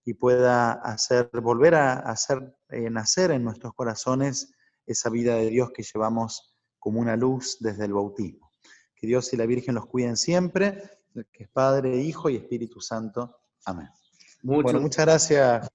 y 0.04 0.14
pueda 0.14 0.72
hacer, 0.72 1.30
volver 1.42 1.74
a 1.74 1.94
hacer 1.94 2.56
eh, 2.70 2.90
nacer 2.90 3.30
en 3.30 3.44
nuestros 3.44 3.74
corazones 3.74 4.52
esa 4.86 5.10
vida 5.10 5.36
de 5.36 5.50
Dios 5.50 5.70
que 5.72 5.82
llevamos 5.82 6.56
como 6.78 7.00
una 7.00 7.16
luz 7.16 7.58
desde 7.60 7.84
el 7.84 7.92
bautismo. 7.92 8.50
Que 8.94 9.06
Dios 9.06 9.32
y 9.32 9.36
la 9.36 9.46
Virgen 9.46 9.74
los 9.74 9.86
cuiden 9.86 10.16
siempre, 10.16 10.82
que 11.32 11.44
es 11.44 11.48
Padre, 11.48 11.96
Hijo 11.96 12.28
y 12.30 12.36
Espíritu 12.36 12.80
Santo. 12.80 13.40
Amén. 13.64 13.88
Bueno, 14.42 14.80
muchas 14.80 15.04
gracias. 15.04 15.70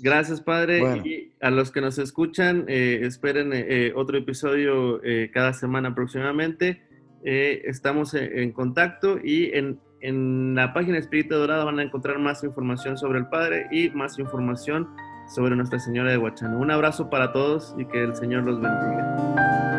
Gracias, 0.00 0.40
Padre. 0.40 1.02
Y 1.04 1.21
a 1.42 1.50
los 1.50 1.72
que 1.72 1.80
nos 1.80 1.98
escuchan, 1.98 2.64
eh, 2.68 3.00
esperen 3.02 3.52
eh, 3.52 3.66
eh, 3.68 3.92
otro 3.96 4.16
episodio 4.16 5.00
cada 5.34 5.52
semana 5.52 5.90
aproximadamente. 5.90 6.82
estamos 7.24 8.14
en, 8.14 8.52
contacto 8.52 9.18
y 9.22 9.50
en, 9.52 9.78
en, 10.00 10.54
la 10.54 10.72
página 10.72 10.98
Espíritu 10.98 11.34
Dorada 11.34 11.64
van 11.64 11.78
a 11.80 11.82
encontrar 11.82 12.18
más 12.18 12.42
información 12.44 12.96
sobre 12.96 13.18
el 13.18 13.26
Padre 13.26 13.66
y 13.70 13.90
más 13.90 14.18
información 14.18 14.88
sobre 15.34 15.56
Nuestra 15.56 15.78
Señora 15.78 16.10
de 16.12 16.18
Huachano. 16.18 16.58
Un 16.58 16.70
abrazo 16.70 17.10
para 17.10 17.32
todos 17.32 17.74
y 17.78 17.84
que 17.86 18.02
el 18.02 18.14
Señor 18.14 18.44
los 18.44 18.60
bendiga. 18.60 19.71